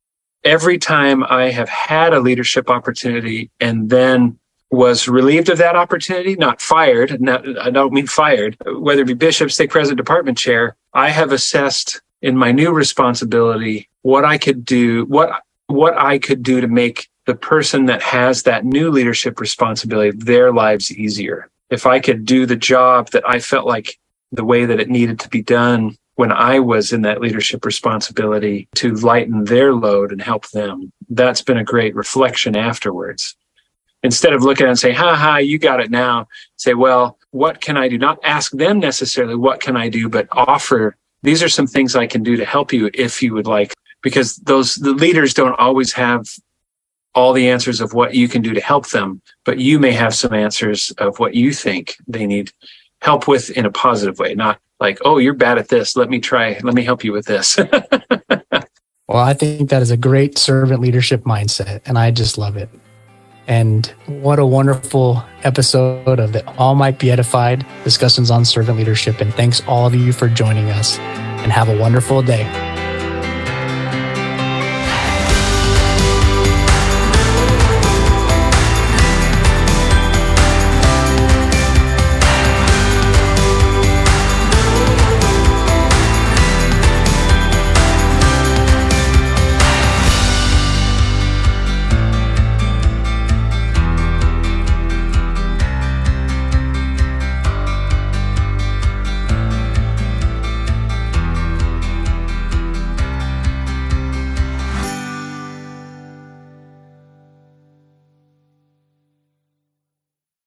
Every 0.44 0.78
time 0.78 1.24
I 1.24 1.50
have 1.50 1.70
had 1.70 2.14
a 2.14 2.20
leadership 2.20 2.70
opportunity 2.70 3.50
and 3.60 3.90
then 3.90 4.38
was 4.72 5.08
relieved 5.08 5.50
of 5.50 5.58
that 5.60 5.76
opportunity, 5.76 6.36
not 6.36 6.62
fired. 6.62 7.22
Not, 7.22 7.46
I 7.60 7.70
don't 7.70 7.94
mean 7.94 8.08
fired, 8.08 8.58
whether 8.66 9.02
it 9.02 9.08
be 9.08 9.14
bishop, 9.14 9.52
stake 9.52 9.70
president, 9.70 9.98
department 9.98 10.38
chair. 10.38 10.76
I 10.94 11.10
have 11.10 11.32
assessed 11.32 12.02
in 12.22 12.38
my 12.38 12.52
new 12.52 12.72
responsibility 12.72 13.90
what 14.02 14.26
I 14.26 14.38
could 14.38 14.66
do, 14.66 15.06
what 15.06 15.42
what 15.68 15.98
I 15.98 16.20
could 16.20 16.44
do 16.44 16.62
to 16.62 16.68
make 16.68 17.10
the 17.26 17.36
person 17.36 17.86
that 17.88 18.04
has 18.04 18.44
that 18.44 18.66
new 18.66 18.92
leadership 18.92 19.40
responsibility 19.40 20.16
their 20.16 20.54
lives 20.54 20.92
easier. 20.92 21.50
If 21.72 21.88
I 21.88 22.00
could 22.00 22.26
do 22.26 22.46
the 22.46 22.56
job 22.56 23.10
that 23.12 23.28
I 23.28 23.40
felt 23.40 23.66
like 23.66 23.98
the 24.32 24.46
way 24.46 24.66
that 24.66 24.80
it 24.80 24.90
needed 24.90 25.20
to 25.22 25.30
be 25.30 25.42
done 25.42 25.98
when 26.16 26.32
I 26.32 26.60
was 26.60 26.94
in 26.94 27.02
that 27.02 27.20
leadership 27.20 27.66
responsibility 27.66 28.68
to 28.76 28.94
lighten 28.94 29.46
their 29.46 29.74
load 29.74 30.12
and 30.12 30.22
help 30.22 30.50
them. 30.52 30.92
That's 31.10 31.42
been 31.42 31.58
a 31.58 31.64
great 31.64 31.96
reflection 31.96 32.56
afterwards 32.56 33.36
instead 34.04 34.34
of 34.34 34.44
looking 34.44 34.66
at 34.66 34.70
and 34.70 34.80
say, 34.80 34.92
ha 34.92 35.16
ha, 35.16 35.38
you 35.38 35.58
got 35.58 35.80
it 35.80 35.92
now, 35.92 36.28
say, 36.58 36.74
well, 36.74 37.18
what 37.32 37.62
can 37.62 37.78
I 37.78 37.88
do? 37.88 37.98
Not 37.98 38.20
ask 38.24 38.52
them 38.52 38.80
necessarily, 38.80 39.36
what 39.36 39.60
can 39.60 39.76
I 39.76 39.90
do, 39.90 40.10
but 40.10 40.28
offer, 40.32 40.96
these 41.24 41.42
are 41.42 41.50
some 41.50 41.68
things 41.68 41.96
I 41.96 42.08
can 42.08 42.24
do 42.24 42.36
to 42.38 42.46
help 42.46 42.72
you 42.72 42.90
if 42.94 43.22
you 43.22 43.34
would 43.34 43.48
like, 43.48 43.74
because 44.02 44.38
those, 44.38 44.76
the 44.76 44.94
leaders 44.94 45.34
don't 45.34 45.60
always 45.60 45.92
have 45.94 46.28
all 47.16 47.34
the 47.34 47.50
answers 47.50 47.82
of 47.82 47.94
what 47.94 48.14
you 48.14 48.28
can 48.28 48.42
do 48.42 48.54
to 48.54 48.62
help 48.62 48.90
them, 48.90 49.22
but 49.46 49.58
you 49.58 49.80
may 49.80 49.92
have 49.92 50.14
some 50.14 50.34
answers 50.34 50.92
of 50.98 51.18
what 51.18 51.34
you 51.34 51.54
think 51.54 51.96
they 52.08 52.28
need 52.28 52.52
help 53.02 53.28
with 53.28 53.50
in 53.52 53.66
a 53.66 53.72
positive 53.72 54.20
way, 54.20 54.36
not 54.36 54.60
like, 54.80 55.00
oh, 55.06 55.18
you're 55.18 55.34
bad 55.34 55.58
at 55.58 55.70
this. 55.70 55.96
Let 55.96 56.10
me 56.10 56.20
try, 56.20 56.60
let 56.64 56.74
me 56.74 56.84
help 56.84 57.04
you 57.04 57.14
with 57.14 57.26
this. 57.26 57.58
well, 59.08 59.24
I 59.24 59.34
think 59.34 59.70
that 59.70 59.82
is 59.82 59.92
a 59.92 59.98
great 59.98 60.38
servant 60.38 60.82
leadership 60.82 61.24
mindset, 61.24 61.82
and 61.86 61.98
I 61.98 62.12
just 62.12 62.38
love 62.38 62.58
it. 62.58 62.70
And 63.48 63.86
what 64.08 64.40
a 64.40 64.46
wonderful 64.46 65.24
episode 65.44 66.20
of 66.20 66.34
the 66.34 66.48
All 66.58 66.76
Might 66.76 66.98
Be 66.98 67.12
Edified 67.12 67.66
discussions 67.84 68.32
on 68.32 68.44
servant 68.44 68.78
leadership. 68.78 69.22
And 69.22 69.34
thanks 69.34 69.62
all 69.68 69.86
of 69.86 69.94
you 69.94 70.12
for 70.14 70.28
joining 70.28 70.70
us 70.72 70.98
and 71.00 71.52
have 71.52 71.70
a 71.70 71.78
wonderful 71.78 72.22
day. 72.22 72.75